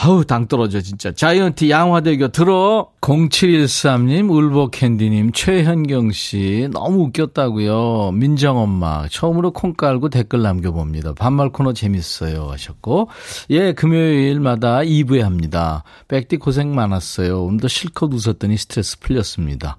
아우 0.00 0.24
당 0.24 0.46
떨어져 0.46 0.80
진짜. 0.80 1.10
자이언티 1.10 1.70
양화대교 1.70 2.28
들어. 2.28 2.88
0713님 3.00 4.30
울보캔디님 4.30 5.32
최현경씨. 5.32 6.68
너무 6.72 7.02
웃겼다고요. 7.06 8.12
민정엄마. 8.12 9.08
처음으로 9.08 9.50
콩 9.50 9.74
깔고 9.74 10.10
댓글 10.10 10.42
남겨봅니다. 10.42 11.14
반말 11.14 11.48
코너 11.50 11.72
재밌어요. 11.72 12.48
하셨고. 12.48 13.08
예 13.50 13.72
금요일마다 13.72 14.78
2부에 14.82 15.22
합니다. 15.22 15.82
백디 16.06 16.36
고생 16.36 16.76
많았어요. 16.76 17.42
오늘도 17.42 17.66
실컷 17.66 18.14
웃었더니 18.14 18.56
스트레스 18.56 19.00
풀렸습니다. 19.00 19.78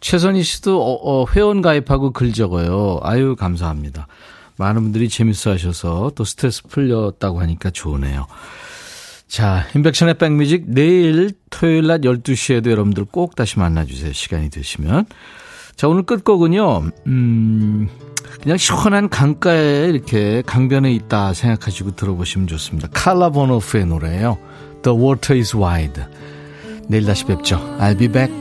최선희 0.00 0.42
씨도 0.42 0.78
어, 0.78 1.22
어, 1.22 1.26
회원 1.34 1.62
가입하고 1.62 2.10
글 2.10 2.34
적어요. 2.34 3.00
아유 3.02 3.34
감사합니다. 3.34 4.08
많은 4.58 4.82
분들이 4.82 5.08
재밌어 5.08 5.52
하셔서 5.52 6.12
또 6.14 6.24
스트레스 6.24 6.62
풀렸다고 6.64 7.40
하니까 7.40 7.70
좋으네요 7.70 8.26
자, 9.34 9.66
인백션의 9.74 10.14
백뮤직 10.14 10.62
내일 10.68 11.32
토요일 11.50 11.88
낮 11.88 12.02
12시에도 12.02 12.70
여러분들 12.70 13.04
꼭 13.04 13.34
다시 13.34 13.58
만나주세요. 13.58 14.12
시간이 14.12 14.48
되시면. 14.48 15.06
자, 15.74 15.88
오늘 15.88 16.04
끝곡은요, 16.04 16.82
음, 17.08 17.88
그냥 18.40 18.56
시원한 18.56 19.08
강가에 19.08 19.88
이렇게 19.88 20.40
강변에 20.46 20.92
있다 20.92 21.32
생각하시고 21.32 21.96
들어보시면 21.96 22.46
좋습니다. 22.46 22.86
칼라 22.92 23.30
보노프의 23.30 23.86
노래예요. 23.86 24.38
The 24.84 24.96
water 24.96 25.36
is 25.36 25.56
wide. 25.56 26.04
내일 26.86 27.04
다시 27.04 27.24
뵙죠. 27.24 27.56
I'll 27.80 27.98
be 27.98 28.06
back. 28.06 28.32